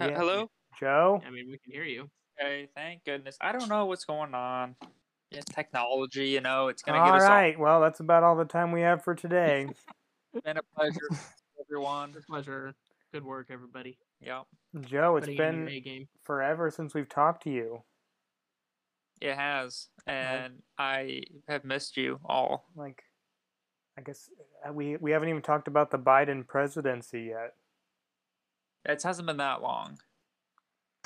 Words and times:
Uh, 0.00 0.06
Yeah. 0.08 0.16
hello? 0.18 0.50
Joe? 0.78 1.22
I 1.26 1.30
mean, 1.30 1.48
we 1.50 1.58
can 1.58 1.72
hear 1.72 1.84
you. 1.84 2.10
Okay, 2.40 2.68
thank 2.74 3.04
goodness. 3.04 3.36
I 3.40 3.52
don't 3.52 3.68
know 3.68 3.86
what's 3.86 4.04
going 4.04 4.34
on. 4.34 4.76
Yeah, 5.30 5.40
technology, 5.50 6.28
you 6.28 6.40
know, 6.40 6.68
it's 6.68 6.82
gonna 6.82 6.98
All 7.00 7.06
get 7.06 7.14
us 7.16 7.28
right. 7.28 7.58
Well, 7.58 7.80
that's 7.80 8.00
about 8.00 8.22
all 8.22 8.36
the 8.36 8.44
time 8.44 8.72
we 8.72 8.80
have 8.82 9.02
for 9.02 9.14
today. 9.14 9.66
all. 10.34 10.42
Been 10.44 10.56
a 10.56 10.62
pleasure, 10.74 11.00
everyone. 11.60 12.14
A 12.16 12.22
pleasure. 12.22 12.74
Good 13.12 13.24
work, 13.24 13.48
everybody. 13.50 13.98
Yep, 14.20 14.44
Joe, 14.82 15.16
it's 15.16 15.26
Putting 15.26 15.40
in 15.40 15.54
your 15.54 15.64
been 15.66 15.82
game. 15.82 16.08
forever 16.24 16.70
since 16.70 16.94
we've 16.94 17.08
talked 17.08 17.42
to 17.44 17.50
you. 17.50 17.82
it 19.20 19.34
has, 19.34 19.88
and 20.06 20.62
I 20.78 21.22
have 21.48 21.64
missed 21.64 21.96
you 21.96 22.20
all. 22.24 22.66
Like, 22.76 23.02
I 23.98 24.02
guess 24.02 24.28
uh, 24.66 24.72
we 24.72 24.96
we 24.96 25.10
haven't 25.10 25.28
even 25.30 25.42
talked 25.42 25.68
about 25.68 25.90
the 25.90 25.98
Biden 25.98 26.46
presidency 26.46 27.22
yet. 27.30 27.54
It 28.88 29.02
hasn't 29.02 29.26
been 29.26 29.36
that 29.36 29.60
long, 29.60 29.98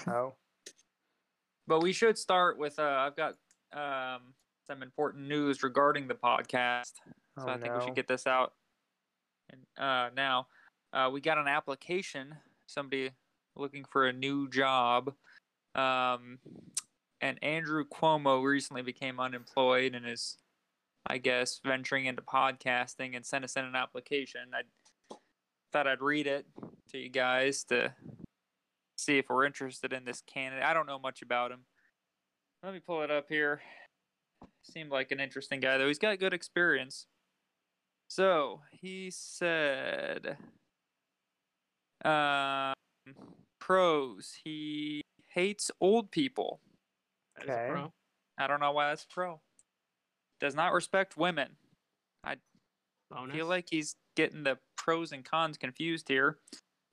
Oh, 0.06 0.34
but 1.66 1.82
we 1.82 1.92
should 1.92 2.16
start 2.16 2.56
with. 2.56 2.78
Uh, 2.78 2.82
I've 2.82 3.16
got 3.16 3.34
um, 3.72 4.34
some 4.66 4.82
important 4.82 5.26
news 5.26 5.62
regarding 5.64 6.06
the 6.06 6.14
podcast, 6.14 6.92
so 7.38 7.46
oh 7.46 7.48
I 7.48 7.58
think 7.58 7.72
no. 7.72 7.78
we 7.78 7.84
should 7.84 7.96
get 7.96 8.06
this 8.06 8.26
out. 8.26 8.52
And 9.50 9.60
uh, 9.76 10.10
now, 10.16 10.46
uh, 10.92 11.10
we 11.12 11.20
got 11.20 11.38
an 11.38 11.48
application. 11.48 12.36
Somebody 12.66 13.10
looking 13.56 13.84
for 13.84 14.06
a 14.06 14.12
new 14.12 14.48
job. 14.48 15.12
Um, 15.74 16.38
and 17.20 17.42
Andrew 17.42 17.84
Cuomo 17.84 18.42
recently 18.42 18.82
became 18.82 19.20
unemployed 19.20 19.94
and 19.94 20.06
is, 20.06 20.38
I 21.06 21.18
guess, 21.18 21.60
venturing 21.64 22.06
into 22.06 22.22
podcasting 22.22 23.16
and 23.16 23.24
sent 23.24 23.44
us 23.44 23.56
in 23.56 23.64
an 23.64 23.76
application. 23.76 24.40
I 24.54 24.62
thought 25.72 25.86
I'd 25.86 26.00
read 26.02 26.26
it 26.26 26.46
to 26.90 26.98
you 26.98 27.08
guys 27.08 27.64
to 27.64 27.94
see 28.96 29.18
if 29.18 29.26
we're 29.28 29.44
interested 29.44 29.92
in 29.92 30.04
this 30.04 30.22
candidate. 30.26 30.64
I 30.64 30.74
don't 30.74 30.86
know 30.86 30.98
much 30.98 31.22
about 31.22 31.50
him. 31.50 31.60
Let 32.62 32.72
me 32.74 32.80
pull 32.80 33.02
it 33.02 33.10
up 33.10 33.26
here. 33.28 33.60
Seemed 34.62 34.90
like 34.90 35.10
an 35.10 35.18
interesting 35.20 35.60
guy, 35.60 35.78
though. 35.78 35.88
He's 35.88 35.98
got 35.98 36.18
good 36.18 36.32
experience. 36.34 37.06
So 38.08 38.60
he 38.70 39.10
said, 39.10 40.36
um, 42.04 42.74
pros. 43.58 44.34
He 44.44 45.02
hates 45.28 45.70
old 45.80 46.10
people. 46.10 46.60
That 47.36 47.44
is 47.44 47.50
Okay. 47.50 47.68
pro. 47.70 47.92
I 48.38 48.46
don't 48.46 48.60
know 48.60 48.72
why 48.72 48.88
that's 48.90 49.06
pro. 49.06 49.40
Does 50.40 50.54
not 50.54 50.72
respect 50.72 51.16
women. 51.16 51.56
I 52.24 52.36
Bonus. 53.10 53.34
feel 53.34 53.46
like 53.46 53.68
he's 53.70 53.96
getting 54.16 54.42
the 54.42 54.58
pros 54.82 55.12
and 55.12 55.24
cons 55.24 55.56
confused 55.56 56.08
here. 56.08 56.38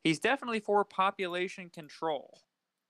He's 0.03 0.19
definitely 0.19 0.59
for 0.59 0.85
population 0.85 1.69
control. 1.69 2.39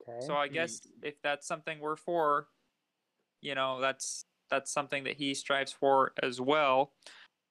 okay. 0.08 0.26
So 0.26 0.36
I 0.36 0.48
guess 0.48 0.82
if 1.02 1.16
that's 1.22 1.48
something 1.48 1.80
we're 1.80 1.96
for, 1.96 2.48
you 3.42 3.56
know, 3.56 3.80
that's 3.80 4.26
that's 4.50 4.72
something 4.72 5.04
that 5.06 5.16
he 5.16 5.34
strives 5.34 5.72
for 5.72 6.12
as 6.22 6.42
well. 6.42 6.92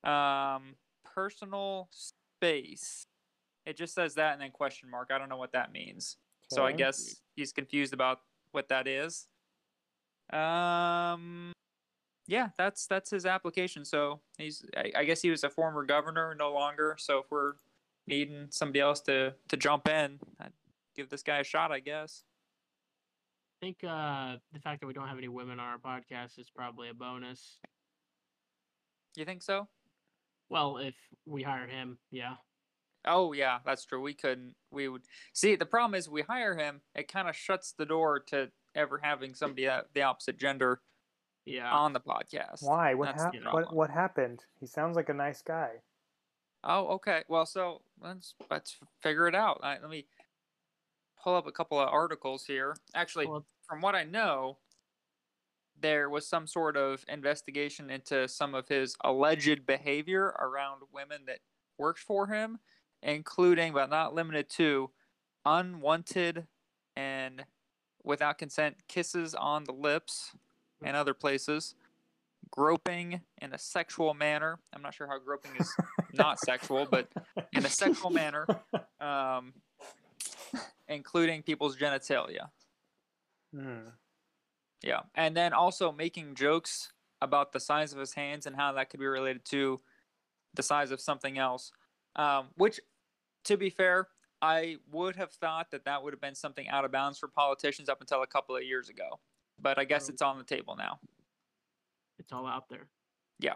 Um, 0.04 0.74
personal 1.04 1.88
space. 1.90 3.06
It 3.66 3.76
just 3.76 3.94
says 3.94 4.14
that 4.14 4.32
and 4.32 4.42
then 4.42 4.50
question 4.50 4.90
mark. 4.90 5.10
I 5.12 5.18
don't 5.18 5.28
know 5.28 5.36
what 5.36 5.52
that 5.52 5.72
means. 5.72 6.16
So 6.50 6.64
I 6.64 6.72
guess 6.72 7.16
he's 7.36 7.52
confused 7.52 7.92
about 7.92 8.20
what 8.52 8.70
that 8.70 8.88
is. 8.88 9.26
Um, 10.32 11.52
yeah, 12.28 12.50
that's 12.58 12.86
that's 12.86 13.10
his 13.10 13.24
application. 13.24 13.84
So 13.86 14.20
he's 14.36 14.64
I, 14.76 14.92
I 14.98 15.04
guess 15.04 15.22
he 15.22 15.30
was 15.30 15.44
a 15.44 15.50
former 15.50 15.82
governor, 15.82 16.36
no 16.38 16.52
longer. 16.52 16.94
So 16.98 17.20
if 17.20 17.30
we're 17.30 17.54
needing 18.06 18.48
somebody 18.50 18.80
else 18.80 19.00
to 19.02 19.34
to 19.48 19.56
jump 19.56 19.88
in, 19.88 20.20
I'd 20.38 20.52
give 20.94 21.08
this 21.08 21.22
guy 21.22 21.38
a 21.38 21.44
shot, 21.44 21.72
I 21.72 21.80
guess. 21.80 22.24
I 23.60 23.66
think 23.66 23.78
uh, 23.82 24.36
the 24.52 24.60
fact 24.60 24.80
that 24.80 24.86
we 24.86 24.92
don't 24.92 25.08
have 25.08 25.18
any 25.18 25.28
women 25.28 25.58
on 25.58 25.66
our 25.66 25.78
podcast 25.78 26.38
is 26.38 26.50
probably 26.54 26.90
a 26.90 26.94
bonus. 26.94 27.58
You 29.16 29.24
think 29.24 29.42
so? 29.42 29.66
Well, 30.50 30.76
if 30.76 30.94
we 31.26 31.42
hire 31.42 31.66
him, 31.66 31.98
yeah. 32.10 32.34
Oh 33.06 33.32
yeah, 33.32 33.60
that's 33.64 33.86
true. 33.86 34.02
We 34.02 34.12
couldn't. 34.12 34.54
We 34.70 34.88
would 34.88 35.02
see. 35.32 35.56
The 35.56 35.64
problem 35.64 35.94
is, 35.94 36.10
we 36.10 36.20
hire 36.20 36.56
him. 36.56 36.82
It 36.94 37.10
kind 37.10 37.26
of 37.26 37.34
shuts 37.34 37.72
the 37.72 37.86
door 37.86 38.20
to 38.28 38.50
ever 38.74 39.00
having 39.02 39.32
somebody 39.34 39.66
the 39.94 40.02
opposite 40.02 40.38
gender 40.38 40.82
Yeah. 41.48 41.72
on 41.72 41.92
the 41.92 42.00
podcast. 42.00 42.62
Why? 42.62 42.94
What, 42.94 43.06
That's 43.06 43.22
hap- 43.22 43.52
what 43.52 43.74
what 43.74 43.90
happened? 43.90 44.44
He 44.60 44.66
sounds 44.66 44.96
like 44.96 45.08
a 45.08 45.14
nice 45.14 45.42
guy. 45.42 45.70
Oh, 46.64 46.88
okay. 46.94 47.22
Well, 47.28 47.46
so 47.46 47.82
let's 48.00 48.34
let's 48.50 48.76
figure 49.00 49.28
it 49.28 49.34
out. 49.34 49.60
I, 49.62 49.78
let 49.80 49.90
me 49.90 50.06
pull 51.22 51.34
up 51.36 51.46
a 51.46 51.52
couple 51.52 51.78
of 51.80 51.88
articles 51.88 52.44
here. 52.44 52.76
Actually, 52.94 53.26
Pull 53.26 53.36
up- 53.36 53.44
from 53.68 53.80
what 53.80 53.94
I 53.94 54.04
know, 54.04 54.58
there 55.80 56.10
was 56.10 56.26
some 56.26 56.46
sort 56.46 56.76
of 56.76 57.04
investigation 57.08 57.90
into 57.90 58.28
some 58.28 58.54
of 58.54 58.68
his 58.68 58.96
alleged 59.04 59.66
behavior 59.66 60.34
around 60.40 60.82
women 60.92 61.22
that 61.26 61.38
worked 61.78 62.00
for 62.00 62.26
him, 62.26 62.58
including 63.02 63.72
but 63.72 63.90
not 63.90 64.14
limited 64.14 64.48
to 64.50 64.90
unwanted 65.44 66.46
and 66.96 67.44
without 68.02 68.38
consent 68.38 68.76
kisses 68.88 69.34
on 69.34 69.64
the 69.64 69.72
lips 69.72 70.32
and 70.82 70.96
other 70.96 71.14
places, 71.14 71.74
groping 72.50 73.20
in 73.40 73.52
a 73.52 73.58
sexual 73.58 74.14
manner. 74.14 74.58
I'm 74.72 74.82
not 74.82 74.94
sure 74.94 75.06
how 75.06 75.18
groping 75.18 75.52
is 75.58 75.72
not 76.14 76.38
sexual, 76.40 76.86
but 76.90 77.08
in 77.52 77.64
a 77.64 77.68
sexual 77.68 78.10
manner, 78.10 78.46
um, 79.00 79.54
including 80.88 81.42
people's 81.42 81.76
genitalia. 81.76 82.50
Hmm. 83.54 83.88
Yeah, 84.82 85.00
and 85.14 85.36
then 85.36 85.52
also 85.52 85.90
making 85.90 86.34
jokes 86.34 86.92
about 87.20 87.52
the 87.52 87.60
size 87.60 87.92
of 87.92 87.98
his 87.98 88.14
hands 88.14 88.46
and 88.46 88.54
how 88.54 88.72
that 88.72 88.90
could 88.90 89.00
be 89.00 89.06
related 89.06 89.44
to 89.46 89.80
the 90.54 90.62
size 90.62 90.90
of 90.90 91.00
something 91.00 91.38
else. 91.38 91.72
Um, 92.16 92.48
which, 92.56 92.80
to 93.44 93.56
be 93.56 93.70
fair, 93.70 94.08
I 94.40 94.76
would 94.92 95.16
have 95.16 95.32
thought 95.32 95.70
that 95.72 95.84
that 95.84 96.02
would 96.02 96.12
have 96.12 96.20
been 96.20 96.34
something 96.34 96.68
out 96.68 96.84
of 96.84 96.92
bounds 96.92 97.18
for 97.18 97.28
politicians 97.28 97.88
up 97.88 98.00
until 98.00 98.22
a 98.22 98.26
couple 98.26 98.56
of 98.56 98.62
years 98.62 98.88
ago. 98.88 99.18
But 99.60 99.78
I 99.78 99.84
guess 99.84 100.08
it's 100.08 100.22
on 100.22 100.38
the 100.38 100.44
table 100.44 100.76
now. 100.76 101.00
It's 102.18 102.32
all 102.32 102.46
out 102.46 102.68
there. 102.68 102.88
Yeah. 103.40 103.54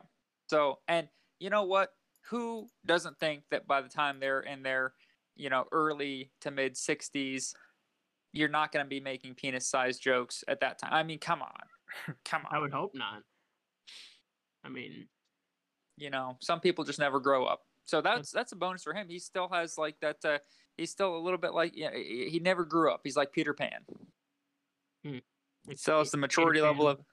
So, 0.48 0.78
and 0.88 1.08
you 1.38 1.50
know 1.50 1.64
what? 1.64 1.90
Who 2.30 2.68
doesn't 2.86 3.18
think 3.18 3.42
that 3.50 3.66
by 3.66 3.80
the 3.80 3.88
time 3.88 4.20
they're 4.20 4.40
in 4.40 4.62
their, 4.62 4.94
you 5.36 5.50
know, 5.50 5.64
early 5.72 6.30
to 6.42 6.50
mid 6.50 6.74
60s, 6.74 7.52
you're 8.32 8.48
not 8.48 8.72
going 8.72 8.84
to 8.84 8.88
be 8.88 9.00
making 9.00 9.34
penis 9.34 9.68
sized 9.68 10.02
jokes 10.02 10.44
at 10.48 10.60
that 10.60 10.78
time? 10.78 10.92
I 10.92 11.02
mean, 11.02 11.18
come 11.18 11.42
on. 11.42 12.14
Come 12.24 12.42
on. 12.46 12.56
I 12.56 12.58
would 12.58 12.72
hope 12.72 12.92
not. 12.94 13.22
I 14.64 14.69
mean, 14.69 15.08
you 15.96 16.10
know 16.10 16.36
some 16.40 16.60
people 16.60 16.84
just 16.84 16.98
never 16.98 17.20
grow 17.20 17.44
up 17.44 17.60
so 17.84 18.00
that's 18.00 18.30
that's 18.30 18.52
a 18.52 18.56
bonus 18.56 18.82
for 18.82 18.94
him 18.94 19.08
he 19.08 19.19
still 19.19 19.48
has 19.48 19.76
like 19.76 19.96
that 20.00 20.16
uh 20.24 20.38
he's 20.76 20.90
still 20.90 21.16
a 21.16 21.19
little 21.19 21.38
bit 21.38 21.54
like 21.54 21.72
yeah 21.74 21.90
he 21.94 22.28
he 22.30 22.38
never 22.38 22.64
grew 22.64 22.90
up 22.90 23.00
he's 23.04 23.16
like 23.16 23.32
peter 23.32 23.54
pan 23.54 23.80
he 25.02 25.22
has 25.69 25.78
if 25.78 25.84
the 25.87 26.03
Peter 26.17 26.17
maturity 26.19 26.61
level 26.61 26.87
Pan- 26.87 26.93
of 26.97 27.05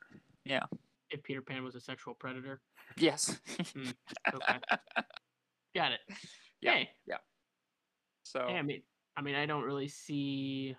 yeah. 0.45 0.63
if 1.11 1.23
Peter 1.23 1.41
Pan 1.41 1.63
was 1.63 1.75
a 1.75 1.81
sexual 1.81 2.13
predator. 2.13 2.61
yes 2.97 3.39
hmm, 3.73 3.89
Okay. 4.33 4.57
Got 5.75 5.91
it. 5.93 5.99
Yeah. 6.61 6.73
Hey, 6.73 6.89
so 8.23 8.45
hey, 8.49 8.55
I 8.57 8.61
mean, 8.63 8.81
I 9.15 9.21
mean, 9.21 9.35
I 9.35 9.45
don't 9.45 9.63
really 9.63 9.87
see 9.87 10.75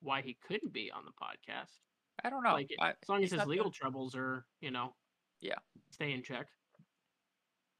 why 0.00 0.22
he 0.22 0.36
couldn't 0.46 0.72
be 0.72 0.92
on 0.92 1.04
the 1.04 1.10
podcast. 1.10 1.72
i 2.24 2.30
don't 2.30 2.44
know 2.44 2.52
like, 2.52 2.70
I, 2.80 2.90
As 2.90 3.08
long 3.08 3.24
as 3.24 3.32
his 3.32 3.44
legal 3.46 3.64
the- 3.70 3.70
troubles 3.76 4.14
are, 4.14 4.46
you 4.60 4.70
know, 4.70 4.94
Yeah. 5.40 5.56
stay 5.90 6.12
in 6.12 6.22
check. 6.22 6.46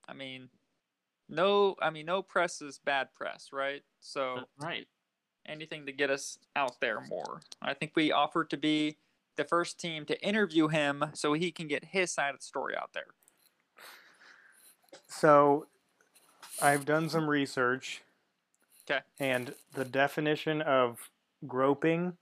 I 0.08 0.14
mean 0.14 0.49
no 1.31 1.75
i 1.81 1.88
mean 1.88 2.05
no 2.05 2.20
press 2.20 2.61
is 2.61 2.79
bad 2.85 3.08
press 3.14 3.49
right 3.52 3.81
so 4.00 4.35
That's 4.37 4.50
right. 4.61 4.87
anything 5.47 5.87
to 5.87 5.93
get 5.93 6.11
us 6.11 6.37
out 6.55 6.73
there 6.82 7.00
more 7.08 7.40
i 7.62 7.73
think 7.73 7.93
we 7.97 8.12
offered 8.12 8.50
to 8.50 8.58
be 8.58 8.99
the 9.36 9.44
first 9.44 9.78
team 9.78 10.04
to 10.06 10.20
interview 10.22 10.69
him 10.69 11.04
so 11.14 11.32
he 11.32 11.50
can 11.50 11.69
get 11.69 11.86
his 11.86 12.12
side 12.12 12.34
of 12.34 12.40
the 12.40 12.44
story 12.44 12.75
out 12.76 12.90
there 12.92 13.06
So, 15.08 15.66
I've 16.62 16.84
done 16.84 17.08
some 17.08 17.28
research. 17.28 18.02
'Kay. 18.86 19.00
And 19.19 19.54
the 19.72 19.84
definition 19.84 20.62
of 20.62 21.10
groping. 21.46 22.16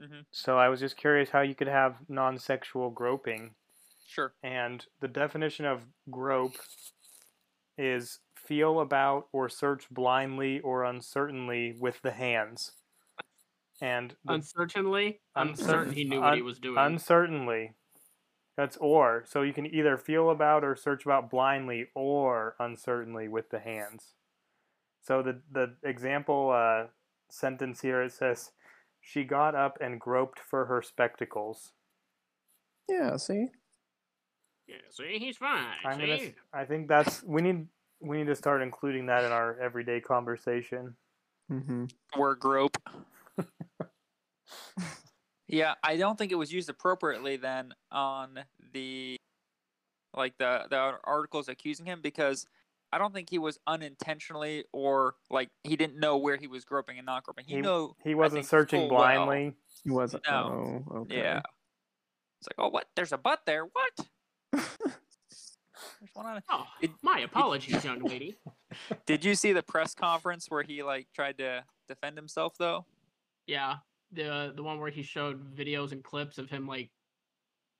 Mm-hmm. 0.00 0.20
So 0.30 0.58
I 0.58 0.68
was 0.68 0.80
just 0.80 0.96
curious 0.96 1.30
how 1.30 1.40
you 1.42 1.54
could 1.54 1.68
have 1.68 1.96
non-sexual 2.08 2.90
groping, 2.90 3.54
sure 4.06 4.32
and 4.42 4.86
the 5.00 5.08
definition 5.08 5.66
of 5.66 5.82
grope 6.10 6.56
is 7.76 8.20
feel 8.34 8.80
about 8.80 9.28
or 9.32 9.48
search 9.48 9.90
blindly 9.90 10.60
or 10.60 10.84
uncertainly 10.84 11.76
with 11.78 12.00
the 12.02 12.12
hands. 12.12 12.72
And 13.80 14.14
the 14.24 14.34
Uncertainly, 14.34 15.20
I'm 15.34 15.54
Uncer- 15.54 15.64
certain 15.64 15.92
he 15.92 16.04
knew 16.04 16.20
what 16.20 16.34
he 16.34 16.42
was 16.42 16.58
doing. 16.58 16.76
uncertainly. 16.78 17.72
That's 18.56 18.76
or. 18.76 19.24
So 19.26 19.40
you 19.42 19.52
can 19.54 19.66
either 19.66 19.96
feel 19.96 20.30
about 20.30 20.64
or 20.64 20.76
search 20.76 21.06
about 21.06 21.30
blindly 21.30 21.86
or 21.94 22.56
uncertainly 22.58 23.26
with 23.28 23.48
the 23.50 23.58
hands. 23.60 24.14
So 25.02 25.22
the 25.22 25.40
the 25.50 25.76
example 25.82 26.50
uh, 26.54 26.88
sentence 27.30 27.80
here 27.80 28.02
it 28.02 28.12
says 28.12 28.50
She 29.00 29.24
got 29.24 29.54
up 29.54 29.78
and 29.80 29.98
groped 29.98 30.38
for 30.40 30.66
her 30.66 30.82
spectacles. 30.82 31.72
Yeah, 32.88 33.16
see? 33.16 33.46
Yeah, 34.66 34.76
see, 34.90 35.18
he's 35.18 35.38
fine. 35.38 35.64
I'm 35.84 35.94
see? 35.94 36.00
gonna. 36.00 36.12
s- 36.14 36.32
I 36.52 36.64
think 36.66 36.86
that's 36.88 37.22
we 37.22 37.40
need. 37.40 37.66
We 38.02 38.18
need 38.18 38.26
to 38.26 38.34
start 38.36 38.60
including 38.62 39.06
that 39.06 39.24
in 39.24 39.32
our 39.32 39.58
everyday 39.58 40.00
conversation. 40.00 40.96
Mm-hmm. 41.50 41.86
Word 42.18 42.40
grope. 42.40 42.76
Yeah, 45.50 45.74
I 45.82 45.96
don't 45.96 46.16
think 46.18 46.32
it 46.32 46.36
was 46.36 46.52
used 46.52 46.68
appropriately 46.70 47.36
then 47.36 47.72
on 47.90 48.38
the 48.72 49.16
like 50.16 50.36
the 50.38 50.66
the 50.70 50.94
articles 51.04 51.48
accusing 51.48 51.86
him 51.86 52.00
because 52.02 52.46
I 52.92 52.98
don't 52.98 53.14
think 53.14 53.30
he 53.30 53.38
was 53.38 53.58
unintentionally 53.66 54.64
or 54.72 55.14
like 55.30 55.48
he 55.64 55.76
didn't 55.76 55.98
know 56.00 56.16
where 56.16 56.36
he 56.36 56.46
was 56.48 56.64
groping 56.64 56.98
and 56.98 57.06
not 57.06 57.22
groping. 57.24 57.44
He, 57.46 57.56
He- 57.56 57.60
know 57.60 57.94
He 58.04 58.14
wasn't 58.14 58.46
searching 58.46 58.88
full 58.88 58.96
well. 58.98 59.26
blindly. 59.26 59.54
He 59.84 59.90
wasn't. 59.90 60.24
No. 60.28 60.84
Oh, 60.90 60.96
okay. 61.02 61.16
yeah. 61.18 61.40
It's 62.40 62.48
like, 62.48 62.56
oh, 62.58 62.68
what? 62.70 62.86
There's 62.96 63.12
a 63.12 63.18
butt 63.18 63.40
there. 63.46 63.64
What? 63.64 64.06
There's 64.52 66.10
one 66.14 66.26
on. 66.26 66.42
Oh, 66.48 66.64
It- 66.80 66.90
my 67.02 67.20
apologies, 67.20 67.84
young 67.84 68.00
lady. 68.04 68.36
Did 69.06 69.24
you 69.24 69.34
see 69.34 69.52
the 69.52 69.62
press 69.62 69.94
conference 69.94 70.46
where 70.48 70.62
he 70.62 70.82
like 70.82 71.06
tried 71.14 71.38
to 71.38 71.64
defend 71.88 72.16
himself 72.16 72.54
though? 72.58 72.86
Yeah, 73.46 73.76
the 74.12 74.32
uh, 74.32 74.52
the 74.52 74.62
one 74.62 74.80
where 74.80 74.90
he 74.90 75.02
showed 75.02 75.54
videos 75.54 75.92
and 75.92 76.02
clips 76.02 76.38
of 76.38 76.48
him 76.50 76.66
like 76.66 76.90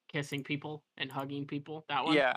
kissing 0.09 0.43
people 0.43 0.83
and 0.97 1.11
hugging 1.11 1.47
people. 1.47 1.85
That 1.89 2.05
one. 2.05 2.15
Yeah. 2.15 2.35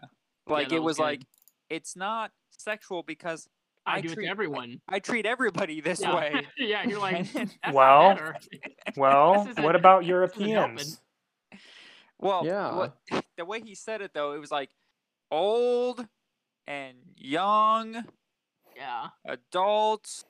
Like 0.48 0.70
that 0.70 0.76
it 0.76 0.80
was 0.80 0.98
was 0.98 1.00
like 1.00 1.22
it's 1.70 1.96
not 1.96 2.32
sexual 2.58 3.04
because 3.04 3.48
I, 3.86 3.98
I 3.98 4.02
do 4.02 4.10
it 4.10 4.14
treat- 4.16 4.26
to 4.26 4.32
everyone. 4.32 4.82
I 4.88 5.00
treat 5.00 5.26
everybody 5.26 5.82
this 5.82 6.02
yeah. 6.02 6.16
way. 6.16 6.48
yeah, 6.58 6.88
you're 6.88 7.00
like, 7.00 7.32
that's 7.34 7.56
Well. 7.72 8.18
Well, 8.96 9.46
what 9.58 9.76
about 9.76 10.04
this 10.04 10.10
isn't 10.36 10.50
helping. 10.50 10.50
Europeans? 10.50 11.02
Well, 12.20 12.46
Yeah. 12.46 12.76
what, 12.76 12.98
the 13.38 13.46
way 13.46 13.62
he 13.62 13.76
said 13.76 14.02
it 14.02 14.12
though, 14.14 14.34
it 14.34 14.40
was 14.40 14.52
like 14.52 14.70
old 15.32 16.06
and 16.68 16.98
young 17.18 18.06
yeah, 18.76 19.08
adults 19.26 20.26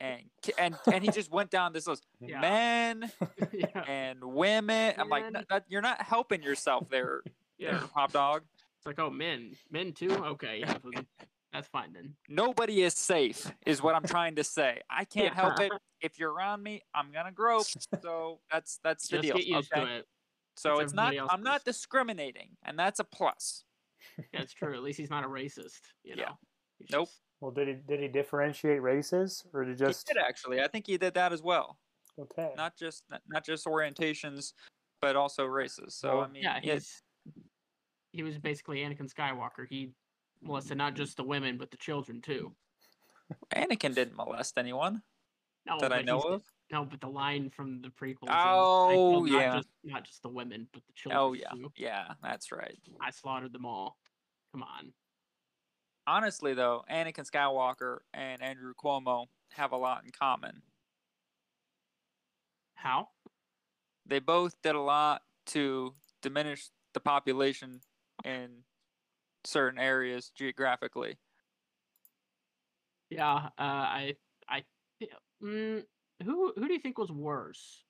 and 0.00 0.22
and 0.58 0.76
and 0.92 1.02
he 1.04 1.10
just 1.10 1.30
went 1.30 1.50
down 1.50 1.72
this 1.72 1.86
list: 1.86 2.06
Yeah. 2.20 2.40
men 2.40 3.10
yeah, 3.52 3.82
and 3.86 4.22
women. 4.22 4.94
I'm 4.98 5.08
like, 5.08 5.24
Men. 5.24 5.32
"No, 5.32 5.42
that, 5.50 5.64
you're 5.68 5.82
not 5.82 6.02
helping 6.02 6.42
yourself 6.42 6.88
there, 6.90 7.22
yeah. 7.58 7.72
there, 7.72 7.80
hot 7.94 8.12
dog. 8.12 8.42
It's 8.78 8.86
like, 8.86 8.98
oh, 8.98 9.10
men, 9.10 9.52
men 9.70 9.92
too. 9.92 10.10
Okay, 10.10 10.60
yeah, 10.60 10.74
that's 11.52 11.68
fine 11.68 11.92
then. 11.92 12.14
Nobody 12.28 12.82
is 12.82 12.94
safe, 12.94 13.50
is 13.64 13.82
what 13.82 13.94
I'm 13.94 14.04
trying 14.04 14.36
to 14.36 14.44
say. 14.44 14.80
I 14.90 15.04
can't 15.04 15.34
help 15.34 15.58
it. 15.60 15.72
If 16.02 16.18
you're 16.18 16.32
around 16.32 16.62
me, 16.62 16.82
I'm 16.94 17.10
gonna 17.12 17.32
grope. 17.32 17.66
So 18.02 18.40
that's 18.52 18.78
that's 18.84 19.08
the 19.08 19.16
Just 19.18 19.22
deal. 19.28 19.36
get 19.36 19.46
used 19.46 19.72
okay? 19.72 19.84
to 19.84 19.96
it. 19.98 20.06
So 20.56 20.74
It's 20.74 20.84
it's 20.84 20.94
not. 20.94 21.14
I'm 21.30 21.42
not 21.42 21.64
discriminating, 21.64 22.50
and 22.64 22.78
that's 22.78 23.00
a 23.00 23.04
plus. 23.04 23.64
Yeah, 24.32 24.42
it's 24.42 24.52
true. 24.54 24.74
At 24.74 24.82
least 24.82 24.98
he's 24.98 25.10
not 25.10 25.24
a 25.24 25.28
racist. 25.28 25.80
You 26.04 26.16
know. 26.16 26.22
Yeah. 26.22 26.32
He's 26.78 26.90
Nope. 26.90 27.08
just- 27.08 27.20
Well, 27.40 27.50
did 27.50 27.68
he 27.68 27.74
did 27.74 28.00
he 28.00 28.08
differentiate 28.08 28.80
races 28.82 29.44
or 29.52 29.64
did 29.64 29.78
just 29.78 30.08
He 30.08 30.14
did 30.14 30.22
actually. 30.22 30.60
I 30.60 30.68
think 30.68 30.86
he 30.86 30.96
did 30.96 31.14
that 31.14 31.32
as 31.32 31.42
well. 31.42 31.78
okay? 32.18 32.52
Not 32.56 32.76
just 32.76 33.04
not, 33.10 33.20
not 33.28 33.44
just 33.44 33.66
orientations, 33.66 34.52
but 35.00 35.16
also 35.16 35.44
races. 35.44 35.94
So 35.94 36.20
I 36.20 36.28
mean, 36.28 36.42
yeah, 36.42 36.58
yeah, 36.62 36.74
he's 36.74 37.02
he 38.12 38.22
was 38.22 38.38
basically 38.38 38.78
Anakin 38.78 39.12
Skywalker. 39.12 39.66
He 39.68 39.90
molested 40.42 40.78
not 40.78 40.94
just 40.94 41.16
the 41.16 41.24
women 41.24 41.58
but 41.58 41.70
the 41.70 41.76
children 41.76 42.20
too. 42.20 42.52
Anakin 43.54 43.94
didn't 43.94 44.16
molest 44.16 44.56
anyone 44.56 45.02
No, 45.66 45.78
that 45.80 45.92
I 45.92 46.02
know 46.02 46.20
of. 46.20 46.42
No, 46.72 46.84
but 46.84 47.00
the 47.00 47.08
line 47.08 47.50
from 47.50 47.80
the 47.80 47.88
prequels. 47.88 48.24
is, 48.24 48.30
Oh, 48.30 48.88
I 48.88 48.94
killed 48.94 49.30
not 49.30 49.40
yeah. 49.40 49.56
just, 49.56 49.68
not 49.84 50.04
just 50.04 50.22
the 50.22 50.28
women, 50.28 50.66
but 50.72 50.82
the 50.86 50.92
oh, 50.92 50.94
children. 50.94 51.20
Oh 51.20 51.32
yeah, 51.32 51.50
too. 51.50 51.72
yeah, 51.76 52.12
that's 52.22 52.50
right. 52.50 52.78
I 53.00 53.10
slaughtered 53.10 53.52
them 53.52 53.64
all. 53.66 53.96
Come 54.52 54.62
on. 54.62 54.92
Honestly, 56.06 56.54
though, 56.54 56.84
Anakin 56.90 57.28
Skywalker 57.28 57.98
and 58.14 58.40
Andrew 58.40 58.74
Cuomo 58.74 59.26
have 59.52 59.72
a 59.72 59.76
lot 59.76 60.04
in 60.04 60.10
common. 60.10 60.62
How? 62.74 63.08
They 64.06 64.20
both 64.20 64.60
did 64.62 64.76
a 64.76 64.80
lot 64.80 65.22
to 65.46 65.94
diminish 66.22 66.70
the 66.94 67.00
population 67.00 67.80
in 68.24 68.62
certain 69.44 69.80
areas 69.80 70.30
geographically. 70.30 71.18
Yeah, 73.10 73.34
uh, 73.34 73.50
I, 73.58 74.16
I, 74.48 74.64
mm, 75.42 75.84
who, 76.22 76.52
who 76.54 76.68
do 76.68 76.72
you 76.72 76.80
think 76.80 76.98
was 76.98 77.10
worse? 77.10 77.84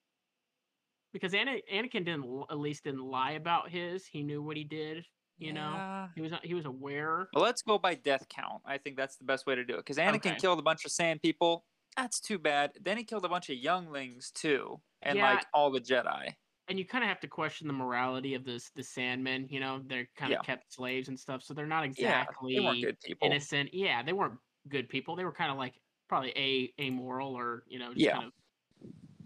Because 1.12 1.34
Ana- 1.34 1.60
Anakin 1.72 2.04
didn't, 2.04 2.44
at 2.50 2.58
least 2.58 2.84
didn't 2.84 3.04
lie 3.04 3.32
about 3.32 3.70
his. 3.70 4.06
He 4.06 4.22
knew 4.22 4.42
what 4.42 4.56
he 4.56 4.64
did. 4.64 5.06
You 5.38 5.52
know, 5.52 5.70
Yeah. 5.72 6.08
he 6.14 6.20
was, 6.22 6.32
he 6.42 6.54
was 6.54 6.64
aware. 6.64 7.28
Well, 7.34 7.44
let's 7.44 7.62
go 7.62 7.78
by 7.78 7.94
death 7.94 8.26
count. 8.28 8.62
I 8.64 8.78
think 8.78 8.96
that's 8.96 9.16
the 9.16 9.24
best 9.24 9.46
way 9.46 9.54
to 9.54 9.64
do 9.64 9.74
it. 9.74 9.78
Because 9.78 9.98
Anakin 9.98 10.16
Okay. 10.16 10.36
killed 10.36 10.58
a 10.58 10.62
bunch 10.62 10.84
of 10.84 10.92
sand 10.92 11.20
people. 11.22 11.66
That's 11.96 12.20
too 12.20 12.38
bad. 12.38 12.72
Then 12.80 12.96
he 12.96 13.04
killed 13.04 13.24
a 13.24 13.28
bunch 13.28 13.50
of 13.50 13.56
younglings 13.56 14.30
too, 14.30 14.80
and 15.02 15.16
Yeah. 15.18 15.34
like 15.34 15.46
all 15.54 15.70
the 15.70 15.80
Jedi. 15.80 16.34
And 16.68 16.78
you 16.78 16.84
kind 16.84 17.04
of 17.04 17.08
have 17.08 17.20
to 17.20 17.28
question 17.28 17.66
the 17.68 17.72
morality 17.72 18.34
of 18.34 18.44
this, 18.44 18.70
the 18.70 18.82
Sandmen. 18.82 19.50
You 19.50 19.60
know, 19.60 19.82
they're 19.86 20.08
kind 20.16 20.32
of 20.32 20.38
Yeah. 20.38 20.42
kept 20.42 20.72
slaves 20.72 21.08
and 21.08 21.18
stuff, 21.18 21.42
so 21.42 21.54
they're 21.54 21.66
not 21.66 21.84
Yeah, 21.84 22.22
exactly 22.22 22.58
they 22.58 22.80
good 22.80 23.00
people. 23.00 23.26
innocent. 23.26 23.72
Yeah, 23.72 24.02
they 24.02 24.12
weren't 24.12 24.38
good 24.68 24.88
people. 24.88 25.14
They 25.16 25.24
were 25.24 25.32
kind 25.32 25.50
of 25.50 25.58
like 25.58 25.80
probably 26.08 26.32
a 26.36 26.72
amoral 26.82 27.34
or 27.34 27.64
you 27.66 27.78
know 27.78 27.88
just 27.92 28.00
Yeah. 28.04 28.12
kind 28.14 28.24
of 28.26 28.32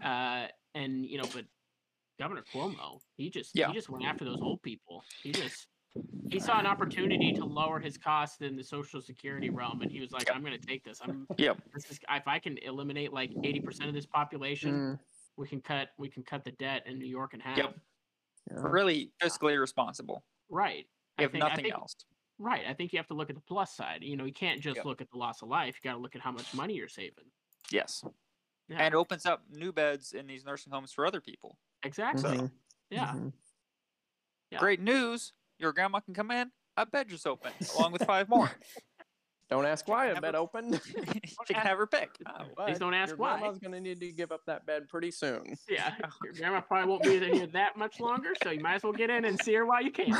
uh 0.01 0.47
and 0.75 1.05
you 1.05 1.17
know 1.17 1.27
but 1.33 1.45
Governor 2.19 2.43
Cuomo 2.53 3.01
he 3.17 3.29
just 3.29 3.55
Yeah. 3.55 3.67
he 3.67 3.73
just 3.73 3.89
went 3.89 4.03
after 4.05 4.23
those 4.25 4.41
old 4.41 4.61
people. 4.61 5.03
He 5.23 5.31
just 5.31 5.67
he 6.29 6.39
saw 6.39 6.59
an 6.59 6.65
opportunity 6.65 7.33
to 7.33 7.43
lower 7.43 7.79
his 7.79 7.97
costs 7.97 8.41
in 8.41 8.55
the 8.55 8.63
social 8.63 9.01
security 9.01 9.49
realm 9.49 9.81
and 9.81 9.91
he 9.91 9.99
was 9.99 10.11
like 10.11 10.29
I'm 10.33 10.41
going 10.43 10.57
to 10.59 10.65
take 10.65 10.83
this. 10.83 10.99
I'm 11.03 11.27
Yep. 11.37 11.61
this 11.73 11.89
is 11.91 11.99
if 12.09 12.27
I 12.27 12.39
can 12.39 12.57
eliminate 12.59 13.11
like 13.13 13.31
80% 13.31 13.87
of 13.87 13.93
this 13.93 14.05
population, 14.05 14.71
Mm, 14.73 14.99
we 15.37 15.47
can 15.47 15.61
cut 15.61 15.89
we 15.97 16.09
can 16.09 16.23
cut 16.23 16.43
the 16.43 16.51
debt 16.51 16.83
in 16.87 16.97
New 16.99 17.07
York 17.07 17.33
in 17.33 17.39
half. 17.39 17.57
Yep. 17.57 17.75
yeah. 18.51 18.57
Really 18.61 19.11
fiscally 19.21 19.59
responsible, 19.59 20.23
Right. 20.49 20.87
If 21.17 21.31
think- 21.31 21.43
nothing 21.43 21.63
think- 21.65 21.73
else. 21.75 21.95
Right. 22.39 22.65
I 22.67 22.73
think 22.73 22.91
you 22.91 22.97
have 22.97 23.07
to 23.07 23.13
look 23.13 23.29
at 23.29 23.35
the 23.35 23.41
plus 23.43 23.75
side. 23.75 24.01
You 24.01 24.17
know, 24.17 24.25
you 24.25 24.33
can't 24.33 24.59
just 24.61 24.77
Yep. 24.77 24.85
look 24.85 24.99
at 25.01 25.11
the 25.11 25.17
loss 25.17 25.43
of 25.43 25.49
life. 25.49 25.75
You 25.75 25.87
got 25.89 25.95
to 25.95 26.01
look 26.01 26.15
at 26.15 26.21
how 26.21 26.31
much 26.31 26.53
money 26.55 26.73
you're 26.73 26.87
saving. 26.87 27.25
Yes. 27.69 28.03
Yeah, 28.67 28.77
And 28.77 28.95
it 28.95 28.97
opens 28.97 29.27
up 29.27 29.43
new 29.51 29.71
beds 29.71 30.13
in 30.13 30.25
these 30.25 30.43
nursing 30.43 30.71
homes 30.73 30.91
for 30.91 31.05
other 31.05 31.21
people. 31.21 31.59
exactly. 31.83 32.37
Mhm, 32.37 32.51
Yeah. 32.89 33.13
mhm. 33.13 33.33
Yeah. 34.49 34.57
Great 34.59 34.79
news. 34.79 35.33
Your 35.61 35.71
grandma 35.73 35.99
can 35.99 36.13
come 36.15 36.31
in. 36.31 36.49
A 36.75 36.85
bed 36.87 37.07
just 37.09 37.27
opened, 37.27 37.53
along 37.77 37.91
with 37.91 38.03
five 38.05 38.27
more. 38.27 38.49
Don't 39.51 39.65
ask 39.65 39.85
why 39.87 40.05
a 40.07 40.19
bed 40.19 40.33
a- 40.33 40.37
opened. 40.39 40.79
she 41.45 41.53
can 41.53 41.65
have 41.67 41.77
her 41.77 41.85
pick. 41.91 42.09
Uh, 42.25 42.45
Please 42.65 42.79
don't 42.79 42.93
ask 42.93 43.09
your 43.09 43.17
why. 43.17 43.37
grandma's 43.37 43.59
gonna 43.59 43.81
need 43.81 43.99
to 43.99 44.09
give 44.13 44.31
up 44.31 44.39
that 44.47 44.65
bed 44.65 44.87
pretty 44.87 45.11
soon. 45.11 45.57
Yeah. 45.67 45.93
Your 46.23 46.31
grandma 46.33 46.61
probably 46.61 46.89
won't 46.89 47.03
be 47.03 47.19
here 47.19 47.47
that 47.47 47.75
much 47.77 47.99
longer, 47.99 48.29
so 48.41 48.49
you 48.51 48.61
might 48.61 48.75
as 48.75 48.83
well 48.83 48.93
get 48.93 49.09
in 49.09 49.25
and 49.25 49.37
see 49.43 49.53
her 49.55 49.65
while 49.65 49.81
you 49.83 49.91
can. 49.91 50.15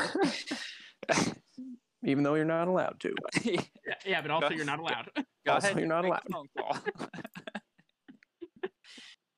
Even 2.04 2.22
though 2.24 2.34
you're 2.34 2.44
not 2.44 2.68
allowed 2.68 3.00
to. 3.00 3.14
Yeah, 3.42 3.60
yeah 4.04 4.20
but 4.20 4.30
also 4.30 4.50
you're 4.50 4.66
not 4.66 4.80
allowed. 4.80 5.08
Go 5.46 5.52
Also, 5.54 5.68
ahead. 5.68 5.78
you're 5.78 5.88
not 5.88 6.04
allowed. 6.04 6.20
a 6.28 6.32
phone 6.32 6.46
call. 6.58 6.76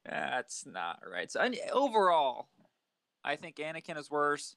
That's 0.04 0.66
not 0.66 0.98
right. 1.08 1.30
So 1.30 1.40
overall, 1.72 2.48
I 3.22 3.36
think 3.36 3.56
Anakin 3.58 3.96
is 3.96 4.10
worse 4.10 4.56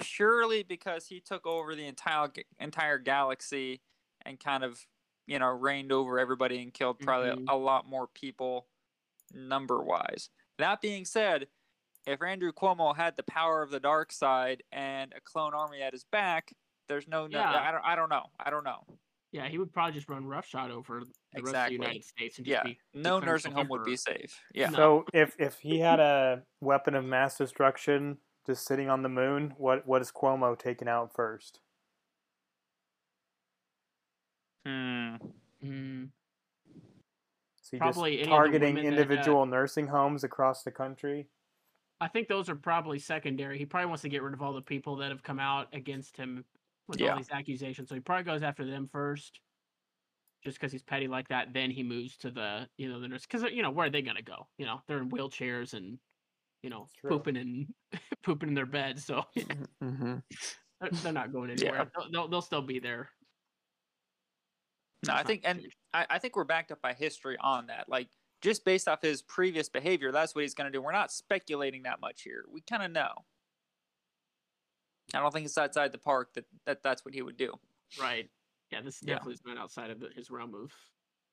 purely 0.00 0.62
because 0.62 1.06
he 1.06 1.20
took 1.20 1.46
over 1.46 1.74
the 1.74 1.86
entire 1.86 2.28
entire 2.58 2.98
galaxy 2.98 3.80
and 4.24 4.38
kind 4.40 4.64
of 4.64 4.84
you 5.26 5.38
know 5.38 5.48
reigned 5.48 5.92
over 5.92 6.18
everybody 6.18 6.60
and 6.62 6.74
killed 6.74 6.98
probably 6.98 7.30
Mhm. 7.30 7.44
a, 7.48 7.54
a 7.54 7.56
lot 7.56 7.86
more 7.86 8.08
people 8.08 8.66
number 9.32 9.82
wise. 9.82 10.30
That 10.58 10.80
being 10.80 11.04
said, 11.04 11.46
if 12.06 12.22
Andrew 12.22 12.52
Cuomo 12.52 12.96
had 12.96 13.16
the 13.16 13.22
power 13.22 13.62
of 13.62 13.70
the 13.70 13.80
dark 13.80 14.10
side 14.12 14.62
and 14.72 15.12
a 15.16 15.20
clone 15.20 15.54
army 15.54 15.82
at 15.82 15.92
his 15.92 16.04
back, 16.04 16.52
there's 16.88 17.06
no, 17.06 17.26
no 17.26 17.38
Yeah. 17.38 17.50
I 17.60 17.70
don't 17.70 17.84
I 17.84 17.94
don't 17.96 18.08
know. 18.08 18.26
I 18.40 18.50
don't 18.50 18.64
know. 18.64 18.84
Yeah, 19.32 19.46
he 19.46 19.58
would 19.58 19.72
probably 19.72 19.92
just 19.92 20.08
run 20.08 20.26
roughshod 20.26 20.72
over 20.72 21.02
the 21.34 21.42
rest 21.42 21.54
of 21.54 21.66
the 21.68 21.72
United 21.74 22.04
States 22.04 22.38
and 22.38 22.46
just 22.46 22.52
Yeah. 22.52 22.64
be 22.64 22.80
No 22.94 23.20
nursing 23.20 23.52
home 23.52 23.68
would 23.68 23.84
be 23.84 23.96
safe. 23.96 24.40
Yeah. 24.52 24.70
So 24.70 25.04
if 25.14 25.36
if 25.38 25.58
he 25.60 25.78
had 25.78 26.00
a 26.00 26.42
weapon 26.60 26.96
of 26.96 27.04
mass 27.04 27.38
destruction 27.38 28.18
just 28.46 28.66
sitting 28.66 28.88
on 28.90 29.02
the 29.02 29.08
moon, 29.08 29.54
what 29.56 29.86
what 29.86 30.02
is 30.02 30.12
Cuomo 30.12 30.58
taking 30.58 30.88
out 30.88 31.12
first? 31.14 31.60
Hmm. 34.64 35.16
Mm, 35.62 36.10
So 37.62 37.76
he 37.76 37.78
Probably 37.78 38.16
just 38.16 38.28
targeting 38.28 38.74
women 38.74 38.84
that, 38.90 38.90
uh, 38.92 39.00
individual 39.02 39.46
nursing 39.46 39.86
homes 39.88 40.24
across 40.24 40.62
the 40.62 40.70
country. 40.70 41.28
I 42.00 42.08
think 42.08 42.28
those 42.28 42.48
are 42.48 42.56
probably 42.56 42.98
secondary. 42.98 43.58
He 43.58 43.66
probably 43.66 43.86
wants 43.86 44.02
to 44.02 44.08
get 44.08 44.22
rid 44.22 44.32
of 44.34 44.42
all 44.42 44.52
the 44.54 44.62
people 44.62 44.96
that 44.96 45.10
have 45.10 45.22
come 45.22 45.38
out 45.38 45.68
against 45.74 46.16
him 46.16 46.44
with 46.88 47.00
Yeah. 47.00 47.10
all 47.12 47.16
these 47.16 47.30
accusations. 47.30 47.88
So 47.88 47.94
he 47.94 48.00
probably 48.00 48.24
goes 48.24 48.42
after 48.42 48.64
them 48.64 48.88
first, 48.88 49.40
just 50.42 50.58
because 50.58 50.72
he's 50.72 50.82
petty 50.82 51.08
like 51.08 51.28
that. 51.28 51.52
Then 51.52 51.70
he 51.70 51.82
moves 51.82 52.16
to 52.18 52.30
the 52.30 52.68
you 52.78 52.88
know 52.88 53.00
the 53.00 53.08
nurse 53.08 53.26
because 53.26 53.42
you 53.52 53.62
know 53.62 53.70
where 53.70 53.86
are 53.86 53.90
they 53.90 54.02
gonna 54.02 54.22
go? 54.22 54.48
You 54.56 54.66
know 54.66 54.82
they're 54.86 54.98
in 54.98 55.10
wheelchairs 55.10 55.74
and 55.74 55.98
you 56.62 56.70
know, 56.70 56.86
pooping 57.06 57.36
in 57.36 57.74
pooping 58.22 58.48
in 58.50 58.54
their 58.54 58.66
bed. 58.66 58.98
So 58.98 59.24
hmm 59.82 60.16
they're, 60.80 60.90
they're 61.02 61.12
not 61.12 61.32
going 61.32 61.50
Yeah. 61.50 61.66
anywhere. 61.66 61.90
They'll, 61.96 62.10
they'll 62.10 62.28
they'll 62.28 62.42
still 62.42 62.62
be 62.62 62.78
there. 62.78 63.10
No, 65.06 65.14
I 65.14 65.22
think, 65.22 65.42
and. 65.44 65.66
I, 65.94 66.06
I 66.10 66.18
think 66.18 66.36
we're 66.36 66.44
backed 66.44 66.70
up 66.72 66.80
by 66.82 66.92
history 66.92 67.36
on 67.40 67.66
that. 67.68 67.88
Like, 67.88 68.08
just 68.42 68.64
based 68.64 68.86
off 68.86 69.02
his 69.02 69.22
previous 69.22 69.68
behavior, 69.68 70.12
that's 70.12 70.34
what 70.34 70.42
he's 70.42 70.54
going 70.54 70.70
to 70.70 70.76
do. 70.76 70.80
We're 70.82 70.92
not 70.92 71.10
speculating 71.10 71.82
that 71.82 72.00
much 72.00 72.22
here. 72.22 72.44
We 72.52 72.60
kind 72.60 72.82
of 72.82 72.90
know. 72.92 73.24
I 75.12 75.18
don't 75.20 75.32
think 75.32 75.46
it's 75.46 75.58
outside 75.58 75.90
the 75.92 75.98
park 75.98 76.34
that, 76.34 76.44
that 76.66 76.82
that's 76.82 77.04
what 77.04 77.14
he 77.14 77.22
would 77.22 77.36
do. 77.36 77.58
right. 78.00 78.30
Yeah, 78.70 78.82
this 78.82 79.00
Yeah. 79.02 79.14
definitely 79.14 79.34
is 79.34 79.42
not 79.44 79.58
outside 79.58 79.90
of 79.90 79.98
the, 79.98 80.10
his 80.14 80.30
realm 80.30 80.54
of 80.54 80.70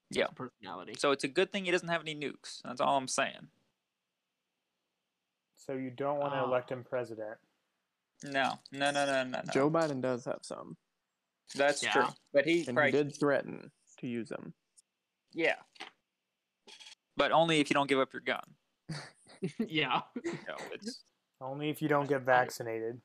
Yeah. 0.09 0.27
personality. 0.33 0.95
So 0.97 1.11
it's 1.11 1.23
a 1.23 1.27
good 1.27 1.51
thing 1.51 1.65
he 1.65 1.71
doesn't 1.71 1.87
have 1.87 2.01
any 2.01 2.15
nukes. 2.15 2.61
That's 2.63 2.81
all 2.81 2.97
I'm 2.97 3.07
saying. 3.07 3.49
So 5.57 5.73
you 5.73 5.89
don't 5.89 6.19
want 6.19 6.33
to 6.33 6.41
Oh. 6.41 6.45
elect 6.45 6.71
him 6.71 6.83
president. 6.83 7.37
No, 8.23 8.59
no, 8.71 8.91
no, 8.91 9.05
no, 9.05 9.23
no, 9.23 9.41
no. 9.41 9.51
Joe 9.51 9.69
Biden 9.69 10.01
does 10.01 10.25
have 10.25 10.39
some, 10.43 10.77
That's 11.55 11.83
Yeah. 11.83 11.91
true. 11.93 12.07
But 12.33 12.45
he 12.45 12.65
and 12.67 12.75
probably, 12.75 12.91
he 12.91 13.03
did 13.03 13.19
threaten 13.19 13.71
to 13.97 14.07
use 14.07 14.29
them. 14.29 14.53
yeah. 15.31 15.61
But 17.15 17.31
only 17.31 17.59
if 17.59 17.69
you 17.69 17.73
don't 17.73 17.87
give 17.87 17.99
up 17.99 18.13
your 18.13 18.21
gun. 18.21 18.55
yeah. 19.59 20.01
You 20.23 20.39
know, 20.47 20.57
it's 20.71 21.03
Only 21.41 21.69
if 21.69 21.81
you 21.81 21.87
don't 21.87 22.07
get 22.07 22.21
vaccinated. 22.21 23.01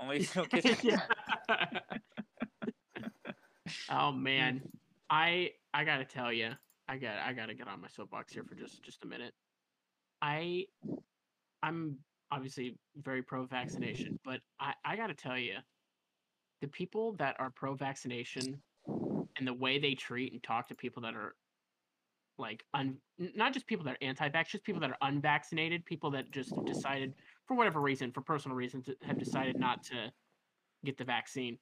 only 0.00 0.18
if 0.18 0.34
you 0.36 0.42
don't 0.42 0.50
get. 0.50 0.64
Yeah. 0.84 1.06
oh 3.90 4.12
man, 4.12 4.62
I 5.10 5.52
I 5.72 5.84
gotta 5.84 6.04
tell 6.04 6.32
you, 6.32 6.50
I 6.88 6.98
got 6.98 7.18
I 7.18 7.32
gotta 7.32 7.54
get 7.54 7.68
on 7.68 7.80
my 7.80 7.88
soapbox 7.88 8.32
here 8.32 8.44
for 8.44 8.54
just 8.54 8.82
just 8.82 9.04
a 9.04 9.06
minute. 9.06 9.34
I 10.20 10.66
I'm 11.62 11.98
obviously 12.30 12.76
very 12.96 13.22
pro 13.22 13.44
vaccination, 13.46 14.18
but 14.24 14.40
I 14.60 14.74
I 14.84 14.96
gotta 14.96 15.14
tell 15.14 15.38
you, 15.38 15.56
the 16.60 16.68
people 16.68 17.14
that 17.18 17.36
are 17.38 17.50
pro 17.50 17.74
vaccination 17.74 18.60
and 19.36 19.46
the 19.46 19.54
way 19.54 19.78
they 19.78 19.94
treat 19.94 20.32
and 20.32 20.42
talk 20.42 20.68
to 20.68 20.74
people 20.74 21.02
that 21.02 21.14
are 21.14 21.34
like 22.38 22.64
un 22.74 22.96
not 23.18 23.52
just 23.52 23.66
people 23.66 23.84
that 23.84 23.94
are 23.94 24.04
anti-vax, 24.06 24.48
just 24.48 24.64
people 24.64 24.80
that 24.80 24.90
are 24.90 24.96
unvaccinated, 25.02 25.84
people 25.84 26.10
that 26.10 26.30
just 26.30 26.52
decided 26.64 27.14
for 27.46 27.56
whatever 27.56 27.80
reason, 27.80 28.10
for 28.12 28.22
personal 28.22 28.56
reasons, 28.56 28.88
have 29.02 29.18
decided 29.18 29.58
not 29.58 29.82
to 29.84 30.10
get 30.84 30.96
the 30.98 31.04
vaccine. 31.04 31.58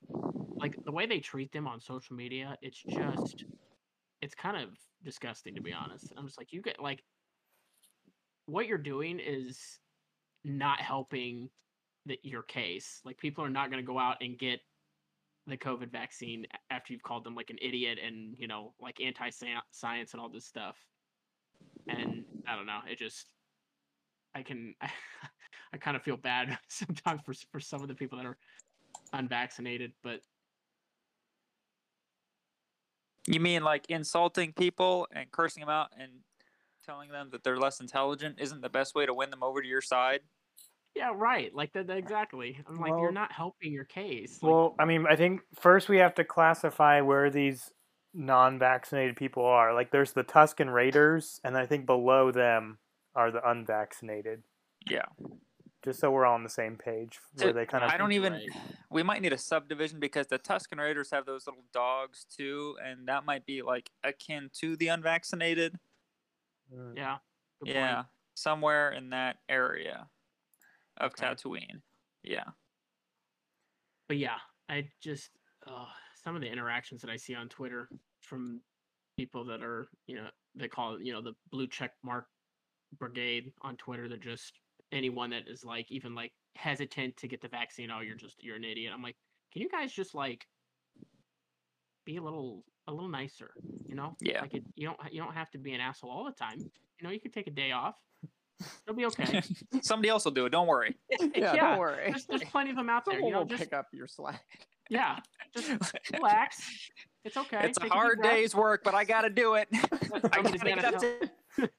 Like 0.56 0.76
the 0.84 0.92
way 0.92 1.06
they 1.06 1.20
treat 1.20 1.52
them 1.52 1.66
on 1.66 1.80
social 1.80 2.16
media, 2.16 2.56
it's 2.62 2.82
just 2.82 3.44
it's 4.22 4.34
kind 4.34 4.56
of 4.56 4.70
disgusting 5.02 5.54
to 5.54 5.62
be 5.62 5.72
honest. 5.72 6.12
I'm 6.16 6.26
just 6.26 6.38
like 6.38 6.52
you 6.52 6.62
get 6.62 6.80
like 6.80 7.02
what 8.46 8.66
you're 8.66 8.78
doing 8.78 9.20
is 9.20 9.78
not 10.44 10.80
helping 10.80 11.48
the, 12.06 12.18
your 12.22 12.42
case. 12.42 13.00
Like 13.04 13.18
people 13.18 13.44
are 13.44 13.50
not 13.50 13.70
going 13.70 13.82
to 13.82 13.86
go 13.86 13.98
out 13.98 14.16
and 14.20 14.38
get 14.38 14.60
the 15.46 15.56
COVID 15.56 15.90
vaccine 15.90 16.46
after 16.70 16.92
you've 16.92 17.02
called 17.02 17.24
them 17.24 17.34
like 17.34 17.50
an 17.50 17.58
idiot 17.60 17.98
and 18.04 18.36
you 18.38 18.46
know 18.46 18.72
like 18.80 19.00
anti-science 19.00 20.12
and 20.12 20.20
all 20.20 20.28
this 20.28 20.46
stuff. 20.46 20.76
And 21.88 22.24
I 22.46 22.56
don't 22.56 22.66
know, 22.66 22.80
it 22.88 22.98
just 22.98 23.26
I 24.34 24.42
can 24.42 24.74
I, 25.72 25.78
kind 25.78 25.96
of 25.96 26.02
feel 26.02 26.16
bad 26.16 26.58
sometimes 26.68 27.20
for 27.24 27.34
for 27.50 27.60
some 27.60 27.82
of 27.82 27.88
the 27.88 27.94
people 27.94 28.18
that 28.18 28.26
are 28.26 28.38
unvaccinated, 29.12 29.92
but 30.02 30.20
You 33.26 33.38
mean 33.38 33.62
like 33.62 33.86
insulting 33.88 34.52
people 34.52 35.06
and 35.12 35.30
cursing 35.30 35.60
them 35.60 35.68
out 35.68 35.90
and 35.96 36.10
telling 36.90 37.10
them 37.10 37.28
that 37.30 37.44
they're 37.44 37.56
less 37.58 37.78
intelligent 37.80 38.36
isn't 38.40 38.62
the 38.62 38.68
best 38.68 38.96
way 38.96 39.06
to 39.06 39.14
win 39.14 39.30
them 39.30 39.42
over 39.44 39.62
to 39.62 39.68
your 39.68 39.80
side? 39.82 40.20
yeah, 40.96 41.12
right. 41.14 41.54
Like 41.54 41.72
that, 41.74 41.86
that- 41.86 41.98
exactly. 41.98 42.58
I'm 42.68 42.74
like 42.74 42.90
Well- 42.90 43.00
you're 43.02 43.12
not 43.12 43.30
helping 43.30 43.72
your 43.72 43.84
case. 43.84 44.42
Like, 44.42 44.50
Well, 44.50 44.74
I 44.76 44.84
mean, 44.86 45.06
I 45.08 45.14
think 45.14 45.42
first 45.54 45.88
we 45.88 45.98
have 45.98 46.14
to 46.16 46.24
classify 46.24 47.00
where 47.00 47.30
these 47.30 47.70
non-vaccinated 48.12 49.14
people 49.14 49.44
are. 49.44 49.72
Like, 49.72 49.92
there's 49.92 50.12
the 50.14 50.24
Tusken 50.24 50.72
Raiders, 50.74 51.40
and 51.44 51.56
I 51.56 51.64
think 51.64 51.86
below 51.86 52.32
them 52.32 52.78
are 53.14 53.30
the 53.30 53.48
unvaccinated. 53.48 54.42
Yeah. 54.90 55.04
Just 55.84 56.00
so 56.00 56.10
we're 56.10 56.26
all 56.26 56.34
on 56.34 56.42
the 56.42 56.50
same 56.50 56.76
page, 56.76 57.20
where 57.34 57.50
So, 57.50 57.52
they 57.52 57.66
kind 57.66 57.84
of 57.84 57.90
I 57.92 57.96
don't 57.96 58.10
even. 58.12 58.32
right. 58.32 58.48
We 58.90 59.04
might 59.04 59.22
need 59.22 59.32
a 59.32 59.38
subdivision 59.38 60.00
because 60.00 60.26
the 60.26 60.40
Tusken 60.40 60.78
Raiders 60.80 61.12
have 61.12 61.24
those 61.24 61.46
little 61.46 61.64
dogs 61.72 62.24
too, 62.24 62.76
and 62.84 63.06
that 63.06 63.24
might 63.24 63.46
be 63.46 63.62
like 63.62 63.90
akin 64.02 64.50
to 64.54 64.74
the 64.76 64.88
unvaccinated. 64.88 65.78
Mm. 66.74 66.96
yeah. 66.96 67.16
good 67.60 67.66
point. 67.66 67.76
yeah, 67.76 68.02
somewhere 68.34 68.92
in 68.92 69.10
that 69.10 69.36
area 69.48 70.06
of 70.98 71.12
Okay. 71.12 71.26
Tatooine. 71.26 71.80
Yeah. 72.22 72.44
but 74.08 74.18
yeah, 74.18 74.38
I 74.68 74.88
just 75.00 75.30
uh, 75.66 75.86
some 76.22 76.34
of 76.34 76.42
the 76.42 76.48
interactions 76.48 77.00
that 77.00 77.10
I 77.10 77.16
see 77.16 77.34
on 77.34 77.48
Twitter 77.48 77.88
from 78.20 78.60
people 79.16 79.44
that 79.46 79.62
are 79.62 79.88
you 80.06 80.16
know 80.16 80.28
they 80.54 80.68
call 80.68 80.94
it 80.96 81.02
you 81.02 81.12
know 81.12 81.22
the 81.22 81.34
blue 81.50 81.66
check 81.66 81.92
mark 82.02 82.26
brigade 82.98 83.52
on 83.62 83.76
Twitter. 83.76 84.08
They're 84.08 84.18
just 84.18 84.58
anyone 84.92 85.30
that 85.30 85.48
is 85.48 85.64
like 85.64 85.90
even 85.90 86.14
like 86.14 86.32
hesitant 86.56 87.16
to 87.18 87.28
get 87.28 87.40
the 87.40 87.48
vaccine. 87.48 87.90
Oh, 87.90 88.00
you're 88.00 88.16
just 88.16 88.42
you're 88.42 88.56
an 88.56 88.64
idiot. 88.64 88.92
I'm 88.94 89.02
like, 89.02 89.16
can 89.52 89.62
you 89.62 89.68
guys 89.68 89.92
just 89.92 90.14
like 90.14 90.46
be 92.04 92.16
a 92.16 92.22
little 92.22 92.64
a 92.90 92.92
little 92.94 93.08
nicer? 93.08 93.50
You 93.88 93.94
know, 93.94 94.16
Yeah. 94.20 94.42
Like 94.42 94.54
it, 94.54 94.64
you 94.76 94.86
don't 94.86 94.98
you 95.12 95.22
don't 95.22 95.32
have 95.34 95.50
to 95.52 95.58
be 95.58 95.72
an 95.72 95.80
asshole 95.80 96.10
all 96.10 96.24
the 96.24 96.32
time. 96.32 96.58
You 96.58 97.02
know, 97.02 97.10
you 97.10 97.20
could 97.20 97.32
take 97.32 97.46
a 97.46 97.50
day 97.50 97.72
off. 97.72 97.96
It'll 98.86 98.96
be 98.96 99.06
okay. 99.06 99.40
Somebody 99.82 100.10
else 100.10 100.24
will 100.26 100.32
do 100.32 100.44
it. 100.46 100.50
Don't 100.50 100.66
worry. 100.66 100.94
Yeah, 101.34 101.56
don't 101.56 101.78
worry. 101.78 102.10
There's, 102.10 102.26
there's 102.26 102.44
plenty 102.44 102.70
of 102.70 102.76
them 102.76 102.90
out 102.90 103.04
there. 103.06 103.14
Someone 103.14 103.28
You 103.28 103.32
know, 103.32 103.38
will 103.40 103.46
just 103.46 103.62
pick 103.62 103.72
up 103.72 103.86
your 103.92 104.06
slack. 104.06 104.44
yeah, 104.90 105.16
just 105.56 105.70
relax. 106.12 106.90
It's 107.24 107.36
okay. 107.36 107.60
It's 107.64 107.78
a 107.78 107.80
Take 107.80 107.88
deep 107.90 107.92
hard 107.92 108.18
breath. 108.18 108.32
day's 108.32 108.54
work, 108.54 108.82
but 108.84 108.94
I 108.94 109.04
got 109.04 109.22
to 109.22 109.30
do 109.30 109.54
it. 109.54 109.68
I 109.72 109.78
Somebody's 110.34 110.62
gotta 110.62 110.74
get 110.74 110.82
gotta 110.82 110.96
up 110.96 111.00
to 111.00 111.70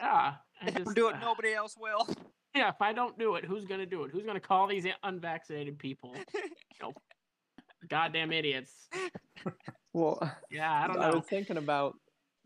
Yeah. 0.00 0.34
I 0.62 0.66
If 0.68 0.76
I 0.76 0.78
just, 0.80 0.94
do 0.94 1.08
it. 1.08 1.14
uh, 1.16 1.20
Nobody 1.20 1.52
else 1.52 1.76
will. 1.78 2.06
Yeah, 2.54 2.68
if 2.68 2.80
I 2.80 2.92
don't 2.92 3.18
do 3.18 3.34
it, 3.34 3.44
who's 3.44 3.64
gonna 3.64 3.86
do 3.86 4.04
it? 4.04 4.12
Who's 4.12 4.24
gonna 4.24 4.38
call 4.40 4.68
these 4.68 4.86
unvaccinated 5.02 5.78
people? 5.78 6.14
You 6.34 6.40
know, 6.80 6.92
goddamn 7.88 8.32
idiots. 8.32 8.88
Well, 9.92 10.18
Yeah, 10.50 10.72
I 10.72 10.86
don't 10.86 10.98
know. 10.98 11.02
I 11.06 11.14
was 11.14 11.24
thinking 11.26 11.56
about 11.56 11.94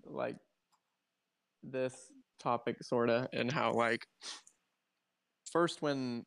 like 0.05 0.37
this 1.63 1.95
topic 2.39 2.77
sorta 2.83 3.29
and 3.33 3.51
how 3.51 3.73
like 3.73 4.07
first 5.51 5.83
when 5.83 6.25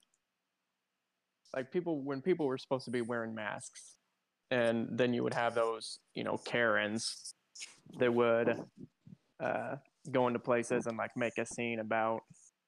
like 1.55 1.71
people 1.71 2.01
when 2.03 2.21
people 2.21 2.45
were 2.45 2.57
supposed 2.57 2.85
to 2.85 2.91
be 2.91 3.01
wearing 3.01 3.33
masks 3.33 3.95
and 4.51 4.87
then 4.91 5.13
you 5.13 5.23
would 5.23 5.33
have 5.33 5.55
those 5.55 5.99
you 6.15 6.23
know 6.23 6.37
karens 6.45 7.33
that 7.99 8.13
would 8.13 8.57
uh 9.41 9.75
go 10.11 10.27
into 10.27 10.39
places 10.39 10.85
and 10.87 10.97
like 10.97 11.11
make 11.15 11.37
a 11.37 11.45
scene 11.45 11.79
about 11.79 12.19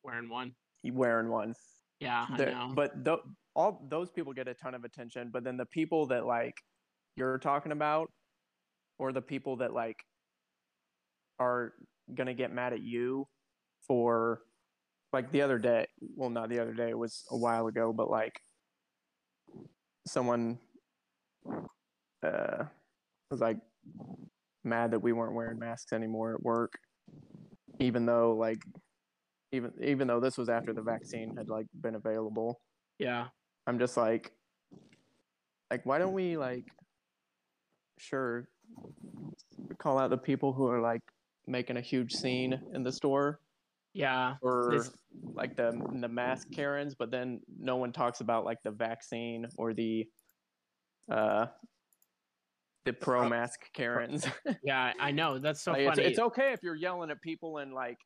Wearing 0.04 0.30
one. 0.30 0.52
wearing 0.86 1.30
one 1.30 1.54
Yeah, 2.00 2.26
I 2.30 2.38
know. 2.38 2.72
but 2.76 3.04
tho- 3.04 3.24
all 3.56 3.86
those 3.90 4.10
people 4.10 4.34
get 4.34 4.48
a 4.48 4.54
ton 4.54 4.74
of 4.74 4.84
attention 4.84 5.30
but 5.32 5.44
then 5.44 5.58
the 5.58 5.66
people 5.66 6.08
that 6.08 6.26
like 6.26 6.56
you're 7.16 7.38
talking 7.38 7.72
about 7.72 8.10
or 9.00 9.12
the 9.12 9.22
people 9.22 9.58
that 9.58 9.74
like 9.74 9.98
are 11.40 11.74
gonna 12.14 12.34
get 12.34 12.54
mad 12.54 12.74
at 12.74 12.82
you 12.82 13.28
for 13.88 14.42
like 15.12 15.32
the 15.32 15.42
other 15.42 15.60
day 15.60 15.86
well 16.16 16.30
not 16.30 16.50
the 16.50 16.60
other 16.60 16.74
day 16.74 16.90
it 16.90 16.98
was 16.98 17.24
a 17.32 17.38
while 17.38 17.68
ago 17.68 17.94
but 17.94 18.10
like 18.10 18.40
someone 20.08 20.58
uh 22.26 22.64
was 23.30 23.42
like 23.42 23.58
mad 24.64 24.92
that 24.92 25.00
we 25.00 25.12
weren't 25.12 25.36
wearing 25.36 25.60
masks 25.60 25.94
anymore 25.94 26.34
at 26.34 26.42
work 26.42 26.74
even 27.80 28.06
though 28.06 28.36
like 28.36 28.60
even 29.52 29.72
even 29.82 30.08
though 30.08 30.20
this 30.20 30.38
was 30.38 30.50
after 30.50 30.74
the 30.74 30.82
vaccine 30.82 31.36
had 31.36 31.50
like 31.50 31.66
been 31.82 31.96
available 31.96 32.60
yeah. 33.00 33.28
I'm 33.68 33.80
just 33.80 33.98
like 33.98 34.32
like 35.72 35.86
why 35.86 35.98
don't 35.98 36.14
we 36.14 36.38
like 36.38 36.66
sure 37.98 38.48
call 39.78 39.98
out 40.00 40.10
the 40.10 40.18
people 40.18 40.54
who 40.54 40.68
are 40.68 40.82
like 40.82 41.02
making 41.48 41.78
a 41.78 41.82
huge 41.82 42.12
scene 42.14 42.60
in 42.74 42.84
the 42.84 42.92
store 42.92 43.40
Yeah. 43.94 44.36
or 44.42 44.70
This- 44.72 44.92
like 45.36 45.56
the 45.56 45.72
the 46.02 46.08
mask 46.08 46.48
karens 46.52 46.96
but 46.96 47.12
then 47.12 47.40
no 47.60 47.76
one 47.78 47.92
talks 47.92 48.20
about 48.22 48.46
like 48.46 48.58
the 48.64 48.72
vaccine 48.72 49.48
or 49.58 49.74
the 49.74 50.08
uh 51.12 51.46
the 52.86 52.94
pro 52.94 53.30
mask 53.30 53.62
karens 53.74 54.26
Yeah, 54.64 54.92
I 55.00 55.12
know. 55.12 55.38
That's 55.40 55.62
so 55.62 55.72
Like, 55.74 55.80
it's, 55.82 55.90
funny. 55.90 56.04
it's 56.04 56.20
okay 56.20 56.52
if 56.54 56.62
you're 56.64 56.76
yelling 56.76 57.12
at 57.12 57.22
people 57.22 57.60
and 57.60 57.74
like 57.74 57.98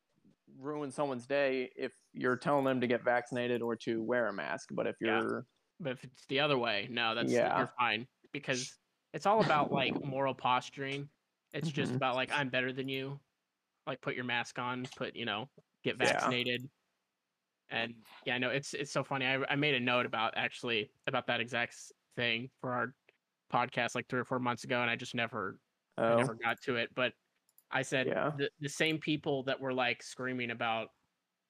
ruin 0.56 0.92
someone's 0.92 1.28
day 1.28 1.72
if 1.76 1.94
you're 2.14 2.38
telling 2.38 2.66
them 2.66 2.82
to 2.82 2.88
get 2.88 3.04
vaccinated 3.04 3.62
or 3.62 3.76
to 3.76 4.02
wear 4.04 4.28
a 4.28 4.34
mask 4.34 4.70
but 4.72 4.88
if 4.88 4.96
you're 5.02 5.46
But 5.80 5.92
if 5.94 6.04
it's 6.04 6.26
the 6.26 6.40
other 6.40 6.58
way, 6.58 6.88
no, 6.90 7.14
that's 7.16 7.32
Yeah. 7.34 7.56
you're 7.56 7.68
fine 7.80 8.08
because 8.32 8.80
it's 9.14 9.26
all 9.26 9.42
about 9.42 9.72
like 9.72 10.04
moral 10.04 10.34
posturing. 10.34 11.10
It's 11.54 11.72
just 11.72 11.92
Mhm. 11.92 11.98
about 11.98 12.16
like 12.16 12.32
I'm 12.32 12.50
better 12.50 12.74
than 12.74 12.90
you. 12.90 13.20
Like 13.88 14.02
put 14.02 14.16
your 14.16 14.26
mask 14.26 14.60
on, 14.60 14.90
put 14.96 15.16
you 15.16 15.26
know, 15.26 15.52
get 15.84 15.98
Yeah. 16.00 16.08
vaccinated. 16.08 16.70
And 17.70 18.06
yeah, 18.26 18.36
I 18.36 18.38
know 18.38 18.50
it's 18.50 18.74
it's 18.74 18.92
so 18.92 19.04
funny. 19.04 19.26
I 19.26 19.44
I 19.52 19.56
made 19.56 19.76
a 19.76 19.80
note 19.80 20.06
about 20.06 20.38
actually 20.38 20.94
about 21.06 21.28
that 21.28 21.42
exact 21.42 21.76
thing 22.16 22.50
for 22.62 22.72
our 22.74 22.96
podcast 23.52 23.96
like 23.96 24.08
three 24.10 24.20
or 24.22 24.26
four 24.26 24.40
months 24.40 24.64
ago, 24.64 24.82
and 24.82 24.90
I 24.90 24.96
just 24.96 25.16
never 25.16 25.62
I 26.08 26.14
Oh, 26.14 26.16
never 26.16 26.36
got 26.36 26.62
to 26.64 26.78
it. 26.78 26.94
But 26.96 27.14
I 27.72 27.82
said 27.82 28.08
Yeah. 28.08 28.32
the 28.38 28.50
the 28.60 28.70
same 28.70 28.98
people 28.98 29.44
that 29.44 29.60
were 29.60 29.74
like 29.74 30.02
screaming 30.04 30.52
about 30.52 30.90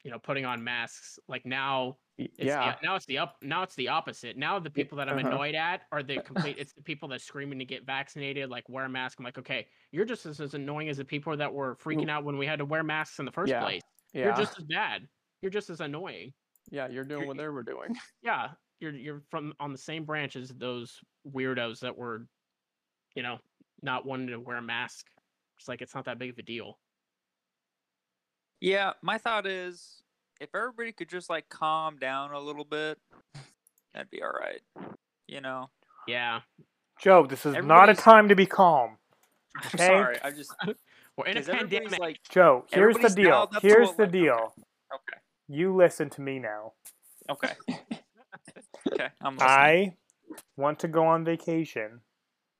you 0.04 0.12
know 0.12 0.20
putting 0.20 0.46
on 0.46 0.64
masks 0.64 1.20
like 1.28 1.46
now 1.46 1.98
it's 2.18 2.40
yeah. 2.40 2.76
the, 2.80 2.88
now 2.88 2.96
it's 2.96 3.06
the 3.08 3.18
up 3.18 3.36
now 3.42 3.64
it's 3.64 3.76
the 3.76 3.88
opposite 3.88 4.38
now 4.38 4.58
the 4.60 4.70
people 4.70 4.98
that 4.98 5.10
i'm 5.10 5.18
uh-huh. 5.18 5.28
annoyed 5.28 5.56
at 5.56 5.82
are 5.92 6.02
the 6.02 6.20
complete 6.22 6.56
it's 6.60 6.72
the 6.74 6.82
people 6.82 7.10
that 7.10 7.20
screaming 7.20 7.60
to 7.60 7.66
get 7.66 7.86
vaccinated 7.86 8.50
like 8.50 8.68
wear 8.70 8.86
a 8.86 8.90
mask 8.90 9.20
i'm 9.20 9.26
like 9.26 9.38
okay 9.38 9.68
you're 9.92 10.06
just 10.06 10.26
as, 10.26 10.40
as 10.40 10.54
annoying 10.54 10.88
as 10.88 10.98
the 10.98 11.04
people 11.04 11.36
that 11.36 11.52
were 11.52 11.76
freaking 11.76 12.10
out 12.10 12.24
when 12.24 12.38
we 12.38 12.46
had 12.46 12.60
to 12.60 12.66
wear 12.66 12.84
masks 12.84 13.20
in 13.20 13.26
the 13.26 13.32
first 13.32 13.50
Yeah, 13.50 13.60
place 13.60 13.82
Yeah. 14.14 14.26
you're 14.26 14.36
just 14.36 14.58
as 14.58 14.66
bad 14.66 15.08
you're 15.42 15.52
just 15.52 15.70
as 15.70 15.82
annoying 15.82 16.34
yeah, 16.70 16.88
you're 16.90 17.04
doing 17.04 17.22
you're- 17.22 17.28
what 17.28 17.38
they 17.38 17.48
were 17.48 17.64
doing. 17.64 17.96
yeah 18.24 18.50
you're 18.80 18.94
you're 18.94 19.24
from 19.30 19.54
on 19.60 19.72
the 19.72 19.78
same 19.78 20.06
branch 20.06 20.36
as 20.36 20.50
those 20.50 21.00
weirdos 21.30 21.80
that 21.80 21.98
were 21.98 22.28
you 23.16 23.24
know 23.24 23.40
not 23.82 24.06
wanting 24.06 24.28
to 24.28 24.38
wear 24.40 24.58
a 24.58 24.62
mask 24.62 25.08
it's 25.58 25.68
like 25.68 25.82
it's 25.82 25.94
not 25.96 26.06
that 26.06 26.20
big 26.20 26.30
of 26.30 26.38
a 26.38 26.44
deal 26.44 26.78
Yeah, 28.62 28.94
my 29.02 29.18
thought 29.18 29.46
is 29.46 30.02
if 30.40 30.50
everybody 30.56 30.92
could 30.92 31.10
just 31.10 31.30
like 31.30 31.50
calm 31.50 31.98
down 31.98 32.32
a 32.32 32.40
little 32.40 32.64
bit, 32.66 32.98
that'd 33.94 34.10
be 34.12 34.22
all 34.22 34.30
right. 34.32 34.62
You 35.28 35.42
know, 35.42 35.70
yeah 36.08 36.42
Joe, 37.00 37.26
this 37.28 37.46
is 37.46 37.56
not 37.64 37.90
a 37.90 37.94
time 37.96 38.30
to 38.30 38.36
be 38.36 38.46
calm. 38.48 38.98
I'm 39.74 39.78
sorry. 39.80 40.18
I 40.24 40.32
just 40.32 40.54
we're 41.18 41.26
in 41.28 41.38
a 41.38 41.42
pandemic 41.42 42.00
like, 42.00 42.20
Joe, 42.30 42.66
here's 42.72 42.98
the 42.98 43.10
deal. 43.10 43.30
dialed 43.32 43.56
up 43.56 43.62
to 43.62 43.68
Here's 43.68 43.90
a 43.92 43.94
the 43.96 44.04
le- 44.04 44.08
okay. 44.08 44.12
deal. 44.20 44.54
okay, 44.94 45.20
You 45.48 45.76
listen 45.76 46.10
to 46.12 46.22
me 46.22 46.40
now. 46.40 46.74
okay, 47.30 47.54
okay. 48.92 49.10
I'm 49.22 49.36
listening. 49.36 49.50
I 49.50 49.94
want 50.56 50.80
to 50.80 50.88
go 50.88 51.06
on 51.06 51.24
vacation. 51.26 52.02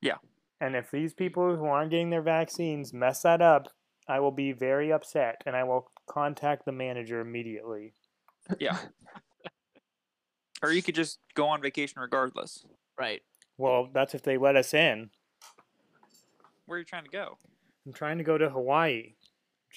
Yeah. 0.02 0.16
And 0.60 0.76
if 0.76 0.90
these 0.90 1.14
people 1.14 1.56
who 1.56 1.66
aren't 1.66 1.92
getting 1.92 2.10
their 2.10 2.22
vaccines 2.22 2.94
mess 2.94 3.22
that 3.22 3.42
up, 3.42 3.68
I 4.08 4.20
will 4.20 4.32
be 4.32 4.54
very 4.54 4.92
upset 4.92 5.42
and 5.46 5.56
I 5.56 5.64
will 5.64 5.92
contact 6.08 6.66
the 6.66 6.72
manager 6.72 7.20
immediately. 7.20 7.94
yeah. 8.60 8.78
or 10.64 10.72
you 10.72 10.82
could 10.82 10.96
just 10.96 11.20
go 11.36 11.48
on 11.48 11.62
vacation 11.62 12.02
regardless. 12.02 12.66
right 12.98 13.22
Well, 13.58 13.90
that's 13.94 14.16
if 14.16 14.24
they 14.24 14.38
let 14.38 14.56
us 14.56 14.74
in. 14.74 15.10
Where 16.66 16.78
are 16.78 16.80
you 16.80 16.86
trying 16.86 17.06
to 17.06 17.10
go? 17.10 17.38
I'm 17.86 17.94
trying 17.94 18.18
to 18.18 18.24
go 18.24 18.38
to 18.38 18.50
Hawaii. 18.50 19.14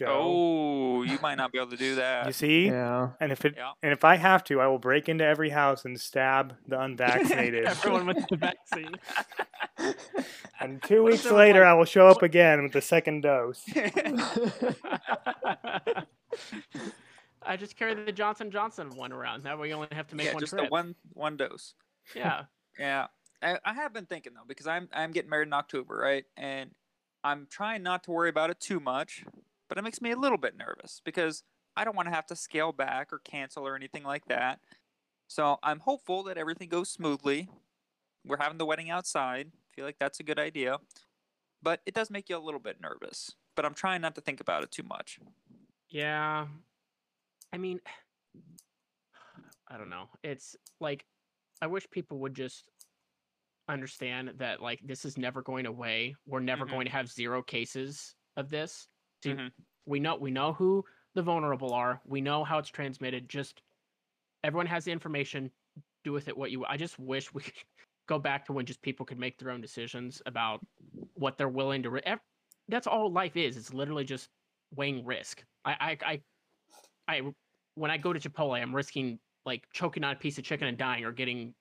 Joe. 0.01 0.07
Oh, 0.09 1.03
you 1.03 1.19
might 1.21 1.35
not 1.35 1.53
be 1.53 1.59
able 1.59 1.71
to 1.71 1.77
do 1.77 1.97
that. 1.97 2.27
You 2.27 2.33
see? 2.33 2.67
Yeah. 2.69 3.11
And 3.21 3.31
if 3.33 3.45
it 3.45 3.55
Yeah. 3.57 3.73
and 3.83 3.93
if 3.93 4.03
I 4.03 4.17
have 4.17 4.43
to, 4.45 4.59
I 4.61 4.67
will 4.67 4.79
break 4.79 5.09
into 5.11 5.25
every 5.25 5.51
house 5.51 5.85
and 5.85 6.01
stab 6.01 6.57
the 6.67 6.81
unvaccinated. 6.81 7.65
everyone 7.67 8.07
with 8.07 8.27
the 8.31 8.37
vaccine 8.37 8.95
and 10.61 10.83
two 10.83 11.03
What 11.03 11.13
weeks 11.13 11.31
later, 11.31 11.61
like- 11.61 11.69
I 11.69 11.75
will 11.75 11.85
show 11.85 12.09
up 12.09 12.23
again 12.23 12.63
with 12.63 12.73
the 12.73 12.81
second 12.81 13.21
dose. 13.21 13.63
I 17.43 17.57
just 17.57 17.77
carry 17.77 17.95
the 17.95 18.13
Johnson 18.13 18.51
Johnson 18.51 18.91
one 18.97 19.13
around. 19.13 19.45
That 19.45 19.59
way 19.59 19.69
you 19.69 19.75
only 19.75 19.89
have 19.93 20.07
to 20.09 20.17
make 20.17 20.27
yeah, 20.29 20.33
one 20.35 20.41
just 20.41 20.51
trip. 20.53 20.65
the 20.65 20.71
one 20.71 20.95
one 21.13 21.37
dose. 21.37 21.75
Yeah. 22.15 22.45
Yeah, 22.79 23.09
I, 23.43 23.59
I 23.65 23.75
have 23.75 23.93
been 23.93 24.07
thinking 24.07 24.33
though 24.35 24.45
because 24.47 24.67
I'm 24.67 24.89
I'm 24.93 25.11
getting 25.13 25.29
married 25.31 25.49
in 25.49 25.53
October, 25.53 25.97
right? 25.97 26.25
And 26.37 26.71
I'm 27.23 27.47
trying 27.51 27.83
not 27.83 28.05
to 28.05 28.11
worry 28.13 28.31
about 28.31 28.49
it 28.51 28.61
too 28.61 28.81
much, 28.81 29.25
but 29.71 29.79
it 29.79 29.83
makes 29.83 30.03
me 30.03 30.11
a 30.11 30.17
little 30.17 30.37
bit 30.37 30.57
nervous 30.59 31.01
because 31.05 31.45
I 31.77 31.85
don't 31.85 31.95
want 31.97 32.09
to 32.09 32.15
have 32.15 32.27
to 32.27 32.37
scale 32.37 32.73
back 32.73 33.13
or 33.13 33.21
cancel 33.21 33.67
or 33.67 33.77
anything 33.77 34.03
like 34.03 34.25
that. 34.27 34.59
So 35.29 35.59
I'm 35.63 35.79
hopeful 35.79 36.25
that 36.25 36.37
everything 36.37 36.69
goes 36.69 36.91
smoothly. 36.91 37.49
We're 38.27 38.39
having 38.39 38.59
the 38.59 38.67
wedding 38.67 38.91
outside. 38.91 39.53
Feel 39.77 39.85
like 39.85 40.01
that's 40.01 40.19
a 40.19 40.25
good 40.25 40.41
idea, 40.41 40.79
but 41.63 41.81
it 41.87 41.95
does 41.95 42.11
make 42.11 42.29
you 42.29 42.37
a 42.37 42.39
little 42.43 42.59
bit 42.59 42.81
nervous. 42.81 43.31
But 43.55 43.65
I'm 43.65 43.73
trying 43.75 44.01
not 44.01 44.17
to 44.17 44.21
think 44.21 44.41
about 44.41 44.65
it 44.65 44.73
too 44.73 44.83
much. 44.83 45.21
Yeah. 45.89 46.49
I 47.53 47.57
mean, 47.59 47.81
I 49.69 49.79
don't 49.79 49.89
know. 49.89 50.09
It's 50.25 50.57
like 50.81 51.07
I 51.63 51.69
wish 51.69 51.89
people 51.91 52.19
would 52.19 52.35
just 52.35 52.69
understand 53.69 54.33
that 54.39 54.61
like 54.61 54.81
this 54.83 55.05
is 55.05 55.17
never 55.17 55.43
going 55.43 55.67
away. 55.67 56.17
We're 56.27 56.41
never 56.41 56.67
Mhm. 56.67 56.71
going 56.71 56.85
to 56.87 56.93
have 56.93 57.09
zero 57.09 57.41
cases 57.41 58.17
of 58.37 58.51
this. 58.51 58.89
See, 59.23 59.31
Mhm. 59.35 59.53
we 59.87 60.01
know 60.01 60.17
we 60.17 60.31
know 60.31 60.53
who 60.53 60.85
the 61.15 61.23
vulnerable 61.23 61.73
are. 61.75 62.01
We 62.05 62.21
know 62.21 62.45
how 62.45 62.59
it's 62.59 62.69
transmitted. 62.69 63.29
Just 63.29 63.63
everyone 64.45 64.67
has 64.67 64.85
the 64.85 64.93
information. 64.93 65.51
Do 66.05 66.13
with 66.13 66.29
it 66.29 66.37
what 66.37 66.51
you. 66.51 66.65
I 66.65 66.77
just 66.77 66.99
wish 66.99 67.33
we 67.35 67.43
could 67.43 67.53
go 68.07 68.19
back 68.19 68.47
to 68.47 68.53
when 68.53 68.65
just 68.67 68.81
people 68.83 69.05
could 69.05 69.19
make 69.19 69.39
their 69.39 69.51
own 69.51 69.61
decisions 69.61 70.23
about 70.27 70.61
what 71.15 71.37
they're 71.37 71.49
willing 71.49 71.83
to. 71.83 71.91
Ri- 71.91 72.03
ev- 72.07 72.21
that's 72.69 72.87
all 72.87 73.11
life 73.13 73.37
is. 73.37 73.57
It's 73.57 73.75
literally 73.75 74.05
just 74.05 74.31
weighing 74.75 75.05
risk. 75.05 75.45
I, 75.65 75.73
I, 75.81 75.99
I, 76.13 76.23
I, 77.09 77.35
when 77.75 77.91
I 77.91 77.99
go 77.99 78.13
to 78.13 78.21
Chipotle, 78.21 78.61
I'm 78.61 78.75
risking 78.75 79.19
like 79.45 79.65
choking 79.73 80.05
on 80.05 80.13
a 80.13 80.17
piece 80.17 80.39
of 80.39 80.45
chicken 80.45 80.69
and 80.69 80.79
dying, 80.79 81.05
or 81.05 81.13
getting, 81.13 81.55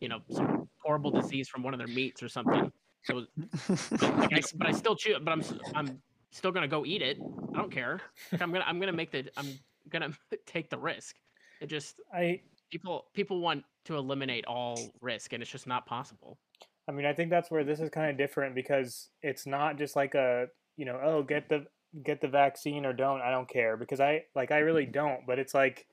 you 0.00 0.08
know, 0.08 0.20
some 0.30 0.68
horrible 0.82 1.10
disease 1.10 1.48
from 1.48 1.62
one 1.62 1.74
of 1.74 1.78
their 1.78 1.88
meats 1.88 2.22
or 2.22 2.28
something. 2.28 2.70
So, 3.04 3.26
like, 4.00 4.32
I 4.32 4.38
s 4.38 4.52
but 4.52 4.66
I 4.68 4.72
still 4.72 4.96
chew. 4.96 5.18
But 5.20 5.32
I'm, 5.32 5.40
s- 5.40 5.54
I'm 5.74 6.00
still 6.34 6.52
gonna 6.52 6.68
go 6.68 6.84
eat 6.84 7.02
it. 7.02 7.18
I 7.54 7.58
don't 7.58 7.72
care. 7.72 8.00
I'm 8.32 8.52
gonna, 8.52 8.64
I'm 8.66 8.78
gonna 8.80 8.92
make 8.92 9.10
the, 9.10 9.30
I'm 9.36 9.46
gonna 9.88 10.10
take 10.46 10.70
the 10.70 10.78
risk. 10.78 11.16
It 11.60 11.66
just 11.66 12.00
I 12.12 12.40
people, 12.70 13.06
people 13.14 13.40
want 13.40 13.64
to 13.86 13.96
eliminate 13.96 14.44
all 14.46 14.78
risk, 15.00 15.32
and 15.32 15.42
it's 15.42 15.50
just 15.50 15.66
not 15.66 15.86
possible. 15.86 16.38
I 16.88 16.92
mean, 16.92 17.06
I 17.06 17.14
think 17.14 17.30
that's 17.30 17.50
where 17.50 17.64
this 17.64 17.80
is 17.80 17.88
kind 17.90 18.10
of 18.10 18.18
different 18.18 18.54
because 18.54 19.08
it's 19.22 19.46
not 19.46 19.78
just 19.78 19.96
like 19.96 20.14
a, 20.14 20.46
you 20.76 20.84
know, 20.84 21.00
oh, 21.02 21.22
get 21.22 21.48
the 21.48 21.66
get 22.02 22.20
the 22.20 22.28
vaccine 22.28 22.84
or 22.84 22.92
don't. 22.92 23.20
I 23.20 23.30
don't 23.30 23.48
care 23.48 23.76
because 23.76 24.00
I 24.00 24.24
like 24.34 24.50
I 24.50 24.58
really 24.58 24.86
don't, 24.86 25.20
but 25.26 25.38
it's 25.38 25.54
like 25.54 25.86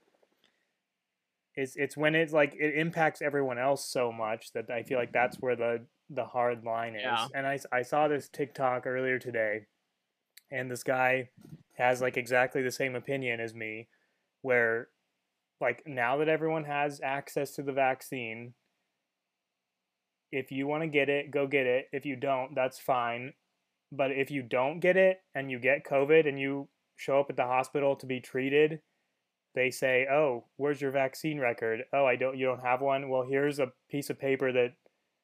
it's 1.56 1.76
it's 1.76 1.96
when 1.96 2.16
it's 2.16 2.34
like 2.34 2.56
it 2.60 2.78
impacts 2.78 3.22
everyone 3.22 3.60
else 3.60 3.86
so 3.86 4.12
much 4.12 4.52
that 4.54 4.70
I 4.70 4.84
feel 4.84 4.98
like 4.98 5.14
that's 5.14 5.38
where 5.38 5.56
the 5.56 5.86
the 6.10 6.26
hard 6.26 6.66
line 6.66 6.96
is. 6.96 7.04
Yeah. 7.04 7.28
And 7.34 7.48
I, 7.48 7.60
I 7.72 7.84
saw 7.84 8.08
this 8.08 8.28
TikTok 8.28 8.86
earlier 8.86 9.18
today 9.18 9.68
and 10.52 10.70
this 10.70 10.84
guy 10.84 11.30
has 11.78 12.02
like 12.02 12.18
exactly 12.18 12.62
the 12.62 12.72
same 12.72 12.96
opinion 12.96 13.40
as 13.40 13.54
me 13.54 13.88
where 14.42 14.90
like 15.60 15.84
now 15.86 16.18
that 16.18 16.30
everyone 16.30 16.66
has 16.66 17.00
access 17.02 17.52
to 17.52 17.64
the 17.64 17.72
vaccine 17.72 18.54
if 20.32 20.52
you 20.52 20.66
want 20.66 20.84
to 20.84 20.88
get 20.88 21.10
it, 21.10 21.32
go 21.32 21.46
get 21.46 21.66
it. 21.66 21.88
If 21.92 22.06
you 22.06 22.16
don't, 22.16 22.56
that's 22.56 22.80
fine. 22.80 23.34
But 23.92 24.12
if 24.12 24.32
you 24.32 24.42
don't 24.42 24.80
get 24.80 24.96
it 24.96 25.22
and 25.36 25.52
you 25.52 25.60
get 25.60 25.86
COVID 25.86 26.28
and 26.28 26.40
you 26.40 26.70
show 26.96 27.20
up 27.20 27.30
at 27.30 27.36
the 27.36 27.46
hospital 27.46 27.96
to 27.98 28.06
be 28.06 28.22
treated, 28.22 28.80
they 29.54 29.70
say, 29.70 30.08
"Oh, 30.10 30.46
where's 30.56 30.80
your 30.80 30.92
vaccine 30.92 31.40
record? 31.40 31.82
Oh, 31.92 32.06
I 32.06 32.16
don't 32.16 32.38
you 32.38 32.46
don't 32.46 32.64
have 32.64 32.82
one. 32.82 33.10
Well, 33.10 33.24
here's 33.24 33.60
a 33.60 33.74
piece 33.90 34.10
of 34.10 34.20
paper 34.20 34.54
that 34.54 34.76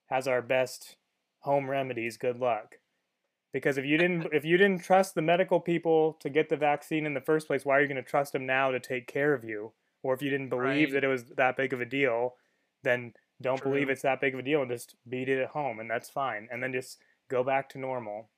has 0.07 0.27
our 0.27 0.41
best 0.41 0.97
home 1.39 1.69
remedies. 1.69 2.17
Good 2.17 2.37
luck." 2.39 2.75
Because 3.57 3.79
if 3.79 3.85
you 3.85 3.97
didn't 3.97 4.27
if 4.31 4.45
you 4.45 4.55
didn't 4.55 4.83
trust 4.83 5.15
the 5.15 5.21
medical 5.23 5.59
people 5.59 6.13
to 6.19 6.29
get 6.29 6.47
the 6.47 6.55
vaccine 6.57 7.07
in 7.07 7.15
the 7.15 7.21
first 7.21 7.47
place, 7.47 7.65
why 7.65 7.77
are 7.77 7.81
you 7.81 7.87
going 7.87 8.03
to 8.03 8.07
trust 8.07 8.33
them 8.33 8.45
now 8.45 8.69
to 8.69 8.79
take 8.79 9.07
care 9.07 9.33
of 9.33 9.43
you? 9.43 9.71
Or 10.03 10.13
if 10.13 10.21
you 10.21 10.29
didn't 10.29 10.49
believe 10.49 10.89
Right. 10.89 10.93
that 10.93 11.03
it 11.03 11.07
was 11.07 11.25
that 11.37 11.57
big 11.57 11.73
of 11.73 11.81
a 11.81 11.85
deal, 11.85 12.35
then 12.83 13.13
don't 13.41 13.63
believe 13.63 13.89
it's 13.89 14.03
that 14.03 14.21
big 14.21 14.35
of 14.35 14.39
a 14.39 14.43
deal 14.43 14.61
and 14.61 14.69
just 14.69 14.95
beat 15.09 15.27
it 15.27 15.41
at 15.41 15.49
home 15.49 15.79
and 15.79 15.89
that's 15.89 16.07
fine 16.09 16.47
and 16.51 16.61
then 16.61 16.71
just 16.71 17.01
go 17.29 17.43
back 17.43 17.67
to 17.69 17.79
normal 17.79 18.29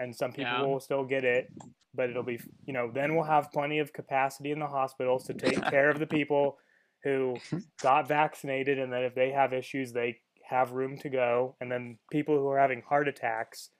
and 0.00 0.14
some 0.14 0.32
people 0.32 0.52
Yeah. 0.58 0.66
will 0.66 0.80
still 0.80 1.04
get 1.04 1.24
it 1.24 1.52
but 1.94 2.10
it'll 2.10 2.22
be 2.24 2.40
you 2.66 2.72
know 2.72 2.90
then 2.92 3.14
we'll 3.14 3.24
have 3.24 3.52
plenty 3.52 3.78
of 3.78 3.92
capacity 3.92 4.50
in 4.50 4.58
the 4.58 4.66
hospitals 4.66 5.24
to 5.24 5.34
take 5.34 5.54
care 5.70 5.88
of 5.90 5.98
the 6.00 6.06
people 6.06 6.58
who 7.04 7.36
got 7.82 8.06
vaccinated 8.08 8.78
and 8.78 8.92
then 8.92 9.04
if 9.04 9.14
they 9.14 9.30
have 9.30 9.52
issues 9.52 9.92
they 9.92 10.18
have 10.44 10.72
room 10.72 10.96
to 10.98 11.08
go 11.08 11.56
and 11.60 11.70
then 11.70 11.98
people 12.10 12.36
who 12.36 12.48
are 12.48 12.58
having 12.58 12.82
heart 12.82 13.08
attacks 13.08 13.70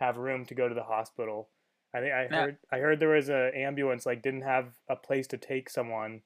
have 0.00 0.16
room 0.16 0.44
to 0.46 0.54
go 0.54 0.68
to 0.68 0.74
the 0.74 0.82
hospital. 0.82 1.48
I 1.94 2.00
think 2.00 2.12
i 2.12 2.26
heard 2.26 2.56
i 2.72 2.78
heard 2.78 3.00
there 3.00 3.08
was 3.08 3.30
a 3.30 3.50
ambulance 3.56 4.04
like 4.04 4.20
didn't 4.20 4.42
have 4.42 4.74
a 4.88 4.96
place 4.96 5.26
to 5.28 5.38
take 5.38 5.70
someone. 5.70 6.20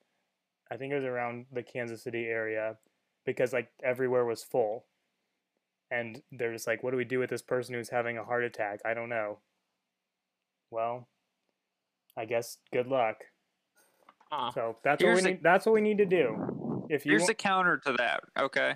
I 0.71 0.77
think 0.77 0.93
it 0.93 0.97
was 0.97 1.05
around 1.05 1.47
the 1.53 1.63
kansas 1.63 2.03
city 2.03 2.27
area 2.27 2.77
because 3.25 3.53
like 3.53 3.69
everywhere 3.83 4.25
was 4.25 4.43
full. 4.43 4.87
And 5.93 6.23
they're 6.33 6.53
just 6.53 6.67
like 6.67 6.83
what 6.83 6.91
do 6.91 6.97
we 6.97 7.05
do 7.05 7.19
with 7.21 7.31
this 7.31 7.43
person 7.43 7.75
who's 7.75 7.91
having 7.91 8.19
a 8.19 8.25
heart 8.25 8.45
attack? 8.45 8.81
I 8.85 8.95
don't 8.95 9.09
know. 9.09 9.39
Well 10.71 11.07
i 12.17 12.25
guess 12.25 12.59
good 12.73 12.89
luck. 12.89 13.19
Huh. 14.33 14.51
so 14.53 14.77
that's 14.83 15.03
what 15.03 15.15
we 15.15 15.21
a- 15.21 15.23
need 15.23 15.43
that's 15.43 15.67
what 15.67 15.75
we 15.75 15.81
need 15.81 15.99
to 15.99 16.07
do. 16.07 16.87
If 16.89 17.07
you 17.07 17.13
Here's 17.13 17.27
the 17.29 17.35
counter 17.35 17.81
to 17.87 17.93
that, 17.99 18.25
okay? 18.37 18.75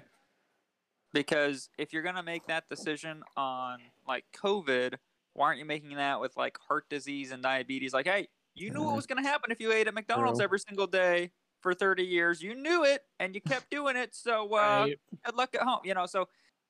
Because 1.14 1.70
if 1.78 1.92
you're 1.94 2.02
gonna 2.02 2.22
make 2.24 2.46
that 2.48 2.68
decision 2.68 3.22
on 3.36 3.80
like 4.06 4.26
COVID, 4.36 4.96
why 5.32 5.46
aren't 5.46 5.60
you 5.60 5.64
making 5.64 5.96
that 5.96 6.20
with 6.20 6.36
like 6.36 6.58
heart 6.58 6.90
disease 6.90 7.30
and 7.30 7.42
diabetes? 7.42 7.94
Like, 7.94 8.06
hey, 8.06 8.28
you 8.54 8.70
knew 8.70 8.82
what 8.82 8.92
Mhm. 8.92 8.96
was 8.96 9.06
gonna 9.06 9.22
happen 9.22 9.50
if 9.52 9.60
you 9.60 9.72
ate 9.72 9.86
at 9.88 9.94
McDonald's 9.94 10.40
every 10.40 10.58
single 10.60 10.88
day 10.88 11.32
for 11.60 11.72
30 11.72 12.04
years. 12.04 12.42
You 12.42 12.54
knew 12.54 12.84
it 12.84 13.06
and 13.20 13.34
you 13.34 13.40
kept 13.40 13.70
doing 13.70 13.96
it. 13.96 14.14
So 14.14 14.44
uh, 14.54 14.86
Right. 14.86 15.00
good 15.24 15.36
luck 15.36 15.54
at 15.54 15.62
home. 15.62 15.80
You 15.84 15.94
know, 15.94 16.06
so 16.06 16.28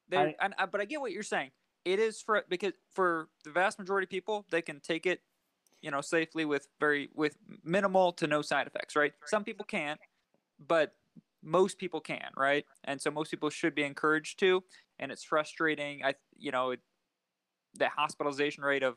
there. 0.09 0.29
I- 0.29 0.37
and, 0.45 0.55
uh, 0.59 0.67
but 0.67 0.81
I 0.81 0.85
get 0.85 1.01
what 1.01 1.13
you're 1.13 1.23
saying. 1.25 1.53
It 1.85 1.99
is 1.99 2.23
for 2.23 2.45
because 2.49 2.75
for 2.93 3.31
the 3.45 3.51
vast 3.51 3.79
majority 3.79 4.05
of 4.05 4.11
people, 4.11 4.47
they 4.51 4.63
can 4.63 4.81
take 4.81 5.07
it, 5.07 5.23
you 5.83 5.91
know, 5.91 6.01
safely 6.03 6.45
with 6.45 6.69
very 6.79 7.11
with 7.15 7.37
minimal 7.63 8.13
to 8.15 8.27
no 8.27 8.43
side 8.43 8.67
effects. 8.67 8.95
Right. 8.97 9.15
Some 9.27 9.45
people 9.45 9.65
can't, 9.67 10.01
but 10.59 10.95
most 11.45 11.79
people 11.79 12.01
can. 12.01 12.31
Right. 12.37 12.65
And 12.85 13.01
so 13.01 13.11
most 13.11 13.31
people 13.31 13.51
should 13.51 13.75
be 13.75 13.83
encouraged 13.83 14.39
to. 14.41 14.65
And 14.99 15.13
it's 15.13 15.25
frustrating. 15.25 16.05
I 16.05 16.15
you 16.37 16.51
know 16.51 16.71
it, 16.71 16.81
the 17.75 17.89
hospitalization 17.89 18.65
rate 18.65 18.83
of 18.83 18.97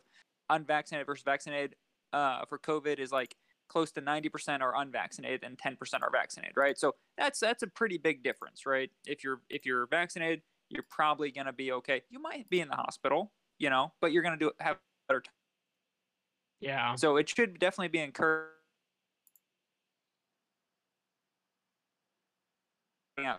unvaccinated 0.49 1.07
versus 1.07 1.23
vaccinated 1.23 1.75
uh, 2.13 2.45
for 2.47 2.57
COVID 2.57 2.99
is 2.99 3.11
like 3.11 3.35
close 3.67 3.91
to 3.91 4.01
90% 4.01 4.61
are 4.61 4.79
unvaccinated 4.79 5.43
and 5.43 5.57
10% 5.57 6.01
are 6.01 6.11
vaccinated, 6.11 6.55
right? 6.55 6.77
So 6.77 6.95
that's 7.17 7.39
that's 7.39 7.63
a 7.63 7.67
pretty 7.67 7.97
big 7.97 8.23
difference, 8.23 8.65
right? 8.65 8.89
If 9.05 9.23
you're 9.23 9.41
if 9.49 9.65
you're 9.65 9.87
vaccinated, 9.87 10.41
you're 10.69 10.85
probably 10.89 11.31
going 11.31 11.47
to 11.47 11.53
be 11.53 11.71
okay. 11.73 12.01
You 12.09 12.19
might 12.19 12.49
be 12.49 12.61
in 12.61 12.69
the 12.69 12.75
hospital, 12.75 13.31
you 13.59 13.69
know, 13.69 13.93
but 14.01 14.11
you're 14.11 14.23
going 14.23 14.37
to 14.37 14.45
do 14.45 14.51
have 14.59 14.77
better 15.07 15.21
time. 15.21 15.33
Yeah. 16.59 16.95
So 16.95 17.17
it 17.17 17.29
should 17.29 17.59
definitely 17.59 17.89
be 17.89 17.99
encouraged. 17.99 18.56
Yeah. 23.17 23.37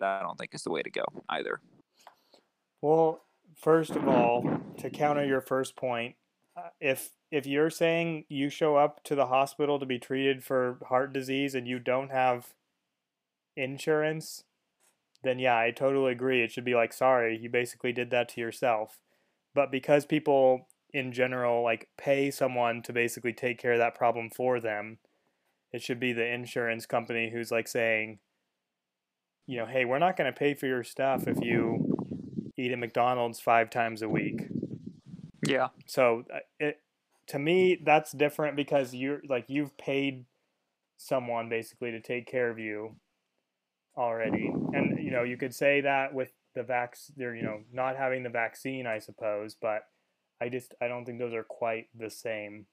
I 0.00 0.20
don't 0.22 0.38
think 0.38 0.54
is 0.54 0.62
the 0.62 0.70
way 0.70 0.82
to 0.82 0.90
go 0.90 1.04
either. 1.28 1.60
Well, 2.80 3.22
first 3.54 3.90
of 3.92 4.08
all, 4.08 4.60
to 4.78 4.90
counter 4.90 5.24
your 5.24 5.40
first 5.40 5.76
point, 5.76 6.16
uh, 6.56 6.68
if 6.80 7.10
if 7.30 7.46
you're 7.46 7.70
saying 7.70 8.24
you 8.28 8.50
show 8.50 8.76
up 8.76 9.02
to 9.04 9.14
the 9.14 9.26
hospital 9.26 9.78
to 9.78 9.86
be 9.86 9.98
treated 9.98 10.44
for 10.44 10.78
heart 10.88 11.12
disease 11.12 11.54
and 11.54 11.66
you 11.66 11.78
don't 11.78 12.10
have 12.10 12.52
insurance, 13.56 14.44
then 15.22 15.38
yeah, 15.38 15.56
I 15.56 15.70
totally 15.70 16.12
agree. 16.12 16.42
It 16.42 16.50
should 16.50 16.64
be 16.64 16.74
like, 16.74 16.92
sorry, 16.92 17.38
you 17.38 17.48
basically 17.48 17.92
did 17.92 18.10
that 18.10 18.28
to 18.30 18.40
yourself. 18.40 18.98
But 19.54 19.70
because 19.70 20.04
people 20.06 20.68
in 20.92 21.12
general 21.12 21.62
like 21.62 21.88
pay 21.96 22.30
someone 22.30 22.82
to 22.82 22.92
basically 22.92 23.32
take 23.32 23.58
care 23.58 23.72
of 23.72 23.78
that 23.78 23.94
problem 23.94 24.30
for 24.30 24.60
them, 24.60 24.98
it 25.72 25.82
should 25.82 25.98
be 25.98 26.12
the 26.12 26.26
insurance 26.26 26.86
company 26.86 27.30
who's 27.30 27.50
like 27.50 27.66
saying, 27.66 28.18
you 29.46 29.56
know, 29.56 29.66
hey, 29.66 29.84
we're 29.84 29.98
not 29.98 30.16
going 30.16 30.32
to 30.32 30.38
pay 30.38 30.54
for 30.54 30.66
your 30.66 30.84
stuff 30.84 31.26
if 31.26 31.42
you 31.42 31.96
eat 32.56 32.72
at 32.72 32.78
McDonald's 32.78 33.40
five 33.40 33.70
times 33.70 34.02
a 34.02 34.08
week. 34.08 34.46
Yeah. 35.46 35.68
So 35.86 36.24
uh, 36.32 36.38
it 36.60 36.80
to 37.28 37.38
me 37.38 37.78
that's 37.82 38.12
different 38.12 38.56
because 38.56 38.94
you're 38.94 39.22
like 39.28 39.46
you've 39.48 39.76
paid 39.76 40.26
someone 40.96 41.48
basically 41.48 41.90
to 41.90 42.00
take 42.00 42.26
care 42.26 42.50
of 42.50 42.58
you 42.58 42.96
already. 43.96 44.52
And 44.72 45.02
you 45.02 45.10
know, 45.10 45.24
you 45.24 45.36
could 45.36 45.54
say 45.54 45.80
that 45.80 46.14
with 46.14 46.32
the 46.54 46.62
vac 46.62 46.96
they're 47.16 47.34
you 47.34 47.42
know 47.42 47.60
not 47.72 47.96
having 47.96 48.22
the 48.22 48.28
vaccine 48.28 48.86
I 48.86 48.98
suppose, 48.98 49.56
but 49.60 49.86
I 50.40 50.48
just 50.48 50.74
I 50.80 50.88
don't 50.88 51.04
think 51.04 51.18
those 51.18 51.34
are 51.34 51.44
quite 51.44 51.86
the 51.96 52.10
same 52.10 52.66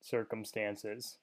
circumstances. 0.00 1.18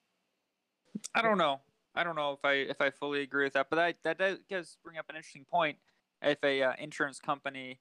I 1.14 1.22
don't 1.22 1.38
know. 1.38 1.62
I 1.96 2.04
don't 2.04 2.16
know 2.16 2.34
if 2.34 2.46
I 2.46 2.54
if 2.54 2.80
I 2.80 2.90
fully 2.92 3.22
agree 3.22 3.44
with 3.46 3.54
that, 3.54 3.68
but 3.70 3.76
that 4.04 4.18
that 4.18 4.48
does- 4.50 4.78
bring 4.84 4.98
up 4.98 5.06
an 5.10 5.16
interesting 5.16 5.46
point. 5.46 5.78
If 6.22 6.44
a 6.44 6.64
uh, 6.64 6.74
insurance 6.80 7.20
company 7.20 7.80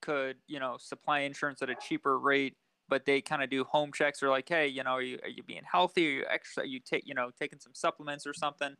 could, 0.00 0.36
you 0.46 0.60
know, 0.60 0.76
supply 0.78 1.20
insurance 1.20 1.62
at 1.62 1.70
a 1.70 1.74
cheaper 1.74 2.18
rate, 2.18 2.56
but 2.88 3.04
they 3.04 3.20
kind 3.20 3.42
of 3.42 3.50
do 3.50 3.64
home 3.64 3.90
checks, 3.92 4.22
or 4.22 4.28
like, 4.28 4.48
hey, 4.48 4.68
you 4.68 4.84
know, 4.84 4.90
are 4.90 5.02
you, 5.02 5.18
are 5.22 5.28
you 5.28 5.42
being 5.42 5.62
healthy? 5.70 6.06
Are 6.06 6.18
you 6.18 6.24
extra? 6.30 6.66
You 6.66 6.80
take, 6.80 7.06
you 7.06 7.14
know, 7.14 7.30
taking 7.38 7.58
some 7.58 7.74
supplements 7.74 8.26
or 8.26 8.34
something? 8.34 8.74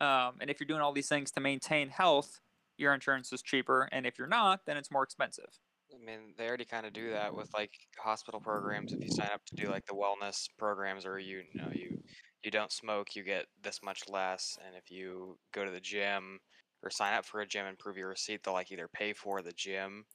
Um, 0.00 0.34
and 0.40 0.48
if 0.48 0.60
you're 0.60 0.66
doing 0.66 0.80
all 0.80 0.92
these 0.92 1.08
things 1.08 1.30
to 1.32 1.40
maintain 1.40 1.88
health, 1.88 2.40
your 2.76 2.94
insurance 2.94 3.32
is 3.32 3.42
cheaper, 3.42 3.88
and 3.92 4.06
if 4.06 4.18
you're 4.18 4.28
not, 4.28 4.60
then 4.66 4.76
it's 4.76 4.90
more 4.90 5.02
expensive. 5.02 5.58
I 5.92 6.04
mean, 6.04 6.34
they 6.36 6.46
already 6.46 6.64
kind 6.64 6.86
of 6.86 6.92
do 6.92 7.10
that 7.10 7.34
with 7.34 7.52
like 7.54 7.72
hospital 7.98 8.40
programs. 8.40 8.92
If 8.92 9.02
you 9.02 9.10
sign 9.10 9.30
up 9.32 9.44
to 9.46 9.56
do 9.56 9.68
like 9.68 9.86
the 9.86 9.94
wellness 9.94 10.48
programs, 10.58 11.04
or 11.04 11.18
you, 11.18 11.42
you 11.52 11.60
know 11.60 11.70
you 11.72 11.98
you 12.44 12.50
don't 12.50 12.72
smoke, 12.72 13.16
you 13.16 13.22
get 13.24 13.46
this 13.60 13.82
much 13.82 14.08
less. 14.08 14.58
And 14.64 14.76
if 14.76 14.90
you 14.90 15.38
go 15.52 15.64
to 15.64 15.70
the 15.70 15.80
gym 15.80 16.40
or 16.82 16.90
sign 16.90 17.14
up 17.14 17.24
for 17.26 17.40
a 17.40 17.46
gym 17.46 17.66
and 17.66 17.78
prove 17.78 17.96
your 17.96 18.08
receipt, 18.08 18.42
they'll 18.42 18.54
like 18.54 18.70
either 18.72 18.88
pay 18.88 19.12
for 19.12 19.42
the 19.42 19.52
gym 19.52 20.06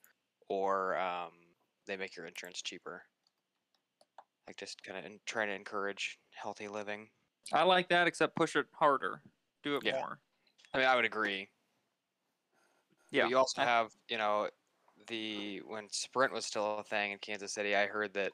or 0.50 0.98
um, 0.98 1.32
they 1.88 1.98
make 1.98 2.16
your 2.16 2.26
insurance 2.28 2.62
cheaper. 2.62 3.04
Like 4.48 4.58
just 4.58 4.84
kind 4.84 5.06
of 5.06 5.26
trying 5.26 5.48
to 5.50 5.54
encourage 5.54 6.20
healthy 6.32 6.68
living. 6.68 7.10
I 7.52 7.64
like 7.64 7.90
that, 7.90 8.08
except 8.08 8.36
push 8.36 8.56
it 8.56 8.68
harder, 8.74 9.22
do 9.64 9.76
it 9.78 9.84
Yeah. 9.84 9.94
more. 9.94 10.20
I 10.74 10.80
mean, 10.80 10.88
I 10.88 10.96
would 10.96 11.06
agree. 11.06 11.50
But 13.16 13.24
Yeah. 13.24 13.28
You 13.28 13.38
also 13.38 13.62
have, 13.62 13.92
you 14.10 14.18
know, 14.18 14.50
the 15.08 15.62
when 15.62 15.90
Sprint 15.90 16.34
was 16.34 16.46
still 16.46 16.78
a 16.80 16.84
thing 16.84 17.12
in 17.12 17.20
Kansas 17.20 17.54
City, 17.54 17.76
I 17.76 17.88
heard 17.88 18.14
that 18.14 18.34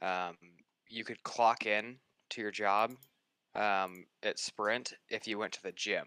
um, 0.00 0.36
you 0.88 1.04
could 1.04 1.22
clock 1.22 1.66
in 1.66 2.00
to 2.30 2.40
your 2.40 2.50
job 2.50 2.96
um, 3.56 4.04
at 4.22 4.38
Sprint 4.38 4.94
if 5.08 5.26
you 5.26 5.38
went 5.38 5.52
to 5.54 5.62
the 5.62 5.72
gym. 5.72 6.06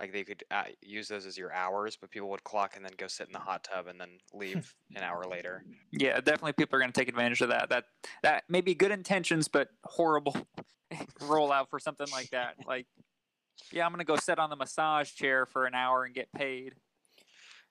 Like 0.00 0.12
they 0.12 0.24
could 0.24 0.42
uh, 0.50 0.64
use 0.82 1.06
those 1.06 1.24
as 1.24 1.38
your 1.38 1.52
hours, 1.52 1.96
but 2.00 2.10
people 2.10 2.28
would 2.30 2.42
clock 2.42 2.74
and 2.74 2.84
then 2.84 2.92
go 2.96 3.06
sit 3.06 3.28
in 3.28 3.32
the 3.32 3.38
hot 3.38 3.64
tub 3.64 3.86
and 3.86 4.00
then 4.00 4.08
leave 4.34 4.74
an 4.96 5.02
hour 5.02 5.24
later. 5.24 5.64
Yeah, 5.92 6.16
definitely 6.16 6.54
people 6.54 6.76
are 6.76 6.80
going 6.80 6.92
to 6.92 7.00
take 7.00 7.08
advantage 7.08 7.40
of 7.42 7.50
that. 7.50 7.68
That 7.70 7.84
that 8.22 8.44
may 8.48 8.60
be 8.60 8.74
good 8.74 8.90
intentions, 8.90 9.46
but 9.46 9.68
horrible 9.84 10.36
rollout 11.20 11.68
for 11.70 11.78
something 11.78 12.08
like 12.10 12.30
that. 12.30 12.54
Like, 12.66 12.86
yeah, 13.72 13.86
I'm 13.86 13.92
going 13.92 14.00
to 14.00 14.04
go 14.04 14.16
sit 14.16 14.38
on 14.38 14.50
the 14.50 14.56
massage 14.56 15.12
chair 15.12 15.46
for 15.46 15.64
an 15.64 15.74
hour 15.74 16.04
and 16.04 16.14
get 16.14 16.32
paid. 16.32 16.74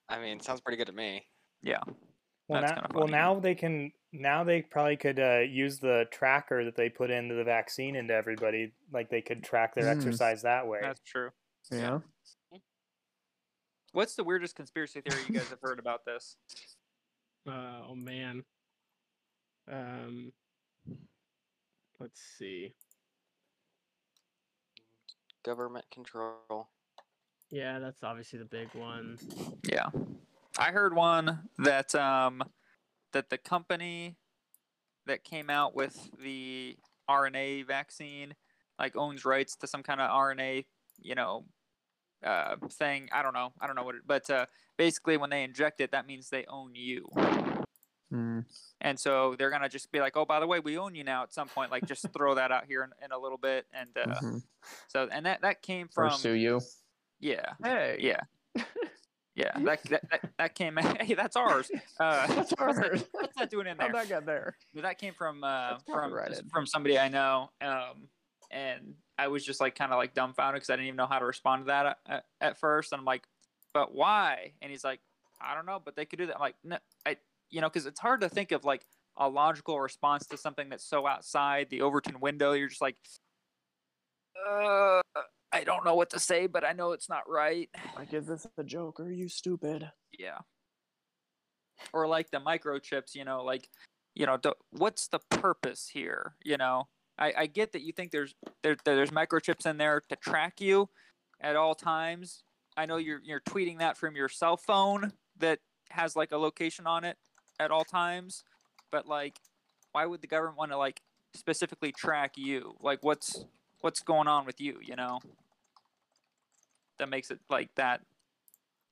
I 0.07 0.19
mean, 0.19 0.39
sounds 0.39 0.62
pretty 0.62 0.77
good 0.77 0.88
to 0.88 0.93
me. 0.93 1.25
Yeah, 1.62 1.79
Well, 2.47 2.62
That's 2.62 2.73
now, 2.73 2.88
well, 2.93 3.07
now 3.07 3.39
they 3.39 3.55
can. 3.55 3.91
Now 4.15 4.43
they 4.43 4.62
probably 4.62 4.95
could 4.95 5.19
uh, 5.19 5.39
use 5.39 5.80
the 5.80 6.06
tracker 6.12 6.63
that 6.65 6.76
they 6.76 6.88
put 6.88 7.10
into 7.10 7.34
the 7.34 7.43
vaccine 7.43 7.95
into 7.95 8.13
everybody. 8.13 8.71
Like 8.91 9.10
they 9.10 9.21
could 9.21 9.43
track 9.43 9.73
their 9.73 9.86
Mm. 9.86 9.97
exercise 9.97 10.43
that 10.43 10.67
way. 10.67 10.80
that's 10.82 11.02
true. 11.02 11.32
Yeah. 11.71 11.99
What's 13.91 14.15
the 14.15 14.23
weirdest 14.23 14.56
conspiracy 14.56 15.02
theory 15.02 15.21
you 15.28 15.34
guys 15.34 15.49
have 15.49 15.60
heard 15.62 15.80
about 15.80 16.06
this? 16.06 16.38
Uh, 17.45 17.82
oh 17.89 17.95
man. 17.95 18.45
Um. 19.69 20.32
Let's 21.99 22.21
see. 22.39 22.73
Government 25.43 25.84
control. 25.91 26.69
Yeah, 27.49 27.80
that's 27.80 28.02
obviously 28.02 28.39
the 28.39 28.45
big 28.45 28.69
one. 28.73 29.17
Yeah, 29.69 29.88
I 30.58 30.71
heard 30.71 30.95
one 30.95 31.49
that 31.58 31.93
um 31.95 32.43
that 33.13 33.30
the 33.30 33.38
company 33.38 34.17
that 35.06 35.23
came 35.23 35.49
out 35.49 35.76
with 35.76 36.10
the 36.21 36.78
RNA 37.10 37.67
vaccine 37.67 38.36
like 38.80 38.95
owns 38.95 39.26
rights 39.26 39.56
to 39.58 39.67
some 39.67 39.84
kind 39.84 40.02
of 40.02 40.10
RNA, 40.10 40.65
you 41.02 41.15
know, 41.15 41.45
uh, 42.23 42.56
thing. 42.69 43.10
I 43.12 43.21
don't 43.21 43.34
know. 43.34 43.54
I 43.62 43.67
don't 43.67 43.76
know 43.76 43.84
what 43.84 43.95
it, 43.95 44.02
but 44.06 44.30
uh, 44.30 44.45
basically 44.78 45.17
when 45.17 45.30
they 45.30 45.43
inject 45.43 45.82
it, 45.82 45.91
that 45.91 46.08
means 46.08 46.30
they 46.30 46.45
own 46.45 46.71
you. 46.73 47.08
Mm. 48.12 48.45
And 48.82 48.99
so 48.99 49.36
they're 49.38 49.49
gonna 49.49 49.69
just 49.69 49.91
be 49.91 49.99
like, 49.99 50.15
"Oh, 50.15 50.26
by 50.26 50.39
the 50.39 50.47
way, 50.47 50.60
we 50.60 50.78
own 50.78 50.93
you 50.93 51.04
now." 51.04 51.23
At 51.23 51.34
some 51.34 51.47
point, 51.47 51.71
like 51.71 51.86
just 51.88 52.06
throw 52.15 52.36
that 52.36 52.52
out 52.52 52.65
here 52.65 52.84
in, 52.84 53.06
in 53.06 53.12
a 53.12 53.17
little 53.17 53.39
bit, 53.39 53.65
and 53.73 53.89
uh, 53.97 54.19
mhm. 54.19 54.43
so 54.88 55.08
and 55.12 55.26
that 55.26 55.41
that 55.41 55.62
came 55.62 55.88
from 55.88 56.12
Pursue 56.12 56.34
you. 56.34 56.62
yeah, 57.19 57.54
Hey. 57.63 57.97
yeah, 58.02 58.21
yeah. 59.36 59.52
That 59.60 59.84
that, 59.84 60.10
that, 60.12 60.30
that 60.38 60.56
came. 60.56 60.78
Hey, 61.02 61.13
that's 61.13 61.36
ours. 61.36 61.72
Uh, 62.00 62.28
That's 62.36 62.54
ours. 62.54 63.06
what's 63.12 63.36
that 63.38 63.50
doing 63.50 63.67
in 63.67 63.78
there? 63.78 63.88
How'd 63.88 63.96
that 63.96 64.08
get 64.08 64.26
there? 64.26 64.58
But 64.74 64.84
that 64.84 64.98
came 64.98 65.13
from 65.13 65.43
uh, 65.43 65.78
from 65.86 66.13
from 66.52 66.65
somebody 66.65 66.98
I 67.00 67.10
know, 67.10 67.50
um, 67.62 68.08
and 68.52 68.96
I 69.17 69.28
was 69.28 69.46
just 69.46 69.60
like 69.62 69.76
kind 69.76 69.91
of 69.91 69.98
like 69.98 70.13
dumbfounded 70.13 70.62
because 70.62 70.69
I 70.69 70.74
didn't 70.74 70.88
even 70.88 70.98
know 70.98 71.08
how 71.08 71.19
to 71.19 71.26
respond 71.26 71.63
to 71.63 71.67
that 71.67 71.98
at, 72.08 72.26
at 72.41 72.60
first. 72.60 72.91
And 72.91 73.00
I'm 73.00 73.06
like, 73.06 73.24
"But 73.74 73.93
why?" 73.93 74.54
And 74.62 74.72
he's 74.72 74.84
like, 74.84 75.00
"I 75.41 75.56
don't 75.56 75.65
know, 75.65 75.82
but 75.84 75.96
they 75.96 76.06
could 76.06 76.19
do 76.19 76.28
that." 76.28 76.36
I'm 76.36 76.41
like, 76.41 76.56
"No, 76.63 76.78
I, 77.06 77.17
you 77.50 77.62
know, 77.62 77.69
because 77.69 77.86
it's 77.86 78.00
hard 78.00 78.22
to 78.22 78.30
think 78.30 78.52
of 78.52 78.65
like 78.65 78.86
a 79.17 79.28
logical 79.30 79.80
response 79.80 80.26
to 80.28 80.38
something 80.38 80.69
that's 80.69 80.86
so 80.86 81.08
outside 81.08 81.69
the 81.69 81.82
Overton 81.82 82.19
window. 82.19 82.54
You're 82.54 82.69
just 82.69 82.82
like, 82.82 82.98
uh, 84.48 85.02
I 85.54 85.63
don't 85.63 85.86
know 85.86 85.94
what 85.94 86.10
to 86.10 86.20
say, 86.20 86.48
but 86.48 86.66
I 86.66 86.74
know 86.74 86.92
it's 86.94 87.08
not 87.08 87.30
right. 87.30 87.70
Like, 87.96 88.13
is 88.13 88.26
this 88.26 88.48
a 88.58 88.63
joke 88.63 89.00
or 89.00 89.04
are 89.04 89.12
you 89.12 89.30
stupid? 89.30 89.89
Yeah. 90.18 90.39
Or 91.94 92.08
like 92.08 92.32
the 92.32 92.39
microchips, 92.39 93.13
you 93.13 93.24
know, 93.24 93.44
like, 93.44 93.70
you 94.16 94.26
know, 94.26 94.38
the, 94.38 94.56
what's 94.72 95.08
the 95.08 95.20
purpose 95.30 95.89
here? 95.94 96.36
You 96.44 96.58
know, 96.58 96.88
I, 97.18 97.34
I 97.38 97.46
get 97.46 97.72
that 97.74 97.84
you 97.84 97.94
think 97.94 98.12
there's 98.12 98.34
there, 98.63 98.76
there's 98.84 99.12
microchips 99.12 99.66
in 99.66 99.78
there 99.78 100.02
to 100.10 100.16
track 100.16 100.60
you 100.60 100.89
at 101.39 101.56
all 101.56 101.76
times. 101.76 102.44
I 102.76 102.86
know 102.88 102.98
you're 102.98 103.22
you're 103.24 103.42
tweeting 103.42 103.80
that 103.80 103.98
from 103.98 104.16
your 104.16 104.30
cell 104.30 104.58
phone 104.58 105.13
that 105.38 105.60
has 105.92 106.16
like 106.16 106.32
a 106.32 106.38
location 106.38 106.88
on 106.88 107.04
it 107.04 107.18
at 107.60 107.70
all 107.70 107.84
times, 107.84 108.44
but 108.92 109.08
like, 109.08 109.38
why 109.92 110.06
would 110.06 110.22
the 110.22 110.28
government 110.28 110.58
want 110.58 110.72
to 110.72 110.78
like 110.78 111.02
specifically 111.36 111.92
track 111.92 112.32
you? 112.36 112.76
Like, 112.82 113.04
what's 113.04 113.46
what's 113.82 114.02
going 114.02 114.28
on 114.28 114.46
with 114.46 114.60
you? 114.60 114.80
You 114.82 114.96
know, 114.96 115.20
that 116.99 117.10
makes 117.10 117.32
it 117.32 117.39
like 117.49 117.69
that 117.75 118.01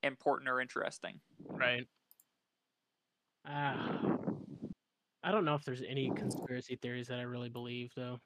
important 0.04 0.50
or 0.50 0.60
interesting. 0.62 1.20
Right. 1.48 1.88
Uh, 3.48 4.18
I 5.24 5.32
don't 5.32 5.46
know 5.46 5.56
if 5.56 5.64
there's 5.64 5.84
any 5.88 6.12
conspiracy 6.16 6.76
theories 6.76 7.08
that 7.08 7.20
I 7.20 7.24
really 7.24 7.50
believe, 7.50 7.92
though. 7.96 8.20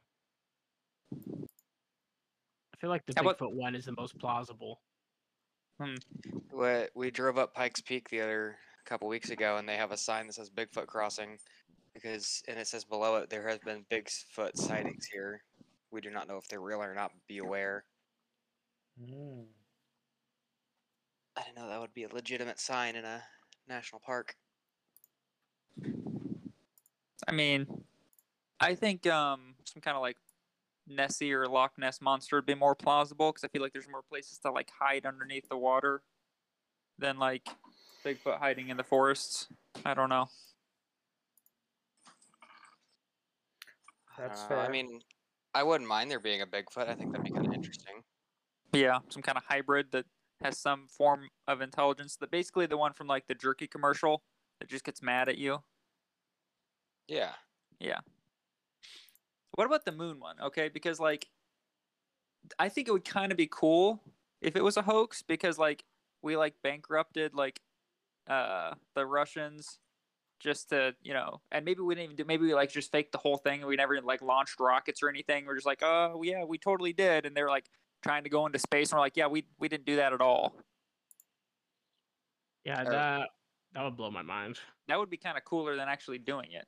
I 1.13 2.77
feel 2.77 2.89
like 2.89 3.05
the 3.05 3.13
How 3.15 3.21
about- 3.21 3.39
Bigfoot 3.39 3.53
one 3.53 3.75
is 3.75 3.85
the 3.85 3.93
most 3.97 4.17
plausible. 4.19 4.81
Hmm. 5.79 5.95
We, 6.53 6.85
we 6.95 7.11
drove 7.11 7.38
up 7.38 7.53
Pikes 7.53 7.81
Peak 7.81 8.09
the 8.09 8.21
other 8.21 8.57
couple 8.85 9.07
weeks 9.07 9.29
ago, 9.29 9.57
and 9.57 9.67
they 9.67 9.75
have 9.77 9.91
a 9.91 9.97
sign 9.97 10.27
that 10.27 10.33
says 10.33 10.49
Bigfoot 10.49 10.88
crossing, 10.88 11.38
because 11.93 12.43
and 12.47 12.57
it 12.59 12.67
says 12.67 12.85
below 12.85 13.15
it 13.17 13.29
there 13.29 13.47
has 13.47 13.59
been 13.59 13.83
Bigfoot 13.91 14.55
sightings 14.55 15.05
here. 15.11 15.41
We 15.91 16.01
do 16.01 16.11
not 16.11 16.27
know 16.27 16.38
if 16.38 16.47
they're 16.47 16.61
real 16.61 16.81
or 16.81 16.93
not. 16.93 17.11
Be 17.27 17.39
aware. 17.39 17.83
Mm. 19.01 19.45
I 21.38 21.41
didn't 21.43 21.56
know 21.56 21.67
that 21.67 21.82
would 21.82 21.93
be 21.93 22.04
a 22.04 22.13
legitimate 22.13 22.60
sign 22.60 22.95
in 22.95 23.04
a 23.06 23.24
national 23.67 24.00
park. 24.00 24.36
I 27.28 27.32
mean, 27.32 27.67
I 28.60 28.76
think 28.76 29.06
um 29.08 29.56
some 29.65 29.82
kind 29.82 29.95
of 29.95 30.02
like 30.02 30.17
Nessie 30.88 31.34
or 31.34 31.48
Loch 31.48 31.74
Ness 31.78 32.00
monster 32.02 32.36
would 32.38 32.45
be 32.45 32.56
more 32.56 32.76
plausible 32.76 33.32
because 33.32 33.43
I 33.43 33.48
feel 33.48 33.62
like 33.62 33.74
there's 33.74 33.89
more 33.89 34.04
places 34.04 34.38
to 34.39 34.52
like 34.52 34.69
hide 34.80 35.06
underneath 35.06 35.50
the 35.50 35.58
water 35.58 36.02
than 37.00 37.17
like 37.17 37.48
Bigfoot 38.06 38.39
hiding 38.39 38.69
in 38.69 38.78
the 38.78 38.84
forests. 38.84 39.48
I 39.84 39.93
don't 39.93 40.10
know. 40.10 40.30
That's 44.17 44.43
Uh, 44.43 44.48
fair. 44.48 44.60
I 44.60 44.69
mean, 44.69 45.02
I 45.54 45.63
wouldn't 45.63 45.89
mind 45.89 46.10
there 46.12 46.19
being 46.19 46.41
a 46.41 46.45
Bigfoot. 46.48 46.88
I 46.88 46.95
think 46.95 47.12
that'd 47.12 47.26
be 47.26 47.32
kind 47.32 47.48
of 47.48 47.54
interesting. 47.54 48.04
Yeah, 48.71 49.00
some 49.10 49.21
kind 49.21 49.38
of 49.38 49.43
hybrid 49.43 49.91
that 49.91 50.06
has 50.45 50.60
some 50.60 50.88
form 50.88 51.29
of 51.47 51.62
intelligence. 51.62 52.15
That 52.17 52.31
basically 52.31 52.65
the 52.65 52.77
one 52.77 52.93
from 52.93 53.08
like 53.08 53.27
the 53.27 53.36
jerky 53.36 53.67
commercial 53.67 54.23
that 54.60 54.69
just 54.69 54.86
gets 54.86 55.01
mad 55.01 55.29
at 55.29 55.38
you. 55.38 55.63
Yeah. 57.08 57.34
Yeah. 57.79 57.99
What 59.55 59.65
about 59.65 59.86
the 59.86 59.91
moon 59.91 60.19
one? 60.19 60.36
Okay, 60.41 60.69
because 60.69 60.99
like 60.99 61.27
I 62.60 62.69
think 62.69 62.88
it 62.88 62.91
would 62.91 63.05
kind 63.05 63.31
of 63.31 63.38
be 63.38 63.47
cool 63.49 64.01
if 64.41 64.55
it 64.55 64.63
was 64.63 64.77
a 64.77 64.81
hoax 64.81 65.21
because 65.21 65.58
like 65.58 65.84
we 66.21 66.38
like 66.38 66.55
bankrupted 66.63 67.34
like 67.34 67.62
uh 68.27 68.73
the 68.95 69.05
Russians 69.05 69.79
just 70.39 70.69
to, 70.69 70.93
you 71.01 71.13
know, 71.13 71.41
and 71.51 71.63
maybe 71.63 71.81
we 71.81 71.95
didn't 71.95 72.05
even 72.05 72.15
do 72.17 72.25
maybe 72.25 72.45
we 72.45 72.53
like 72.53 72.71
just 72.71 72.91
faked 72.91 73.12
the 73.12 73.17
whole 73.17 73.38
thing 73.38 73.62
and 73.62 73.67
we 73.67 73.75
never 73.75 74.01
like 74.01 74.21
launched 74.21 74.60
rockets 74.60 75.01
or 75.01 75.10
anything. 75.10 75.45
We're 75.45 75.55
just 75.55 75.65
like, 75.65 75.81
"Oh, 75.81 76.21
yeah, 76.23 76.43
we 76.43 76.58
totally 76.58 76.93
did." 76.93 77.25
And 77.25 77.36
they're 77.36 77.49
like 77.49 77.69
trying 78.05 78.23
to 78.23 78.29
go 78.29 78.45
into 78.45 78.59
space 78.59 78.91
and 78.91 78.97
we're 78.97 79.01
like, 79.03 79.17
"Yeah, 79.17 79.25
we 79.25 79.47
we 79.57 79.67
didn't 79.67 79.85
do 79.85 79.95
that 79.95 80.13
at 80.13 80.21
all." 80.21 80.55
Yeah, 82.63 82.81
Or- 82.83 82.91
that 82.91 83.29
that 83.73 83.83
would 83.83 83.97
blow 83.97 84.11
my 84.11 84.21
mind. 84.21 84.59
That 84.87 84.99
would 84.99 85.09
be 85.09 85.17
kind 85.17 85.37
of 85.37 85.43
cooler 85.43 85.75
than 85.75 85.89
actually 85.89 86.19
doing 86.19 86.51
it. 86.51 86.67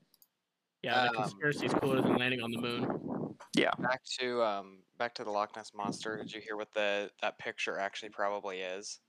Yeah, 0.82 1.04
the 1.04 1.10
Um, 1.10 1.16
conspiracy 1.24 1.68
is 1.68 1.74
cooler 1.76 2.02
than 2.02 2.16
landing 2.16 2.42
on 2.42 2.52
the 2.52 2.58
moon. 2.58 3.38
Yeah. 3.56 3.70
Back 3.80 4.04
to 4.20 4.42
um 4.44 4.84
back 4.98 5.14
to 5.16 5.24
the 5.24 5.30
Loch 5.32 5.56
Ness 5.56 5.74
monster. 5.76 6.18
Did 6.18 6.34
you 6.34 6.42
hear 6.42 6.58
what 6.58 6.72
the 6.74 7.12
that 7.22 7.38
picture 7.38 7.78
actually 7.78 8.10
probably 8.10 8.62
is? 8.62 9.00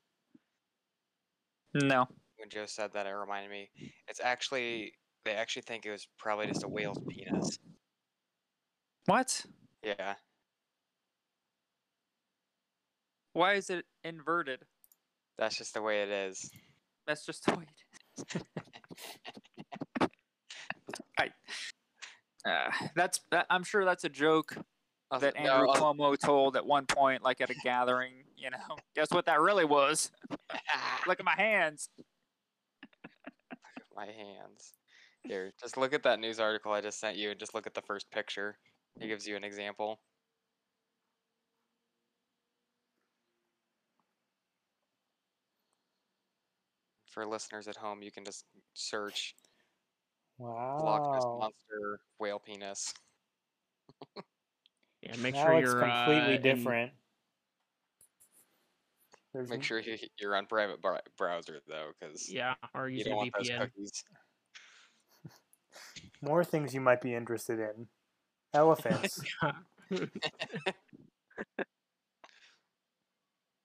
No. 1.75 2.07
When 2.37 2.51
Joe 2.51 2.67
said 2.67 2.93
that, 2.93 3.07
it 3.07 3.11
reminded 3.15 3.51
me. 3.51 3.71
It's 4.07 4.21
actually 4.21 4.95
they 5.25 5.35
actually 5.35 5.63
think 5.63 5.87
it 5.87 5.91
was 5.91 6.07
probably 6.19 6.47
just 6.47 6.63
a 6.63 6.69
whale's 6.69 7.01
penis. 7.09 7.59
What? 9.07 9.45
Yeah. 9.83 10.15
Why 13.39 13.55
is 13.55 13.71
it 13.71 13.85
inverted? 14.03 14.65
That's 15.39 15.57
just 15.57 15.73
the 15.73 15.81
way 15.81 16.03
it 16.03 16.09
is. 16.09 16.51
That's 17.07 17.25
just 17.25 17.47
the 17.47 17.55
way 17.55 17.67
it 18.27 18.43
is. 20.01 20.09
I, 21.17 21.29
uh, 22.45 22.71
that's 22.97 23.21
that, 23.31 23.47
I'm 23.49 23.63
sure 23.63 23.85
that's 23.85 24.03
a 24.03 24.09
joke 24.09 24.57
I'll- 25.13 25.21
that 25.21 25.37
no, 25.37 25.53
Andrew 25.53 25.69
I'll- 25.71 25.95
Cuomo 25.95 26.19
told 26.19 26.57
at 26.57 26.67
one 26.67 26.87
point, 26.87 27.23
like 27.23 27.41
at 27.41 27.49
a 27.49 27.55
gathering. 27.63 28.25
You 28.37 28.51
know, 28.51 28.59
guess 28.97 29.13
what 29.13 29.27
that 29.27 29.41
really 29.41 29.65
was? 29.65 30.11
Look 31.07 31.21
at 31.21 31.25
my 31.25 31.37
hands. 31.37 31.91
Look 32.83 33.61
at 33.77 33.87
my 33.95 34.07
hands. 34.07 34.73
Here, 35.23 35.53
just 35.61 35.77
look 35.77 35.93
at 35.93 36.03
that 36.03 36.19
news 36.19 36.41
article 36.41 36.73
I 36.73 36.81
just 36.81 36.99
sent 36.99 37.17
you 37.17 37.31
and 37.31 37.39
just 37.39 37.55
look 37.55 37.69
at 37.69 37.75
the 37.75 37.83
first 37.83 38.11
picture. 38.11 38.59
It 39.01 39.07
gives 39.07 39.29
you 39.29 39.37
an 39.37 39.45
example. 39.45 40.01
For 47.19 47.27
listeners 47.27 47.67
at 47.67 47.75
home, 47.75 48.01
you 48.01 48.13
can 48.13 48.25
just 48.25 48.45
search 48.75 49.35
Loch 50.39 51.13
Ness 51.13 51.25
monster 51.25 51.99
whale 52.21 52.39
penis. 52.39 52.95
Yeah, 55.03 55.17
make 55.21 55.35
now 55.35 55.47
sure 55.47 55.55
it's 55.55 55.69
you're 55.69 55.81
completely 55.81 56.39
uh, 56.39 56.41
different. 56.41 56.93
There's 59.35 59.51
Make 59.51 59.65
sure 59.65 59.81
you, 59.81 59.97
you're 60.21 60.37
on 60.37 60.47
private 60.47 60.81
br- 60.81 60.99
browser 61.17 61.59
though, 61.67 61.89
because 61.99 62.33
yeah, 62.33 62.55
or 62.73 62.89
you 62.89 62.99
use 62.99 63.07
don't 63.07 63.15
a 63.15 63.17
want 63.17 63.33
those 63.37 63.51
VPN. 63.51 63.59
cookies. 63.63 64.05
more 66.23 66.45
things 66.45 66.73
you 66.73 66.81
might 66.81 67.01
be 67.01 67.17
interested 67.17 67.59
in. 67.59 67.89
Elephants. 68.55 69.21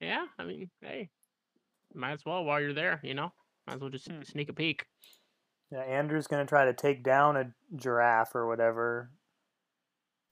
yeah, 0.02 0.26
I 0.40 0.44
mean, 0.44 0.72
hey, 0.82 1.12
might 1.94 2.14
as 2.14 2.26
well 2.26 2.44
while 2.44 2.60
you're 2.60 2.74
there, 2.74 3.00
you 3.04 3.14
know, 3.14 3.32
might 3.68 3.76
as 3.76 3.80
well 3.82 3.90
just 3.90 4.08
Hmm. 4.10 4.22
sneak 4.24 4.50
a 4.50 4.54
peek. 4.54 4.88
yeah, 5.72 5.80
Andrew's 5.82 6.28
gonna 6.28 6.46
try 6.46 6.66
to 6.66 6.74
take 6.74 7.04
down 7.04 7.36
a 7.38 7.54
giraffe 7.76 8.36
or 8.36 8.48
whatever. 8.48 9.12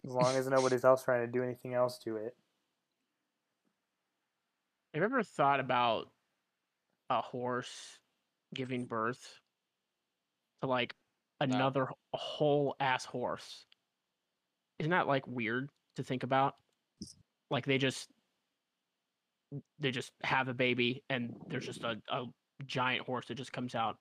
As 0.06 0.12
long 0.14 0.36
as 0.36 0.48
nobody's 0.50 0.84
else 0.86 1.04
trying 1.04 1.26
to 1.26 1.32
do 1.32 1.44
anything 1.44 1.74
else 1.74 1.98
to 2.00 2.18
it. 2.18 2.36
Have 4.94 5.02
you 5.02 5.04
ever 5.06 5.24
thought 5.24 5.60
about 5.60 6.12
a 7.10 7.22
horse 7.22 8.00
giving 8.54 8.86
birth 8.86 9.40
to 10.62 10.68
like 10.68 10.96
another 11.40 11.88
h- 11.90 11.96
whole 12.14 12.76
ass 12.80 13.06
horse? 13.06 13.66
Isn't 14.80 14.92
that 14.92 15.08
like 15.08 15.26
weird 15.28 15.70
to 15.96 16.04
think 16.04 16.24
about? 16.24 16.56
Like 17.50 17.66
they 17.66 17.78
just 17.78 18.10
they 19.80 19.92
just 19.92 20.12
have 20.24 20.48
a 20.50 20.54
baby 20.54 21.04
and 21.10 21.36
there's 21.48 21.66
just 21.66 21.84
a, 21.84 22.02
a 22.10 22.26
giant 22.62 23.06
horse 23.06 23.28
that 23.28 23.36
just 23.36 23.54
comes 23.54 23.76
out. 23.76 23.98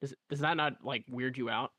Does 0.00 0.14
does 0.28 0.40
that 0.40 0.56
not 0.56 0.84
like 0.84 1.04
weird 1.10 1.36
you 1.36 1.50
out? 1.50 1.72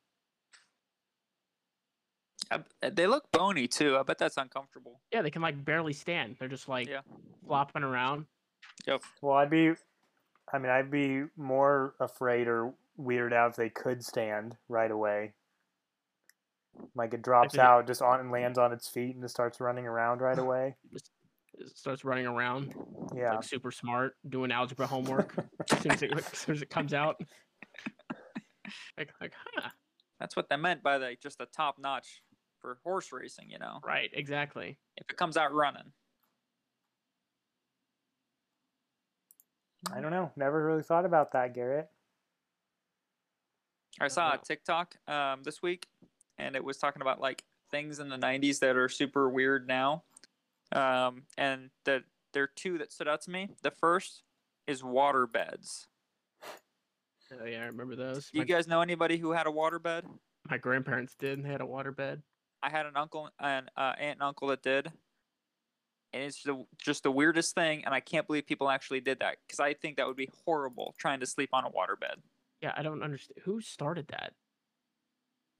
I, 2.51 2.55
uh, 2.83 2.89
they 2.93 3.07
look 3.07 3.31
bony 3.31 3.67
too. 3.67 3.97
I 3.97 4.03
bet 4.03 4.17
that's 4.17 4.37
uncomfortable. 4.37 4.99
Yeah, 5.11 5.21
they 5.21 5.31
can 5.31 5.41
like 5.41 5.63
barely 5.63 5.93
stand. 5.93 6.35
They're 6.39 6.47
just 6.49 6.67
like 6.67 6.87
Yeah. 6.87 7.01
flopping 7.47 7.83
around. 7.83 8.25
Yep. 8.87 9.01
Well, 9.21 9.37
I'd 9.37 9.49
be, 9.49 9.73
I 10.51 10.57
mean, 10.57 10.71
I'd 10.71 10.91
be 10.91 11.23
more 11.37 11.95
afraid 11.99 12.47
or 12.47 12.73
weirded 12.99 13.33
out 13.33 13.51
if 13.51 13.55
they 13.55 13.69
could 13.69 14.03
stand 14.03 14.57
right 14.67 14.91
away. 14.91 15.33
Like 16.95 17.13
it 17.13 17.21
drops 17.21 17.57
out 17.57 17.87
just 17.87 18.01
on 18.01 18.19
and 18.19 18.31
lands 18.31 18.57
on 18.57 18.71
its 18.73 18.87
feet 18.87 19.13
and 19.15 19.23
just 19.23 19.33
starts 19.33 19.59
running 19.59 19.85
around 19.85 20.19
right 20.19 20.37
away. 20.45 20.75
It 20.93 21.09
starts 21.75 22.03
running 22.05 22.25
around, 22.27 22.73
Yeah. 23.15 23.35
like 23.35 23.43
super 23.43 23.71
smart, 23.71 24.15
doing 24.27 24.51
algebra 24.51 24.87
homework 24.87 25.35
as, 25.71 25.79
soon 25.79 25.91
as, 25.91 26.01
it, 26.03 26.11
as 26.13 26.25
soon 26.37 26.55
as 26.55 26.61
it 26.61 26.69
comes 26.69 26.93
out. 26.93 27.21
like, 28.97 29.11
like, 29.21 29.33
huh? 29.55 29.69
That's 30.19 30.35
what 30.35 30.49
they 30.49 30.55
meant 30.57 30.83
by 30.83 30.97
like 30.97 31.19
just 31.21 31.41
a 31.41 31.45
top 31.47 31.77
notch 31.79 32.21
for 32.59 32.77
horse 32.83 33.11
racing. 33.11 33.49
You 33.49 33.59
know, 33.59 33.79
Right, 33.85 34.09
exactly. 34.13 34.77
if 34.97 35.09
it 35.09 35.17
comes 35.17 35.37
out 35.37 35.53
running. 35.53 35.91
I 39.93 39.99
don't 39.99 40.11
know. 40.11 40.31
Never 40.35 40.63
really 40.63 40.83
thought 40.83 41.05
about 41.05 41.31
that, 41.33 41.53
Garrett. 41.55 41.89
I 43.99 44.07
saw 44.07 44.33
a. 44.33 44.37
TikTok 44.37 44.95
um, 45.07 45.41
this 45.43 45.61
week, 45.61 45.87
and 46.37 46.55
it 46.55 46.63
was 46.63 46.77
talking 46.77 47.01
about 47.01 47.19
like 47.19 47.43
things 47.71 47.99
in 47.99 48.07
the 48.09 48.17
'90s 48.17 48.59
that 48.59 48.75
are 48.77 48.87
super 48.89 49.27
weird 49.29 49.67
now. 49.67 50.03
Um, 50.71 51.23
and 51.37 51.69
the 51.85 52.03
there 52.33 52.43
are 52.43 52.51
two 52.55 52.77
that 52.77 52.91
stood 52.93 53.07
out 53.07 53.21
to 53.23 53.31
me. 53.31 53.49
The 53.61 53.71
first 53.71 54.23
is 54.67 54.83
water 54.83 55.27
beds. 55.27 55.87
Oh 57.41 57.45
yeah, 57.45 57.63
I 57.63 57.65
remember 57.65 57.95
those. 57.95 58.29
Do 58.29 58.37
you 58.39 58.41
My, 58.41 58.45
guys 58.45 58.67
know 58.67 58.81
anybody 58.81 59.17
who 59.17 59.31
had 59.31 59.47
a 59.47 59.51
water 59.51 59.79
bed? 59.79 60.05
my 60.49 60.57
grandparents 60.57 61.15
did. 61.15 61.37
and 61.37 61.45
They 61.45 61.51
had 61.51 61.61
a 61.61 61.65
water 61.65 61.91
bed. 61.91 62.21
I 62.63 62.69
had 62.69 62.85
an 62.85 62.95
uncle 62.95 63.29
and 63.39 63.69
uh, 63.77 63.93
aunt 63.97 64.13
and 64.17 64.21
uncle 64.21 64.47
that 64.49 64.61
did, 64.63 64.91
and 66.13 66.23
it's 66.23 66.43
the, 66.43 66.65
just 66.77 67.03
the 67.03 67.11
weirdest 67.11 67.55
thing. 67.55 67.83
And 67.85 67.93
I 67.93 67.99
can't 67.99 68.27
believe 68.27 68.45
people 68.45 68.69
actually 68.69 68.99
did 69.01 69.19
that 69.19 69.37
because 69.47 69.59
I 69.59 69.73
think 69.73 69.97
that 69.97 70.07
would 70.07 70.17
be 70.17 70.29
horrible 70.45 70.93
trying 70.97 71.19
to 71.21 71.25
sleep 71.25 71.49
on 71.53 71.63
a 71.63 71.69
water 71.69 71.95
bed. 71.95 72.17
Yeah, 72.61 72.73
I 72.75 72.83
don't 72.83 73.01
understand 73.01 73.39
who 73.45 73.61
started 73.61 74.07
that. 74.09 74.33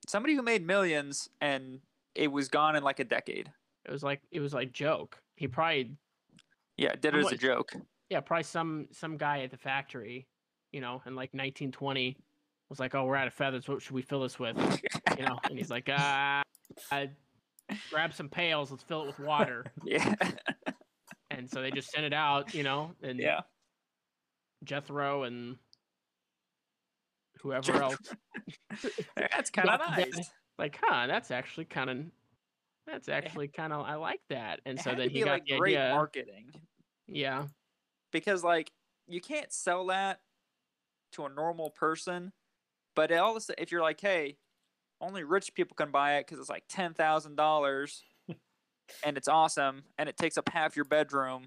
Somebody 0.08 0.36
who 0.36 0.42
made 0.42 0.66
millions 0.66 1.30
and 1.40 1.80
it 2.16 2.32
was 2.32 2.50
gone 2.50 2.76
in 2.76 2.84
like 2.84 3.00
a 3.00 3.04
decade. 3.04 3.52
It 3.86 3.92
was 3.92 4.04
like 4.04 4.22
it 4.32 4.40
was 4.40 4.54
like 4.54 4.72
joke. 4.72 5.22
He 5.36 5.48
probably 5.48 5.96
Yeah, 6.78 6.94
did 6.96 7.16
it 7.16 7.26
as 7.26 7.32
a 7.32 7.38
joke. 7.38 7.74
yeah, 8.10 8.20
probably 8.22 8.44
some 8.44 8.88
some 8.92 9.18
guy 9.18 9.42
at 9.42 9.52
the 9.52 9.58
factory, 9.58 10.28
you 10.72 10.82
know, 10.82 11.02
in 11.06 11.16
like 11.16 11.34
1920 11.34 12.18
was 12.70 12.80
like, 12.80 12.96
"Oh, 12.96 13.06
we're 13.06 13.16
out 13.16 13.28
of 13.28 13.34
feathers. 13.34 13.68
What 13.68 13.82
should 13.82 13.94
we 13.94 14.02
fill 14.02 14.22
this 14.22 14.40
with?" 14.40 14.56
You 15.18 15.26
know, 15.26 15.40
and 15.44 15.58
he's 15.58 15.70
like, 15.70 15.90
"Ah, 15.92 16.42
uh, 16.92 17.08
grab 17.90 18.14
some 18.14 18.30
pails. 18.30 18.72
Let's 18.72 18.84
fill 18.84 19.04
it 19.04 19.08
with 19.08 19.20
water." 19.20 19.66
yeah. 19.84 20.16
And 21.30 21.50
so 21.50 21.62
they 21.62 21.72
just 21.72 21.90
sent 21.92 22.06
it 22.06 22.14
out, 22.14 22.54
you 22.54 22.64
know, 22.64 22.94
and 23.02 23.20
yeah. 23.20 23.42
Jethro 24.64 25.24
and 25.24 25.58
whoever 27.42 27.82
else, 27.82 27.98
That's 29.16 29.50
kind 29.50 29.70
of 29.70 29.80
nice. 29.80 30.32
like, 30.60 30.78
huh, 30.82 31.08
that's 31.08 31.32
actually 31.32 31.66
kind 31.66 31.90
of, 31.90 31.98
that's 32.92 33.10
actually 33.10 33.48
kind 33.48 33.74
of, 33.74 33.86
I 33.86 33.96
like 33.96 34.22
that. 34.30 34.60
And 34.66 34.78
It 34.78 34.84
so 34.84 34.92
had 34.92 35.00
then 35.00 35.10
he 35.10 35.22
got 35.22 35.32
like 35.32 35.46
the 35.46 35.58
great 35.58 35.78
idea. 35.78 35.94
marketing 35.94 36.52
Yeah, 37.08 37.46
because 38.12 38.44
like 38.44 38.72
you 39.08 39.22
can't 39.22 39.52
sell 39.52 39.88
that 39.88 40.20
to 41.14 41.26
a 41.26 41.30
normal 41.30 41.70
person, 41.70 42.32
but 42.96 43.12
all 43.12 43.32
of 43.32 43.38
a 43.38 43.42
sudden, 43.42 43.62
if 43.62 43.72
you're 43.72 43.82
like, 43.82 44.00
hey, 44.00 44.38
only 45.00 45.24
rich 45.24 45.54
people 45.54 45.76
can 45.76 45.92
buy 45.92 46.18
it 46.18 46.28
because 46.28 46.40
it's 46.40 46.50
like 46.50 46.64
ten 46.70 46.94
thousand 46.94 47.36
dollars, 47.36 48.04
and 49.04 49.18
it's 49.18 49.28
awesome, 49.28 49.84
and 49.98 50.08
it 50.08 50.18
takes 50.18 50.38
up 50.38 50.50
half 50.50 50.76
your 50.76 50.86
bedroom, 50.86 51.46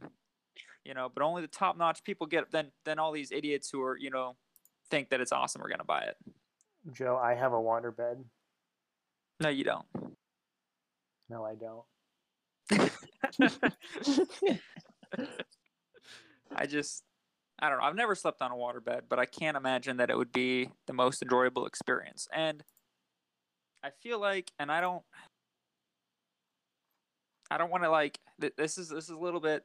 you 0.85 0.95
know, 0.95 1.09
but 1.13 1.23
only 1.23 1.43
the 1.43 1.49
top 1.49 1.77
notch 1.77 2.03
people 2.05 2.27
get 2.27 2.45
it. 2.45 2.51
Then 2.51 2.73
then 2.85 2.99
all 2.99 3.13
these 3.13 3.33
idiots 3.33 3.71
who 3.71 3.83
are 3.83 3.97
you 3.97 4.11
know 4.11 4.37
think 4.91 5.11
that 5.11 5.21
it's 5.21 5.33
awesome 5.33 5.63
are 5.63 5.69
gonna 5.69 5.85
buy 5.85 6.03
it. 6.03 6.17
Joe, 6.93 7.17
I 7.17 7.35
have 7.35 7.53
a 7.53 7.61
water 7.61 7.91
bed. 7.91 8.25
No, 9.41 9.49
you 9.49 9.65
don't. 9.65 9.87
No, 11.29 11.45
I 11.45 11.55
don't. 11.55 11.85
I 16.57 16.67
just, 16.67 17.03
I 17.59 17.69
don't 17.69 17.79
know. 17.79 17.85
I've 17.85 17.95
never 17.95 18.15
slept 18.15 18.43
on 18.43 18.51
a 18.53 18.55
waterbed, 18.55 19.03
but 19.09 19.19
I 19.19 19.27
can't 19.27 19.57
imagine 19.57 19.97
that 19.99 20.11
it 20.11 20.17
would 20.17 20.33
be 20.33 20.71
the 20.87 20.93
most 20.93 21.23
enjoyable 21.23 21.67
experience. 21.67 22.29
And 22.33 22.63
I 23.83 23.91
feel 24.03 24.21
like, 24.21 24.53
and 24.59 24.71
I 24.71 24.81
don't, 24.81 25.03
I 27.51 27.59
don't 27.59 27.71
want 27.71 27.85
to 27.85 27.91
like. 27.91 28.19
Th- 28.41 28.55
this 28.57 28.79
is 28.79 28.89
this 28.89 29.05
is 29.05 29.11
a 29.11 29.19
little 29.19 29.41
bit 29.41 29.65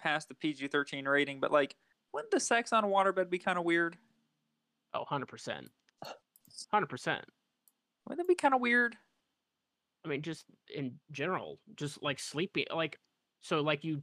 past 0.00 0.28
the 0.28 0.34
PG 0.34 0.68
thirteen 0.68 1.06
rating, 1.06 1.38
but 1.40 1.52
like, 1.52 1.76
wouldn't 2.12 2.32
the 2.32 2.40
sex 2.40 2.72
on 2.72 2.84
a 2.84 2.88
waterbed 2.88 3.30
be 3.30 3.38
kind 3.38 3.58
of 3.58 3.64
weird? 3.64 3.96
oh, 4.94 5.00
100 5.00 5.26
percent, 5.26 5.70
hundred 6.70 6.88
percent. 6.88 7.24
Wouldn't 8.06 8.24
it 8.24 8.28
be 8.28 8.34
kind 8.34 8.54
of 8.54 8.60
weird? 8.60 8.96
I 10.04 10.08
mean, 10.08 10.22
just 10.22 10.44
in 10.74 10.98
general, 11.10 11.58
just 11.76 12.02
like 12.02 12.18
sleeping, 12.18 12.66
like 12.74 12.98
so, 13.40 13.60
like 13.60 13.84
you, 13.84 14.02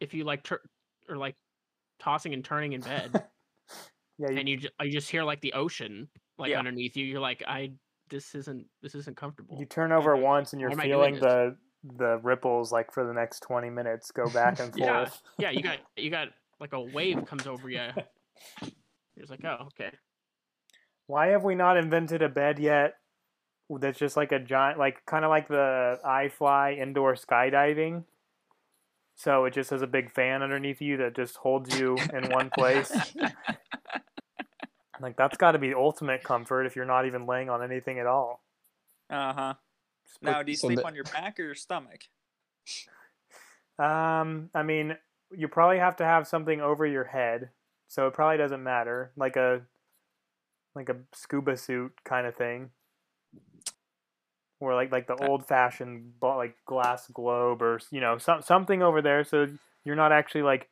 if 0.00 0.14
you 0.14 0.24
like 0.24 0.42
tur- 0.42 0.62
or 1.08 1.16
like 1.16 1.36
tossing 1.98 2.32
and 2.34 2.44
turning 2.44 2.72
in 2.72 2.80
bed, 2.80 3.10
Yeah, 4.18 4.30
you, 4.32 4.38
and 4.38 4.48
you 4.48 4.56
ju- 4.58 4.68
you 4.82 4.90
just 4.90 5.10
hear 5.10 5.22
like 5.24 5.40
the 5.40 5.54
ocean 5.54 6.08
like 6.38 6.50
Yeah. 6.50 6.58
underneath 6.58 6.96
you, 6.96 7.06
you're 7.06 7.20
like, 7.20 7.42
I 7.46 7.72
this 8.10 8.34
isn't 8.34 8.66
this 8.82 8.94
isn't 8.94 9.16
comfortable. 9.16 9.58
you 9.58 9.64
turn 9.66 9.92
over 9.92 10.16
once 10.16 10.52
and 10.52 10.60
you're 10.60 10.68
Why 10.70 10.74
am 10.74 10.80
I 10.80 10.82
feeling 10.84 11.14
the 11.14 11.56
the 11.96 12.18
ripples 12.22 12.70
like 12.70 12.92
for 12.92 13.06
the 13.06 13.14
next 13.14 13.40
20 13.40 13.70
minutes 13.70 14.10
go 14.10 14.28
back 14.28 14.60
and 14.60 14.74
Yeah. 14.76 15.04
forth. 15.06 15.22
yeah, 15.38 15.50
you 15.50 15.62
got 15.62 15.78
you 15.96 16.10
got 16.10 16.28
like 16.58 16.72
a 16.74 16.80
wave 16.80 17.24
comes 17.26 17.46
over 17.46 17.70
you. 17.70 17.80
You're 19.14 19.26
just 19.26 19.30
like, 19.30 19.44
oh, 19.44 19.68
okay. 19.68 19.90
Why 21.06 21.28
have 21.28 21.42
we 21.42 21.54
not 21.54 21.76
invented 21.76 22.20
a 22.22 22.28
bed 22.28 22.58
yet 22.58 22.94
that's 23.78 23.98
just 23.98 24.16
like 24.16 24.32
a 24.32 24.38
giant, 24.38 24.78
like 24.78 25.04
kind 25.06 25.24
of 25.24 25.30
like 25.30 25.48
the 25.48 25.98
iFly 26.04 26.78
indoor 26.78 27.14
skydiving? 27.14 28.04
So 29.16 29.44
it 29.44 29.52
just 29.52 29.70
has 29.70 29.82
a 29.82 29.86
big 29.86 30.10
fan 30.10 30.42
underneath 30.42 30.80
you 30.80 30.96
that 30.98 31.14
just 31.14 31.36
holds 31.36 31.78
you 31.78 31.96
in 32.12 32.30
one 32.30 32.50
place. 32.50 32.90
Like 35.00 35.16
that's 35.16 35.36
got 35.36 35.52
to 35.52 35.58
be 35.58 35.74
ultimate 35.74 36.22
comfort 36.22 36.64
if 36.64 36.76
you're 36.76 36.84
not 36.84 37.06
even 37.06 37.26
laying 37.26 37.48
on 37.48 37.62
anything 37.62 37.98
at 37.98 38.06
all. 38.06 38.42
Uh 39.08 39.32
huh. 39.32 39.54
Now, 40.22 40.42
do 40.42 40.52
you 40.52 40.56
sleep 40.56 40.84
on 40.84 40.94
your 40.94 41.04
back 41.04 41.38
or 41.38 41.44
your 41.44 41.54
stomach? 41.54 42.02
Um, 43.78 44.50
I 44.54 44.62
mean, 44.62 44.96
you 45.34 45.48
probably 45.48 45.78
have 45.78 45.96
to 45.96 46.04
have 46.04 46.26
something 46.26 46.60
over 46.60 46.84
your 46.84 47.04
head, 47.04 47.50
so 47.88 48.06
it 48.06 48.12
probably 48.12 48.36
doesn't 48.36 48.62
matter, 48.62 49.12
like 49.16 49.36
a 49.36 49.62
like 50.74 50.88
a 50.88 50.96
scuba 51.14 51.56
suit 51.56 51.92
kind 52.04 52.26
of 52.26 52.36
thing, 52.36 52.70
or 54.60 54.74
like 54.74 54.92
like 54.92 55.06
the 55.06 55.16
Uh, 55.16 55.26
old 55.26 55.46
fashioned 55.46 56.12
like 56.22 56.56
glass 56.66 57.08
globe, 57.08 57.62
or 57.62 57.80
you 57.90 58.00
know 58.00 58.18
some 58.18 58.42
something 58.42 58.82
over 58.82 59.02
there, 59.02 59.24
so 59.24 59.46
you're 59.84 59.96
not 59.96 60.12
actually 60.12 60.42
like 60.42 60.68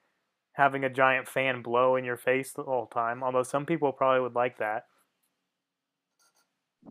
having 0.53 0.85
a 0.85 0.91
giant 0.91 1.27
fan 1.29 1.63
blow 1.63 1.97
in 1.97 2.05
your 2.05 2.17
face 2.17 2.53
the 2.53 2.63
whole 2.63 2.87
time. 2.87 3.23
Although 3.23 3.43
some 3.43 3.65
people 3.67 3.93
probably 3.93 4.21
would 4.21 4.35
like 4.35 4.59
that. 4.59 4.85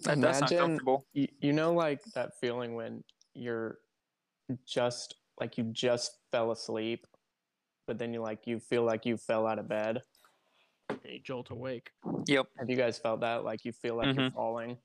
That 0.03 0.19
does 0.19 0.37
sound 0.39 0.51
Imagine 0.51 0.97
you, 1.13 1.27
you 1.39 1.53
know 1.53 1.73
like 1.73 2.03
that 2.13 2.39
feeling 2.39 2.75
when 2.75 3.03
you're 3.33 3.77
just 4.65 5.15
like 5.39 5.57
you 5.57 5.65
just 5.65 6.17
fell 6.31 6.51
asleep, 6.51 7.05
but 7.85 7.97
then 7.97 8.13
you 8.13 8.21
like 8.21 8.47
you 8.47 8.59
feel 8.59 8.83
like 8.83 9.05
you 9.05 9.17
fell 9.17 9.47
out 9.47 9.59
of 9.59 9.67
bed. 9.67 10.01
A 11.05 11.19
jolt 11.23 11.49
awake. 11.51 11.91
Yep. 12.27 12.47
Have 12.57 12.69
you 12.69 12.75
guys 12.75 12.97
felt 12.97 13.21
that? 13.21 13.43
Like 13.43 13.65
you 13.65 13.71
feel 13.71 13.95
like 13.95 14.15
you're 14.15 14.31
falling. 14.31 14.77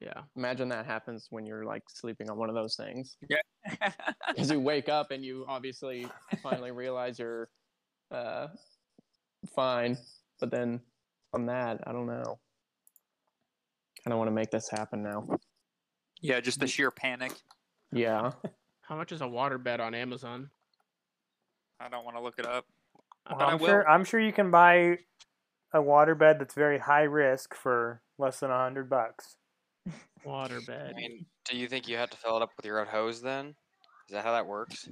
Yeah. 0.00 0.22
Imagine 0.36 0.68
that 0.68 0.86
happens 0.86 1.28
when 1.30 1.46
you're 1.46 1.64
like 1.64 1.82
sleeping 1.88 2.28
on 2.30 2.36
one 2.36 2.48
of 2.48 2.54
those 2.54 2.76
things. 2.76 3.16
Yeah. 3.28 3.38
Because 4.28 4.50
you 4.50 4.60
wake 4.60 4.88
up 4.88 5.10
and 5.10 5.24
you 5.24 5.44
obviously 5.48 6.06
finally 6.42 6.70
realize 6.72 7.18
you're 7.18 7.48
uh, 8.10 8.48
fine, 9.54 9.96
but 10.40 10.50
then 10.50 10.80
on 11.32 11.46
that, 11.46 11.80
I 11.86 11.92
don't 11.92 12.06
know. 12.06 12.38
Kind 14.04 14.12
of 14.12 14.18
want 14.18 14.28
to 14.28 14.34
make 14.34 14.50
this 14.50 14.68
happen 14.68 15.02
now. 15.02 15.26
yeah, 16.20 16.40
just 16.40 16.60
the 16.60 16.66
sheer 16.66 16.90
panic. 16.90 17.32
Yeah. 17.92 18.32
How 18.82 18.96
much 18.96 19.12
is 19.12 19.20
a 19.20 19.24
waterbed 19.24 19.80
on 19.80 19.94
Amazon? 19.94 20.50
I 21.80 21.88
don't 21.88 22.04
want 22.04 22.16
to 22.16 22.22
look 22.22 22.38
it 22.38 22.46
up. 22.46 22.66
But 23.26 23.40
I 23.40 23.52
I'm 23.52 23.58
sure 23.58 23.88
I'm 23.88 24.04
sure 24.04 24.20
you 24.20 24.32
can 24.32 24.50
buy 24.50 24.98
a 25.72 25.78
waterbed 25.78 26.38
that's 26.38 26.54
very 26.54 26.78
high 26.78 27.02
risk 27.02 27.54
for 27.54 28.02
less 28.18 28.40
than 28.40 28.50
a 28.50 28.58
hundred 28.58 28.90
bucks. 28.90 29.36
Waterbed. 30.24 30.90
I 30.90 30.92
mean, 30.94 31.26
do 31.44 31.56
you 31.56 31.68
think 31.68 31.86
you 31.88 31.96
have 31.96 32.10
to 32.10 32.16
fill 32.16 32.36
it 32.36 32.42
up 32.42 32.50
with 32.56 32.64
your 32.64 32.80
own 32.80 32.86
hose 32.86 33.20
then? 33.20 33.48
Is 34.08 34.12
that 34.12 34.24
how 34.24 34.32
that 34.32 34.46
works? 34.46 34.88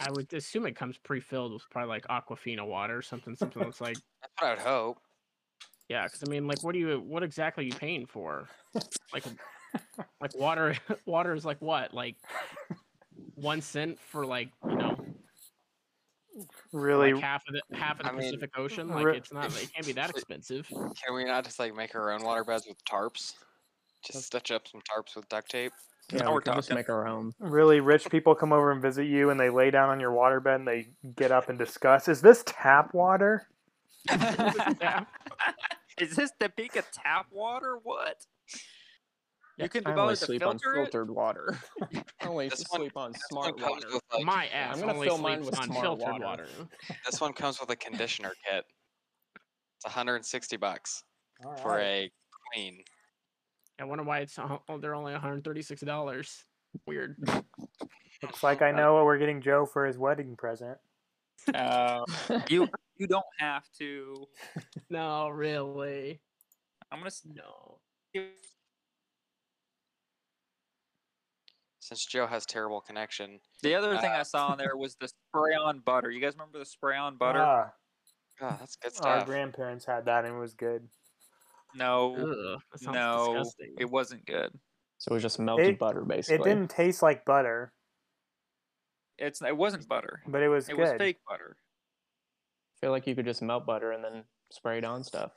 I 0.00 0.10
would 0.10 0.32
assume 0.32 0.66
it 0.66 0.76
comes 0.76 0.98
pre-filled 0.98 1.52
with 1.52 1.62
probably 1.70 1.88
like 1.88 2.06
Aquafina 2.08 2.66
water, 2.66 2.98
or 2.98 3.02
something, 3.02 3.36
something 3.36 3.62
that's 3.62 3.80
like, 3.80 3.96
That's 4.20 4.32
what 4.38 4.46
I 4.48 4.50
would 4.50 4.58
hope. 4.60 4.98
yeah. 5.88 6.04
Because 6.04 6.22
I 6.26 6.30
mean, 6.30 6.46
like, 6.46 6.62
what 6.62 6.72
do 6.72 6.78
you, 6.78 7.00
what 7.00 7.22
exactly 7.22 7.64
are 7.64 7.66
you 7.66 7.74
paying 7.74 8.06
for? 8.06 8.48
Like, 9.12 9.24
like 10.20 10.36
water, 10.36 10.76
water 11.06 11.34
is 11.34 11.44
like 11.44 11.60
what, 11.60 11.94
like 11.94 12.16
one 13.34 13.60
cent 13.60 13.98
for 13.98 14.26
like 14.26 14.50
you 14.68 14.76
know, 14.76 14.96
Really, 16.72 17.12
like 17.12 17.22
half 17.22 17.42
of 17.46 17.54
the 17.54 17.76
half 17.76 18.00
of 18.00 18.06
the 18.06 18.12
I 18.12 18.16
mean, 18.16 18.22
Pacific 18.22 18.50
Ocean. 18.56 18.88
Like, 18.88 19.04
re- 19.04 19.16
it's 19.18 19.32
not, 19.32 19.46
it 19.62 19.70
can't 19.72 19.86
be 19.86 19.92
that 19.92 20.10
expensive. 20.16 20.66
Can 20.68 21.14
we 21.14 21.24
not 21.24 21.44
just 21.44 21.58
like 21.58 21.74
make 21.74 21.94
our 21.94 22.10
own 22.10 22.22
water 22.22 22.44
beds 22.44 22.66
with 22.66 22.82
tarps? 22.84 23.34
Just 24.04 24.24
stitch 24.26 24.50
up 24.50 24.66
some 24.68 24.80
tarps 24.80 25.14
with 25.16 25.28
duct 25.28 25.50
tape. 25.50 25.72
Yeah, 26.12 26.24
Now 26.24 26.28
we 26.30 26.34
we're 26.34 26.40
can 26.42 26.54
just 26.56 26.72
make 26.74 26.88
our 26.88 27.06
own. 27.06 27.32
really 27.38 27.80
rich 27.80 28.10
people 28.10 28.34
come 28.34 28.52
over 28.52 28.72
and 28.72 28.82
visit 28.82 29.04
you 29.04 29.30
and 29.30 29.38
they 29.38 29.50
lay 29.50 29.70
down 29.70 29.88
on 29.88 30.00
your 30.00 30.10
waterbed 30.10 30.54
and 30.56 30.66
they 30.66 30.88
get 31.16 31.30
up 31.30 31.48
and 31.48 31.58
discuss 31.58 32.08
is 32.08 32.20
this 32.20 32.42
tap 32.46 32.92
water. 32.92 33.46
Is 35.98 36.16
this 36.16 36.32
the 36.40 36.48
peak 36.48 36.76
of 36.76 36.90
tap 36.90 37.26
water? 37.30 37.78
What? 37.82 38.16
You 39.58 39.68
can 39.68 39.86
I 39.86 39.90
only 39.90 40.00
bothered 40.02 40.18
to 40.18 40.24
sleep 40.24 40.42
on 40.46 40.58
filter 40.58 40.72
it? 40.80 40.90
filtered 40.90 41.10
water. 41.10 41.58
I 42.20 42.26
only 42.26 42.48
This 42.48 42.64
one- 42.70 42.80
sleep 42.80 42.96
on 42.96 43.12
smart 43.30 43.60
water. 43.60 43.86
with 43.92 44.02
like 44.12 44.24
My 44.24 44.46
ass 44.48 44.74
I'm 44.76 44.80
gonna 44.80 44.94
only 44.94 45.06
fill 45.06 45.18
mine 45.18 45.44
with 45.44 45.56
on 45.58 45.66
smart 45.66 45.82
filtered 45.82 46.06
water. 46.22 46.24
water. 46.24 46.46
this 47.06 47.20
one 47.20 47.32
comes 47.34 47.60
with 47.60 47.68
a 47.70 47.76
conditioner 47.76 48.32
kit. 48.50 48.64
It's 49.76 49.84
160 49.84 50.56
bucks 50.56 51.04
All 51.44 51.54
for 51.56 51.78
a 51.78 52.10
queen. 52.52 52.82
I 53.82 53.84
wonder 53.84 54.04
why 54.04 54.20
it's 54.20 54.38
oh, 54.38 54.78
they're 54.78 54.94
only 54.94 55.12
136 55.12 55.80
dollars. 55.82 56.44
Weird. 56.86 57.16
looks 58.22 58.42
like 58.42 58.62
i 58.62 58.70
know 58.70 58.94
what 58.94 59.04
we're 59.04 59.18
getting 59.18 59.42
joe 59.42 59.66
for 59.66 59.84
his 59.84 59.98
wedding 59.98 60.36
present 60.36 60.78
Uh, 61.52 62.04
you 62.48 62.68
you 62.96 63.06
don't 63.08 63.24
have 63.40 63.64
to. 63.78 64.26
No, 64.88 65.28
really. 65.28 66.20
I'm 66.92 67.00
gonna. 67.00 67.08
s- 67.08 67.26
No. 67.34 67.80
Since 71.80 72.06
Joe 72.06 72.26
has 72.28 72.46
terrible 72.46 72.80
connection, 72.80 73.40
The 73.62 73.74
other 73.74 73.98
thing 73.98 74.12
Uh, 74.12 74.18
I 74.20 74.22
saw 74.22 74.48
on 74.48 74.58
there 74.58 74.76
was 74.76 74.94
the 74.96 75.08
spray 75.08 75.54
on 75.54 75.80
butter. 75.80 76.10
You 76.10 76.20
guys 76.20 76.34
remember 76.34 76.58
the 76.60 76.64
spray 76.64 76.96
on 76.96 77.16
butter? 77.16 77.40
Ah, 77.42 77.72
oh, 78.40 78.56
that's 78.60 78.76
good 78.76 78.92
stuff. 78.94 79.06
our 79.06 79.24
grandparents 79.24 79.84
had 79.84 80.04
that 80.04 80.24
and 80.24 80.36
it 80.36 80.38
was 80.38 80.54
good 80.54 80.88
no, 81.74 82.14
Ugh, 82.16 82.60
that 82.72 82.92
no, 82.92 83.34
disgusting. 83.34 83.74
it 83.78 83.90
wasn't 83.90 84.24
good. 84.26 84.50
So 84.98 85.10
it 85.10 85.14
was 85.14 85.22
just 85.22 85.38
melted 85.38 85.66
It- 85.70 85.78
butter, 85.78 86.02
basically. 86.02 86.50
It 86.50 86.54
didn't 86.54 86.70
taste 86.70 87.02
like 87.02 87.24
butter, 87.24 87.72
It's 89.18 89.42
it 89.42 89.56
wasn't 89.56 89.88
butter. 89.88 90.22
but 90.26 90.42
it 90.42 90.48
was 90.48 90.68
It 90.68 90.76
good. 90.76 90.80
was 90.82 90.92
fake 90.98 91.18
butter. 91.28 91.56
I 91.56 92.74
feel 92.80 92.90
like 92.90 93.06
you 93.06 93.14
could 93.14 93.24
just 93.26 93.42
melt 93.42 93.66
butter 93.66 93.92
and 93.92 94.02
then 94.04 94.24
spray 94.50 94.78
it 94.78 94.84
on 94.84 95.04
stuff. 95.04 95.32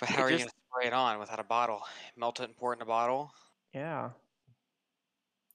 But 0.00 0.10
It 0.10 0.16
how 0.16 0.22
are 0.22 0.30
you 0.30 0.38
gonna 0.38 0.50
spray 0.70 0.86
it 0.86 0.92
on 0.92 1.18
without 1.18 1.40
a 1.40 1.44
bottle? 1.44 1.82
Melt 2.16 2.40
it 2.40 2.44
and 2.44 2.56
pour 2.56 2.72
it 2.72 2.76
in 2.76 2.82
a 2.82 2.86
bottle. 2.86 3.32
Yeah. 3.74 4.10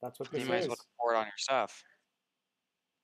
That's 0.01 0.19
what 0.19 0.31
You 0.33 0.39
this 0.39 0.47
might 0.47 0.57
as 0.63 0.67
well 0.67 0.77
pour 0.99 1.13
it 1.13 1.17
on 1.17 1.25
your 1.25 1.33
stuff. 1.37 1.83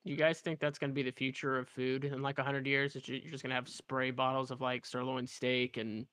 You 0.04 0.16
guys 0.16 0.40
think 0.40 0.60
that's 0.60 0.78
going 0.78 0.90
to 0.90 0.94
be 0.94 1.02
the 1.02 1.12
future 1.12 1.58
of 1.58 1.68
food 1.68 2.04
in 2.06 2.22
like 2.22 2.38
100 2.38 2.66
years? 2.66 2.94
You're 2.94 3.20
just 3.30 3.42
going 3.42 3.50
to 3.50 3.54
have 3.54 3.68
spray 3.68 4.10
bottles 4.10 4.50
of 4.50 4.60
like 4.62 4.86
sirloin 4.86 5.26
steak 5.26 5.76
and 5.76 6.06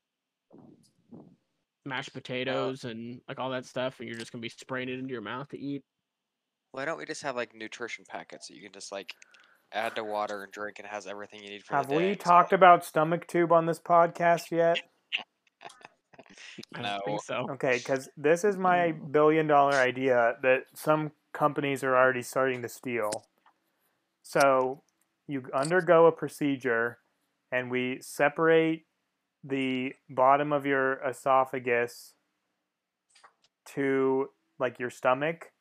mashed 1.86 2.10
uh, 2.10 2.14
potatoes 2.14 2.84
and 2.84 3.22
like 3.28 3.40
all 3.40 3.50
that 3.52 3.66
stuff, 3.66 4.00
and 4.00 4.08
you're 4.08 4.18
just 4.18 4.32
going 4.32 4.42
to 4.42 4.46
be 4.46 4.50
spraying 4.50 4.90
it 4.90 5.00
into 5.00 5.12
your 5.12 5.22
mouth 5.22 5.50
to 5.50 5.60
eat? 5.60 5.84
Why 6.72 6.86
don't 6.86 6.98
we 6.98 7.06
just 7.06 7.24
have 7.24 7.36
like 7.36 7.56
nutrition 7.56 8.06
packets 8.08 8.48
that 8.48 8.56
you 8.56 8.62
can 8.62 8.74
just 8.74 8.92
like 8.92 9.14
add 9.74 9.96
to 9.96 10.04
water 10.04 10.44
and 10.44 10.52
drink 10.52 10.80
and 10.80 10.86
it 10.86 10.92
has 10.92 11.08
everything 11.08 11.44
you 11.44 11.50
need 11.50 11.64
for 11.64 11.76
Have 11.76 11.88
the 11.88 11.98
day? 11.98 12.10
we 12.10 12.16
talked 12.16 12.54
of- 12.54 12.60
about 12.60 12.86
stomach 12.86 13.28
tube 13.28 13.52
on 13.52 13.66
this 13.66 13.80
podcast 13.80 14.52
yet? 14.52 14.80
I 16.76 16.82
don't 16.82 17.06
think 17.06 17.08
No. 17.08 17.20
so. 17.24 17.48
Okay, 17.52 17.78
because 17.78 18.10
this 18.18 18.44
is 18.44 18.58
my 18.58 18.94
mm. 18.94 19.12
billion 19.12 19.48
dollar 19.48 19.76
idea 19.76 20.36
that 20.44 20.64
some 20.74 21.12
companies 21.34 21.84
are 21.84 21.96
already 21.96 22.22
starting 22.22 22.62
to 22.62 22.70
steal. 22.70 23.12
So 24.24 24.84
you 25.28 25.44
undergo 25.54 26.06
a 26.06 26.12
procedure, 26.12 27.00
and 27.52 27.72
we 27.72 28.00
separate 28.02 28.86
the 29.48 29.94
bottom 30.10 30.52
of 30.52 30.66
your 30.66 30.94
esophagus 31.08 32.14
to 33.74 34.30
like 34.60 34.80
your 34.80 34.90
stomach. 34.90 35.52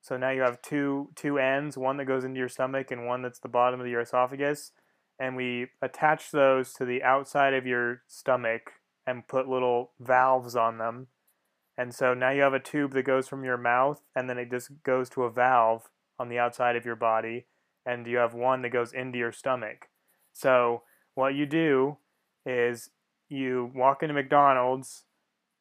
So 0.00 0.16
now 0.16 0.30
you 0.30 0.42
have 0.42 0.62
two 0.62 1.10
two 1.16 1.38
ends, 1.38 1.76
one 1.76 1.96
that 1.96 2.04
goes 2.04 2.24
into 2.24 2.38
your 2.38 2.48
stomach 2.48 2.90
and 2.90 3.06
one 3.06 3.22
that's 3.22 3.40
the 3.40 3.48
bottom 3.48 3.80
of 3.80 3.86
your 3.86 4.00
esophagus, 4.00 4.72
and 5.18 5.36
we 5.36 5.68
attach 5.82 6.30
those 6.30 6.72
to 6.74 6.84
the 6.84 7.02
outside 7.02 7.54
of 7.54 7.66
your 7.66 8.02
stomach 8.06 8.72
and 9.06 9.26
put 9.26 9.48
little 9.48 9.92
valves 9.98 10.56
on 10.56 10.78
them. 10.78 11.08
And 11.78 11.94
so 11.94 12.14
now 12.14 12.30
you 12.30 12.42
have 12.42 12.54
a 12.54 12.60
tube 12.60 12.92
that 12.94 13.04
goes 13.04 13.28
from 13.28 13.44
your 13.44 13.58
mouth 13.58 14.00
and 14.14 14.28
then 14.28 14.38
it 14.38 14.50
just 14.50 14.82
goes 14.82 15.08
to 15.10 15.24
a 15.24 15.30
valve 15.30 15.90
on 16.18 16.28
the 16.28 16.38
outside 16.38 16.76
of 16.76 16.86
your 16.86 16.96
body. 16.96 17.46
And 17.84 18.06
you 18.06 18.16
have 18.16 18.34
one 18.34 18.62
that 18.62 18.70
goes 18.70 18.92
into 18.92 19.18
your 19.18 19.32
stomach. 19.32 19.88
So 20.32 20.82
what 21.14 21.34
you 21.34 21.46
do 21.46 21.98
is 22.44 22.90
you 23.28 23.70
walk 23.74 24.02
into 24.02 24.14
McDonald's, 24.14 25.04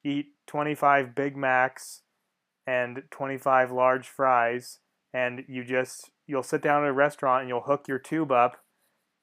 eat 0.04 0.28
25 0.48 1.16
Big 1.16 1.36
Macs 1.36 2.02
and 2.68 3.04
25 3.12 3.72
large 3.72 4.08
fries, 4.08 4.80
and 5.14 5.44
you 5.48 5.64
just, 5.64 6.12
you'll 6.28 6.44
sit 6.44 6.62
down 6.62 6.84
at 6.84 6.90
a 6.90 6.94
restaurant 6.94 7.42
and 7.42 7.50
you'll 7.50 7.62
hook 7.62 7.88
your 7.88 8.00
tube 8.00 8.32
up 8.32 8.64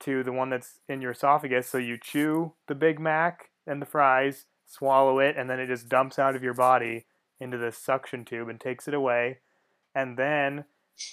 to 0.00 0.22
the 0.22 0.32
one 0.32 0.50
that's 0.50 0.80
in 0.88 1.00
your 1.00 1.12
esophagus. 1.12 1.68
So 1.68 1.78
you 1.78 1.96
chew 1.96 2.54
the 2.66 2.74
Big 2.74 2.98
Mac 2.98 3.50
and 3.66 3.80
the 3.80 3.86
fries, 3.86 4.46
swallow 4.66 5.18
it, 5.18 5.36
and 5.36 5.48
then 5.48 5.60
it 5.60 5.66
just 5.66 5.88
dumps 5.88 6.18
out 6.18 6.34
of 6.34 6.42
your 6.42 6.54
body 6.54 7.06
into 7.40 7.58
this 7.58 7.78
suction 7.78 8.24
tube 8.24 8.48
and 8.48 8.60
takes 8.60 8.88
it 8.88 8.94
away. 8.94 9.38
And 9.94 10.16
then 10.16 10.64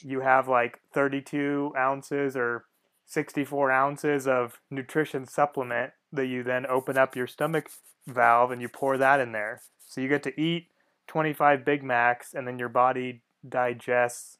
you 0.01 0.21
have 0.21 0.47
like 0.47 0.79
32 0.93 1.73
ounces 1.77 2.35
or 2.35 2.65
64 3.05 3.71
ounces 3.71 4.27
of 4.27 4.59
nutrition 4.69 5.25
supplement 5.25 5.91
that 6.11 6.27
you 6.27 6.43
then 6.43 6.65
open 6.65 6.97
up 6.97 7.15
your 7.15 7.27
stomach 7.27 7.69
valve 8.07 8.51
and 8.51 8.61
you 8.61 8.69
pour 8.69 8.97
that 8.97 9.19
in 9.19 9.31
there. 9.31 9.61
So 9.87 10.01
you 10.01 10.07
get 10.07 10.23
to 10.23 10.41
eat 10.41 10.67
25 11.07 11.65
Big 11.65 11.83
Macs 11.83 12.33
and 12.33 12.47
then 12.47 12.59
your 12.59 12.69
body 12.69 13.21
digests 13.47 14.37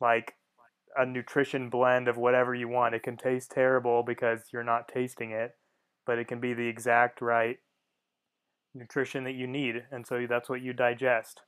like 0.00 0.34
a 0.96 1.04
nutrition 1.04 1.70
blend 1.70 2.08
of 2.08 2.16
whatever 2.16 2.54
you 2.54 2.68
want. 2.68 2.94
It 2.94 3.02
can 3.02 3.16
taste 3.16 3.50
terrible 3.50 4.02
because 4.02 4.40
you're 4.52 4.64
not 4.64 4.88
tasting 4.88 5.30
it, 5.32 5.56
but 6.06 6.18
it 6.18 6.28
can 6.28 6.40
be 6.40 6.54
the 6.54 6.66
exact 6.66 7.20
right 7.20 7.58
nutrition 8.74 9.24
that 9.24 9.34
you 9.34 9.46
need. 9.46 9.84
And 9.90 10.06
so 10.06 10.26
that's 10.28 10.48
what 10.48 10.62
you 10.62 10.72
digest. 10.72 11.42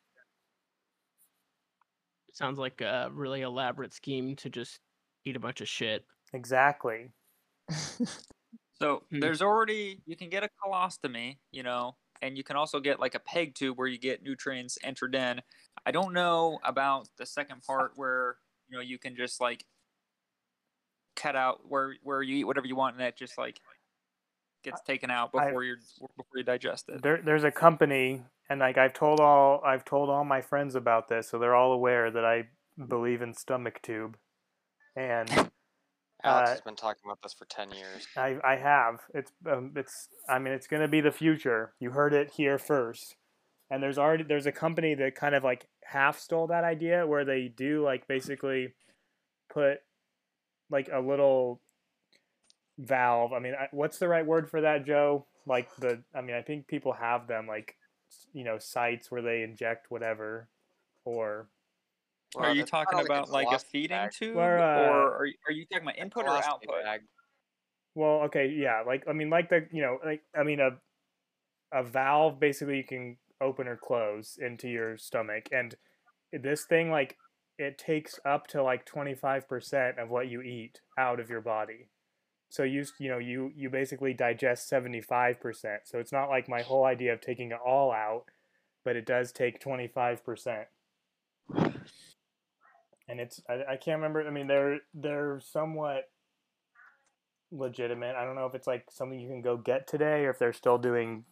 Sounds 2.32 2.58
like 2.58 2.80
a 2.80 3.08
really 3.12 3.42
elaborate 3.42 3.92
scheme 3.92 4.36
to 4.36 4.50
just 4.50 4.80
eat 5.24 5.36
a 5.36 5.40
bunch 5.40 5.60
of 5.60 5.68
shit. 5.68 6.04
Exactly. 6.32 7.10
So 8.80 9.06
Hmm. 9.10 9.20
there's 9.20 9.42
already 9.42 10.02
you 10.06 10.16
can 10.16 10.30
get 10.30 10.42
a 10.44 10.48
colostomy, 10.64 11.38
you 11.50 11.62
know, 11.62 11.96
and 12.22 12.36
you 12.36 12.44
can 12.44 12.56
also 12.56 12.80
get 12.80 12.98
like 13.00 13.14
a 13.14 13.20
peg 13.20 13.54
tube 13.54 13.78
where 13.78 13.86
you 13.86 13.98
get 13.98 14.22
nutrients 14.22 14.78
entered 14.82 15.14
in. 15.14 15.42
I 15.84 15.90
don't 15.90 16.12
know 16.12 16.58
about 16.64 17.08
the 17.16 17.26
second 17.26 17.62
part 17.62 17.92
where 17.96 18.38
you 18.68 18.76
know 18.76 18.82
you 18.82 18.98
can 18.98 19.16
just 19.16 19.40
like 19.40 19.66
cut 21.16 21.36
out 21.36 21.68
where 21.68 21.94
where 22.02 22.22
you 22.22 22.36
eat 22.36 22.44
whatever 22.44 22.66
you 22.66 22.76
want 22.76 22.94
and 22.94 23.00
that 23.00 23.16
just 23.16 23.36
like 23.36 23.60
gets 24.62 24.80
taken 24.82 25.10
out 25.10 25.32
I- 25.36 25.46
before 25.48 25.64
you're 25.64 25.78
before 26.16 26.36
you 26.38 26.44
digest 26.44 26.88
it. 26.88 27.02
There, 27.02 27.20
there's 27.22 27.44
a 27.44 27.50
company, 27.50 28.24
and 28.48 28.60
like 28.60 28.76
I've 28.78 28.92
told 28.92 29.20
all 29.20 29.62
I've 29.64 29.84
told 29.84 30.10
all 30.10 30.24
my 30.24 30.40
friends 30.40 30.74
about 30.74 31.08
this, 31.08 31.28
so 31.28 31.38
they're 31.38 31.54
all 31.54 31.72
aware 31.72 32.10
that 32.10 32.24
I 32.24 32.48
believe 32.88 33.22
in 33.22 33.32
stomach 33.34 33.80
tube, 33.82 34.18
and 34.96 35.28
Alex 36.24 36.48
Uh, 36.48 36.52
has 36.52 36.60
been 36.60 36.76
talking 36.76 37.02
about 37.04 37.22
this 37.22 37.32
for 37.32 37.44
ten 37.46 37.70
years. 37.70 38.06
I 38.16 38.38
I 38.44 38.56
have. 38.56 39.00
It's 39.14 39.32
um, 39.50 39.72
it's 39.76 40.08
I 40.28 40.38
mean 40.38 40.52
it's 40.52 40.66
gonna 40.66 40.88
be 40.88 41.00
the 41.00 41.10
future. 41.10 41.72
You 41.80 41.90
heard 41.90 42.12
it 42.12 42.32
here 42.36 42.58
first. 42.58 43.16
And 43.70 43.82
there's 43.82 43.98
already 43.98 44.24
there's 44.24 44.46
a 44.46 44.52
company 44.52 44.94
that 44.96 45.14
kind 45.14 45.34
of 45.34 45.44
like 45.44 45.66
half 45.84 46.18
stole 46.18 46.48
that 46.48 46.64
idea 46.64 47.06
where 47.06 47.24
they 47.24 47.48
do 47.48 47.84
like 47.84 48.08
basically 48.08 48.74
put 49.48 49.78
like 50.70 50.88
a 50.92 51.00
little 51.00 51.60
valve. 52.78 53.32
I 53.32 53.38
mean, 53.38 53.54
I, 53.54 53.68
what's 53.70 53.98
the 53.98 54.08
right 54.08 54.26
word 54.26 54.50
for 54.50 54.60
that, 54.62 54.84
Joe? 54.84 55.26
Like 55.46 55.68
the 55.76 56.02
I 56.14 56.20
mean, 56.20 56.34
I 56.34 56.42
think 56.42 56.66
people 56.66 56.92
have 56.94 57.28
them 57.28 57.46
like 57.46 57.76
you 58.32 58.44
know 58.44 58.58
sites 58.58 59.10
where 59.10 59.22
they 59.22 59.42
inject 59.42 59.86
whatever 59.90 60.48
or 61.04 61.48
are 62.36 62.54
you 62.54 62.64
talking 62.64 62.96
like 62.98 63.08
a 63.08 63.12
about 63.12 63.30
like 63.30 63.48
a 63.50 63.58
feeding 63.58 63.96
bag. 63.96 64.12
tube, 64.12 64.36
Or, 64.36 64.58
uh, 64.58 64.62
or 64.62 65.16
are 65.16 65.26
you, 65.26 65.34
are 65.48 65.52
you 65.52 65.66
talking 65.66 65.84
about 65.84 65.98
input 65.98 66.24
or 66.26 66.36
output? 66.36 66.84
bag. 66.84 67.00
Well, 67.94 68.22
okay, 68.26 68.48
yeah, 68.48 68.82
like 68.86 69.04
I 69.08 69.12
mean, 69.12 69.30
like 69.30 69.50
the 69.50 69.66
you 69.72 69.82
know, 69.82 69.98
like 70.04 70.22
I 70.38 70.44
mean, 70.44 70.60
a 70.60 70.70
a 71.72 71.82
valve 71.82 72.38
basically 72.38 72.78
you 72.78 72.84
can 72.84 73.16
open 73.40 73.66
or 73.66 73.76
close 73.76 74.38
into 74.40 74.68
your 74.68 74.96
stomach, 74.96 75.48
and 75.52 75.74
this 76.32 76.64
thing 76.64 76.90
like 76.90 77.16
it 77.58 77.78
takes 77.78 78.18
up 78.24 78.46
to 78.48 78.62
like 78.62 78.86
twenty 78.86 79.14
five 79.14 79.48
percent 79.48 79.98
of 79.98 80.08
what 80.08 80.28
you 80.28 80.40
eat 80.40 80.80
out 80.98 81.20
of 81.20 81.28
your 81.28 81.40
body. 81.40 81.88
So 82.48 82.62
you 82.62 82.84
you 82.98 83.08
know 83.08 83.18
you 83.18 83.52
you 83.54 83.70
basically 83.70 84.14
digest 84.14 84.68
seventy 84.68 85.00
five 85.00 85.40
percent. 85.40 85.82
So 85.84 85.98
it's 85.98 86.12
not 86.12 86.28
like 86.28 86.48
my 86.48 86.62
whole 86.62 86.84
idea 86.84 87.12
of 87.12 87.20
taking 87.20 87.50
it 87.50 87.58
all 87.64 87.92
out, 87.92 88.24
but 88.84 88.96
it 88.96 89.06
does 89.06 89.32
take 89.32 89.60
twenty 89.60 89.88
five 89.88 90.24
percent. 90.24 90.66
And 93.10 93.18
it's 93.18 93.40
I, 93.48 93.72
I 93.72 93.76
can't 93.76 93.96
remember. 93.96 94.24
I 94.26 94.30
mean, 94.30 94.46
they're 94.46 94.78
they're 94.94 95.40
somewhat 95.40 96.04
legitimate. 97.50 98.14
I 98.14 98.24
don't 98.24 98.36
know 98.36 98.46
if 98.46 98.54
it's 98.54 98.68
like 98.68 98.84
something 98.90 99.18
you 99.18 99.28
can 99.28 99.42
go 99.42 99.56
get 99.56 99.88
today 99.88 100.24
or 100.24 100.30
if 100.30 100.38
they're 100.38 100.52
still 100.52 100.78
doing, 100.78 101.24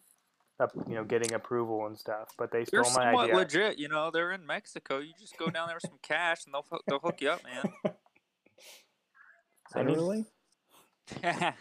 up, 0.59 0.73
you 0.89 0.97
know, 0.97 1.05
getting 1.05 1.35
approval 1.35 1.87
and 1.87 1.97
stuff. 1.97 2.31
But 2.37 2.51
they 2.51 2.65
They're 2.71 2.83
stole 2.83 2.97
my 2.97 3.05
somewhat 3.05 3.25
idea. 3.27 3.37
legit, 3.37 3.79
you 3.79 3.89
know. 3.89 4.11
They're 4.11 4.33
in 4.33 4.45
Mexico. 4.45 4.99
You 4.99 5.13
just 5.21 5.39
go 5.39 5.51
down 5.51 5.69
there 5.69 5.77
with 5.77 5.89
some 5.89 6.01
cash, 6.03 6.45
and 6.47 6.55
they'll 6.55 6.67
they'll 6.89 6.99
hook 6.99 7.21
you 7.21 7.31
up, 7.31 7.43
man. 7.45 7.73
I 9.75 9.83
need- 9.85 9.99
Literally? 9.99 10.25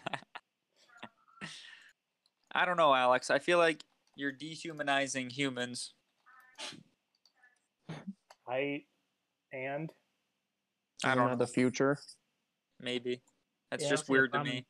I 2.51 2.65
don't 2.65 2.77
know, 2.77 2.93
Alex. 2.93 3.29
I 3.29 3.37
feel 3.37 3.59
like 3.59 3.83
you're 4.15 4.31
dehumanizing 4.31 5.29
humans. 5.29 5.93
I 8.49 8.83
and 9.53 9.91
I 11.03 11.15
don't 11.15 11.29
know. 11.29 11.35
the 11.35 11.47
future? 11.47 11.97
Maybe 12.79 13.21
that's 13.71 13.83
Yeah, 13.83 13.89
just 13.89 14.07
see, 14.07 14.13
weird 14.13 14.33
to 14.33 14.43
me. 14.43 14.65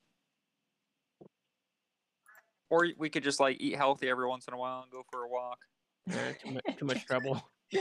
Or 2.69 2.87
we 2.97 3.09
could 3.09 3.23
just 3.23 3.39
like 3.39 3.57
eat 3.59 3.75
healthy 3.75 4.09
every 4.09 4.27
once 4.27 4.47
in 4.47 4.53
a 4.53 4.57
while 4.57 4.81
and 4.81 4.91
go 4.91 5.03
for 5.11 5.23
a 5.23 5.29
walk. 5.29 5.59
Yeah, 6.07 6.33
too, 6.33 6.53
much, 6.53 6.63
too 6.79 6.85
much 6.85 7.05
trouble. 7.05 7.41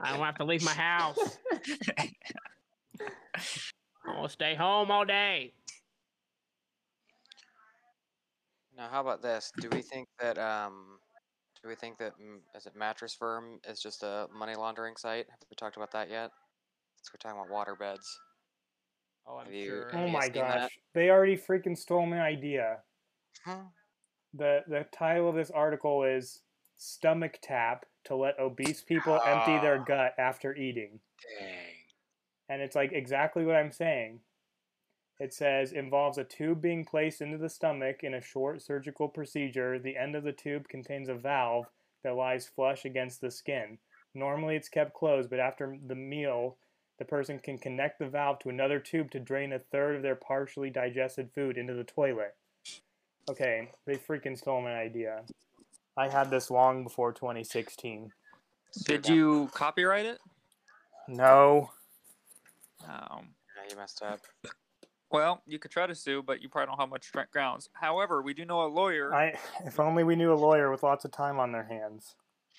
I 0.00 0.12
don't 0.12 0.24
have 0.24 0.36
to 0.38 0.44
leave 0.44 0.62
my 0.62 0.72
house. 0.72 1.38
I 4.06 4.16
want 4.16 4.24
to 4.24 4.28
stay 4.30 4.54
home 4.54 4.90
all 4.90 5.04
day. 5.04 5.52
Now, 8.76 8.88
how 8.88 9.00
about 9.00 9.22
this? 9.22 9.52
Do 9.60 9.68
we 9.72 9.82
think 9.82 10.08
that 10.20 10.38
um, 10.38 10.98
do 11.62 11.68
we 11.68 11.74
think 11.74 11.98
that 11.98 12.12
mm, 12.20 12.38
it 12.54 12.76
Mattress 12.76 13.14
Firm 13.14 13.58
is 13.68 13.80
just 13.80 14.02
a 14.04 14.28
money 14.32 14.54
laundering 14.54 14.96
site? 14.96 15.26
Have 15.28 15.40
we 15.50 15.56
talked 15.56 15.76
about 15.76 15.90
that 15.92 16.08
yet? 16.08 16.30
So 17.02 17.10
we're 17.14 17.18
talking 17.18 17.40
about 17.40 17.50
water 17.52 17.74
beds. 17.76 18.20
Oh, 19.26 19.38
I'm 19.38 19.46
Have 19.46 19.54
you- 19.54 19.66
sure. 19.66 19.90
have 19.90 20.00
oh 20.00 20.08
my 20.08 20.24
seen 20.24 20.32
that? 20.34 20.58
gosh, 20.70 20.78
they 20.94 21.10
already 21.10 21.36
freaking 21.36 21.76
stole 21.76 22.06
my 22.06 22.20
idea. 22.20 22.82
Huh? 23.44 23.64
the 24.34 24.62
The 24.66 24.84
title 24.92 25.28
of 25.30 25.34
this 25.36 25.50
article 25.50 26.04
is 26.04 26.42
stomach 26.76 27.38
tap 27.40 27.86
to 28.04 28.14
let 28.14 28.38
obese 28.38 28.82
people 28.82 29.20
empty 29.22 29.58
their 29.58 29.80
Ah. 29.80 29.84
gut 29.84 30.14
after 30.18 30.54
eating. 30.54 31.00
Dang. 31.38 31.74
And 32.50 32.60
it's 32.62 32.76
like 32.76 32.92
exactly 32.92 33.44
what 33.46 33.56
I'm 33.56 33.72
saying. 33.72 34.20
It 35.18 35.32
says 35.32 35.72
involves 35.72 36.18
a 36.18 36.24
tube 36.24 36.60
being 36.60 36.84
placed 36.84 37.20
into 37.22 37.38
the 37.38 37.48
stomach 37.48 38.04
in 38.04 38.14
a 38.14 38.20
short 38.20 38.60
surgical 38.60 39.08
procedure. 39.08 39.78
The 39.78 39.96
end 39.96 40.14
of 40.14 40.24
the 40.24 40.32
tube 40.32 40.68
contains 40.68 41.08
a 41.08 41.14
valve 41.14 41.66
that 42.02 42.14
lies 42.14 42.46
flush 42.46 42.84
against 42.84 43.20
the 43.22 43.30
skin. 43.30 43.78
Normally 44.14 44.56
it's 44.56 44.68
kept 44.68 44.92
closed, 44.94 45.30
but 45.30 45.40
after 45.40 45.76
the 45.86 45.94
meal, 45.94 46.58
the 46.98 47.04
person 47.04 47.38
can 47.38 47.58
connect 47.58 47.98
the 47.98 48.06
valve 48.08 48.40
to 48.40 48.48
another 48.48 48.80
tube 48.80 49.10
to 49.12 49.20
drain 49.20 49.52
a 49.52 49.58
third 49.58 49.96
of 49.96 50.02
their 50.02 50.16
partially 50.16 50.70
digested 50.70 51.30
food 51.34 51.56
into 51.56 51.74
the 51.74 51.84
toilet. 51.84 52.34
Okay, 53.30 53.70
they 53.86 53.96
freaking 53.96 54.36
stole 54.36 54.60
my 54.60 54.74
idea. 54.74 55.22
I 55.96 56.08
had 56.08 56.30
this 56.30 56.50
long 56.50 56.84
before 56.84 57.12
2016. 57.12 58.12
Did 58.84 59.08
you 59.08 59.48
copyright 59.52 60.06
it? 60.06 60.18
No. 61.06 61.70
Um, 62.86 63.28
Yeah, 63.56 63.70
you 63.70 63.76
messed 63.76 64.02
up. 64.02 64.20
well, 65.10 65.42
you 65.46 65.58
could 65.58 65.70
try 65.70 65.86
to 65.86 65.94
sue, 65.94 66.22
but 66.22 66.42
you 66.42 66.48
probably 66.48 66.66
don't 66.66 66.80
have 66.80 66.90
much 66.90 67.10
grounds. 67.32 67.68
However, 67.72 68.22
we 68.22 68.34
do 68.34 68.44
know 68.44 68.64
a 68.64 68.68
lawyer. 68.68 69.14
I 69.14 69.38
if 69.64 69.80
only 69.80 70.04
we 70.04 70.16
knew 70.16 70.32
a 70.32 70.36
lawyer 70.36 70.70
with 70.70 70.82
lots 70.82 71.04
of 71.04 71.10
time 71.10 71.38
on 71.38 71.52
their 71.52 71.64
hands. 71.64 72.14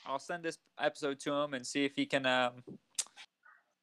I'll 0.06 0.20
send 0.20 0.44
this 0.44 0.58
episode 0.80 1.20
to 1.22 1.34
him 1.34 1.54
and 1.54 1.66
see 1.66 1.86
if 1.86 1.94
he 1.96 2.06
can 2.06 2.26
um, 2.26 2.64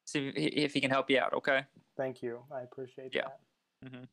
see 0.07 0.29
if 0.29 0.35
he, 0.35 0.45
if 0.47 0.73
he 0.73 0.81
can 0.81 0.89
help 0.89 1.09
you 1.09 1.19
out. 1.19 1.33
Okay. 1.33 1.61
Thank 1.95 2.21
you. 2.23 2.39
I 2.53 2.61
appreciate 2.61 3.13
that. 3.13 3.39
Yeah. 3.83 3.89
that. 3.91 4.07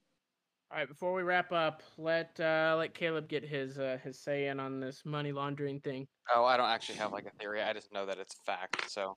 All 0.70 0.78
right, 0.78 0.88
before 0.88 1.14
we 1.14 1.22
wrap 1.22 1.52
up, 1.52 1.82
let 1.98 2.38
uh, 2.40 2.74
let 2.76 2.94
Caleb 2.94 3.28
get 3.28 3.44
his 3.44 3.78
uh, 3.78 3.98
his 4.02 4.18
say 4.18 4.48
in 4.48 4.58
on 4.58 4.80
this 4.80 5.04
money 5.04 5.30
laundering 5.30 5.80
thing. 5.80 6.06
Oh, 6.34 6.44
I 6.44 6.56
don't 6.56 6.68
actually 6.68 6.98
have 6.98 7.12
like 7.12 7.26
a 7.26 7.30
theory. 7.38 7.62
I 7.62 7.72
just 7.72 7.92
know 7.92 8.04
that 8.06 8.18
it's 8.18 8.34
fact. 8.44 8.90
So 8.90 9.16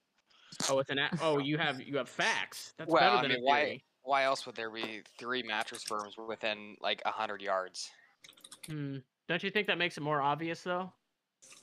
Oh, 0.69 0.79
it's 0.79 0.89
an 0.89 0.99
a- 0.99 1.09
oh 1.21 1.39
you 1.39 1.57
have 1.57 1.81
you 1.81 1.97
have 1.97 2.09
facts. 2.09 2.73
That's 2.77 2.91
Well, 2.91 3.01
better 3.01 3.25
I 3.25 3.29
mean, 3.29 3.39
a 3.39 3.41
why- 3.41 3.81
why 4.03 4.23
else 4.23 4.45
would 4.45 4.55
there 4.55 4.69
be 4.69 5.01
three 5.19 5.43
mattress 5.43 5.83
firms 5.83 6.15
within 6.17 6.77
like 6.79 7.01
a 7.05 7.11
hundred 7.11 7.41
yards? 7.41 7.89
Hmm. 8.67 8.97
Don't 9.27 9.43
you 9.43 9.49
think 9.51 9.67
that 9.67 9.77
makes 9.77 9.97
it 9.97 10.01
more 10.01 10.21
obvious 10.21 10.61
though? 10.61 10.91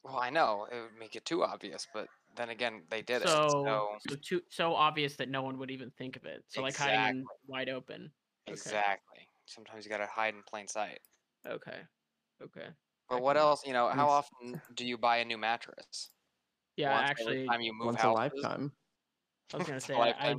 Well, 0.03 0.19
I 0.19 0.29
know 0.31 0.67
it 0.71 0.75
would 0.81 0.99
make 0.99 1.15
it 1.17 1.25
too 1.25 1.45
obvious, 1.45 1.87
but 1.95 2.09
then 2.37 2.51
again, 2.51 2.83
they 2.91 3.03
did 3.03 3.23
it. 3.23 3.29
so 3.29 3.65
So 3.65 3.99
so 4.09 4.17
too 4.17 4.41
so 4.51 4.75
obvious 4.75 5.17
that 5.17 5.29
no 5.29 5.43
one 5.43 5.59
would 5.59 5.71
even 5.71 5.91
think 5.99 6.17
of 6.17 6.25
it. 6.25 6.45
So 6.49 6.63
like 6.63 6.77
hiding 6.77 7.25
wide 7.47 7.69
open. 7.69 8.11
Okay. 8.49 8.55
exactly. 8.55 9.29
Sometimes 9.47 9.85
you 9.85 9.91
gotta 9.91 10.07
hide 10.07 10.35
in 10.35 10.43
plain 10.43 10.69
sight. 10.69 11.01
Okay. 11.47 11.81
Okay. 12.43 12.69
But 13.09 13.19
I 13.19 13.21
what 13.21 13.37
else? 13.37 13.67
You 13.67 13.73
know, 13.73 13.89
how 13.89 14.09
often 14.09 14.61
do 14.75 14.85
you 14.85 14.97
buy 14.99 15.19
a 15.19 15.25
new 15.25 15.39
mattress? 15.39 16.11
Yeah, 16.77 16.93
Once 16.93 17.11
actually, 17.11 17.47
time 17.47 17.61
you 17.61 17.73
move 17.73 17.87
Once 17.87 18.03
a 18.03 18.11
lifetime. 18.11 18.73
I 19.53 19.57
was 19.57 19.67
gonna 19.67 19.81
say 19.81 19.95
I, 19.95 20.11
I? 20.31 20.35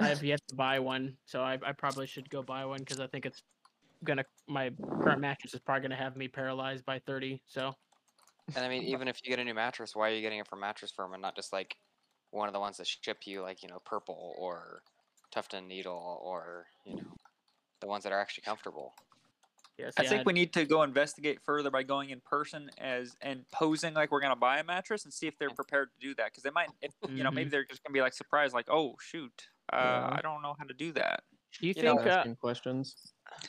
I 0.00 0.08
have 0.08 0.24
yet 0.24 0.40
to 0.48 0.54
buy 0.54 0.78
one, 0.78 1.18
so 1.26 1.42
I, 1.42 1.58
I 1.62 1.72
probably 1.72 2.06
should 2.06 2.28
go 2.30 2.42
buy 2.42 2.64
one 2.64 2.78
because 2.78 3.00
I 3.00 3.06
think 3.06 3.26
it's 3.26 3.42
gonna 4.04 4.24
my 4.48 4.70
current 5.02 5.20
mattress 5.20 5.54
is 5.54 5.60
probably 5.60 5.82
gonna 5.82 5.96
have 5.96 6.16
me 6.16 6.28
paralyzed 6.28 6.84
by 6.86 6.98
thirty. 7.00 7.42
So 7.46 7.74
And 8.56 8.64
I 8.64 8.68
mean, 8.68 8.82
even 8.84 9.08
if 9.08 9.20
you 9.24 9.30
get 9.30 9.38
a 9.38 9.44
new 9.44 9.54
mattress, 9.54 9.94
why 9.94 10.10
are 10.10 10.14
you 10.14 10.22
getting 10.22 10.38
it 10.38 10.48
from 10.48 10.60
Mattress 10.60 10.92
Firm 10.92 11.12
and 11.12 11.22
not 11.22 11.36
just 11.36 11.52
like 11.52 11.76
one 12.30 12.48
of 12.48 12.52
the 12.54 12.60
ones 12.60 12.76
that 12.78 12.86
ship 12.86 13.26
you, 13.26 13.42
like 13.42 13.62
you 13.62 13.68
know, 13.68 13.80
Purple 13.84 14.34
or 14.38 14.82
Tuft 15.30 15.54
& 15.62 15.66
Needle 15.68 16.20
or 16.22 16.66
you 16.84 16.96
know, 16.96 17.16
the 17.80 17.86
ones 17.86 18.04
that 18.04 18.12
are 18.12 18.20
actually 18.20 18.42
comfortable? 18.42 18.94
yes, 19.78 19.94
I 19.96 20.02
yeah, 20.02 20.10
think 20.10 20.26
we 20.26 20.32
need 20.32 20.52
to 20.54 20.64
go 20.64 20.82
investigate 20.82 21.40
further 21.44 21.70
by 21.70 21.82
going 21.82 22.10
in 22.10 22.20
person 22.20 22.70
as 22.78 23.16
and 23.20 23.44
posing 23.52 23.94
like 23.94 24.10
we're 24.10 24.20
gonna 24.20 24.36
buy 24.36 24.58
a 24.58 24.64
mattress 24.64 25.04
and 25.04 25.12
see 25.12 25.26
if 25.26 25.38
they're 25.38 25.50
prepared 25.50 25.90
to 25.92 26.06
do 26.06 26.14
that. 26.16 26.26
Because 26.26 26.42
they 26.42 26.50
might, 26.50 26.70
if 26.82 26.92
you 27.08 27.24
know, 27.24 27.30
maybe 27.30 27.50
they're 27.50 27.64
just 27.64 27.82
gonna 27.82 27.94
be 27.94 28.00
like 28.00 28.14
surprised, 28.14 28.54
like, 28.54 28.68
oh 28.70 28.96
shoot, 29.00 29.48
uh, 29.72 29.76
Yeah. 29.76 30.08
I 30.12 30.20
don't 30.22 30.42
know 30.42 30.54
how 30.58 30.64
to 30.64 30.74
do 30.74 30.92
that. 30.92 31.24
Do 31.60 31.66
you 31.66 31.74
you 31.74 31.82
know, 31.82 31.96
think? 31.96 32.06
uh, 32.06 32.08
Asking 32.20 32.36
questions. 32.36 33.12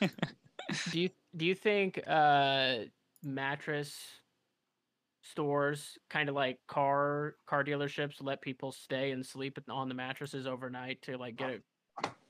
do 0.90 1.00
you 1.00 1.10
do 1.36 1.44
you 1.44 1.54
think 1.54 2.00
uh 2.06 2.78
mattress 3.22 4.21
stores 5.22 5.96
kind 6.10 6.28
of 6.28 6.34
like 6.34 6.58
car 6.66 7.36
car 7.46 7.64
dealerships 7.64 8.22
let 8.22 8.40
people 8.42 8.72
stay 8.72 9.12
and 9.12 9.24
sleep 9.24 9.58
on 9.68 9.88
the 9.88 9.94
mattresses 9.94 10.46
overnight 10.46 11.00
to 11.02 11.16
like 11.16 11.36
get 11.36 11.50
a, 11.50 11.62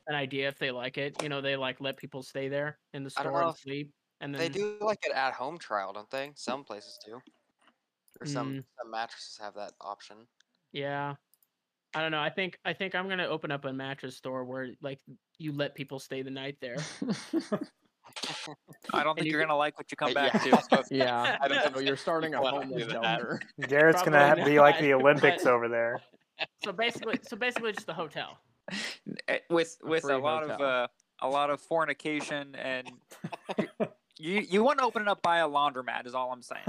an 0.09 0.15
idea 0.15 0.49
if 0.49 0.59
they 0.59 0.71
like 0.71 0.99
it 0.99 1.23
you 1.23 1.29
know 1.29 1.41
they 1.41 1.57
like 1.57 1.81
let 1.81 1.97
people 1.97 2.23
stay 2.23 2.49
there 2.49 2.79
in 2.93 3.03
the 3.03 3.11
store 3.11 3.41
and 3.43 3.57
sleep 3.57 3.95
and 4.21 4.35
then 4.35 4.41
They 4.41 4.49
do 4.51 4.79
like 4.81 5.01
an 5.05 5.13
at-home 5.13 5.59
trial, 5.59 5.93
don't 5.93 6.11
they? 6.11 6.33
Some 6.37 6.65
places 6.65 6.99
do. 7.05 7.21
Or 8.21 8.27
some 8.27 8.57
Mm. 8.59 8.65
some 8.79 8.91
mattresses 8.91 9.39
have 9.39 9.55
that 9.55 9.73
option. 9.81 10.29
yeah 10.73 11.17
i 11.95 12.01
don't 12.01 12.11
know 12.13 12.21
i 12.21 12.31
think 12.31 12.59
i 12.65 12.73
think 12.73 12.95
i'm 12.95 13.09
gonna 13.09 13.27
open 13.27 13.51
up 13.51 13.65
a 13.65 13.73
mattress 13.73 14.17
store 14.17 14.45
where 14.45 14.71
like 14.81 15.01
you 15.39 15.53
let 15.53 15.75
people 15.75 15.99
stay 15.99 16.23
the 16.23 16.31
night 16.31 16.59
there 16.61 16.77
I 18.93 19.03
don't 19.05 19.15
think 19.15 19.27
you 19.27 19.33
you're 19.33 19.41
gonna 19.41 19.57
like 19.57 19.77
what 19.79 19.91
you 19.91 19.97
come 19.97 20.11
Uh, 20.11 20.15
back 20.15 20.35
yeah, 20.47 20.57
to. 20.57 20.63
so- 20.63 20.83
yeah. 20.91 21.39
I 21.41 21.49
don't 21.49 21.75
So 21.75 21.81
you're 21.81 21.97
starting 22.09 22.35
a 22.35 22.43
wanna 22.43 22.61
do 22.67 22.73
homeless 22.73 22.87
that. 22.93 23.03
shelter. 23.05 23.41
Garrett's 23.69 24.03
gonna 24.03 24.19
Probably 24.19 24.43
ha- 24.43 24.49
be 24.49 24.61
like 24.61 24.79
the 24.81 24.95
Olympics 24.95 25.47
over 25.47 25.69
there. 25.69 26.01
so 26.65 26.73
basically 26.73 27.19
so 27.23 27.37
basically 27.37 27.73
just 27.73 27.89
a 27.89 27.93
hotel 27.95 28.39
Eh, 29.29 29.39
with 29.51 29.77
A 29.85 29.89
with 29.89 30.05
a 30.05 30.09
free 30.09 30.17
lot 30.17 30.45
of 30.49 30.61
uh, 30.61 30.87
a 31.21 31.29
lot 31.29 31.51
of 31.51 31.61
fornication 31.61 32.55
and 32.57 32.91
you 34.19 34.41
you 34.41 34.63
want 34.65 34.79
to 34.79 34.85
open 34.85 35.03
it 35.03 35.09
up 35.09 35.21
by 35.23 35.39
a 35.39 35.49
laundromat 35.49 36.07
is 36.07 36.15
all 36.15 36.33
I'm 36.33 36.43
saying. 36.43 36.65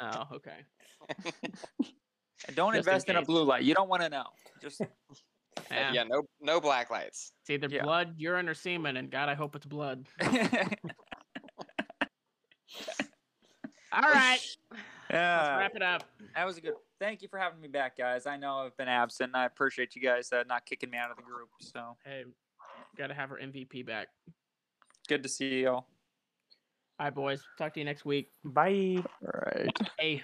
oh 0.00 0.24
okay 0.34 0.64
And 2.46 2.54
don't 2.54 2.72
Just 2.74 2.86
invest 2.86 3.08
in, 3.08 3.16
a 3.16 3.22
blue 3.22 3.42
light. 3.42 3.64
You 3.64 3.74
don't 3.74 3.88
want 3.88 4.02
to 4.02 4.08
know. 4.08 4.26
Just 4.62 4.80
yeah, 5.70 5.92
yeah, 5.92 6.04
no 6.04 6.22
no 6.40 6.60
black 6.60 6.88
lights. 6.90 7.32
it's 7.40 7.50
either 7.50 7.66
yeah. 7.68 7.82
blood 7.82 8.14
urine 8.16 8.48
or 8.48 8.54
semen 8.54 8.96
and 8.96 9.10
god 9.10 9.28
i 9.28 9.34
hope 9.34 9.56
it's 9.56 9.66
blood 9.66 10.06
all 13.92 14.00
right 14.02 14.40
let's 14.70 14.82
yeah. 15.10 15.56
wrap 15.58 15.74
it 15.74 15.82
up 15.82 16.04
That 16.34 16.44
was 16.46 16.58
a 16.58 16.60
good. 16.60 16.74
Thank 17.00 17.22
you 17.22 17.28
for 17.28 17.38
having 17.38 17.60
me 17.60 17.68
back, 17.68 17.96
guys. 17.96 18.26
I 18.26 18.36
know 18.36 18.56
I've 18.58 18.76
been 18.76 18.88
absent. 18.88 19.28
and 19.30 19.36
I 19.36 19.44
appreciate 19.46 19.94
you 19.94 20.02
guys 20.02 20.32
uh, 20.32 20.42
not 20.48 20.66
kicking 20.66 20.90
me 20.90 20.98
out 20.98 21.10
of 21.12 21.16
the 21.16 21.22
group. 21.22 21.48
So 21.60 21.96
hey 22.04 22.24
gotta 22.96 23.14
have 23.14 23.30
our 23.30 23.38
mvp 23.38 23.86
back 23.86 24.08
good 25.08 25.22
to 25.22 25.28
see 25.28 25.62
y'all. 25.62 25.74
all 25.74 25.86
right 27.00 27.14
boys 27.14 27.40
talk 27.56 27.72
to 27.74 27.80
you 27.80 27.84
next 27.84 28.04
week 28.04 28.30
Bye. 28.44 28.96
All 29.22 29.40
right. 29.46 29.76
hey 29.98 30.22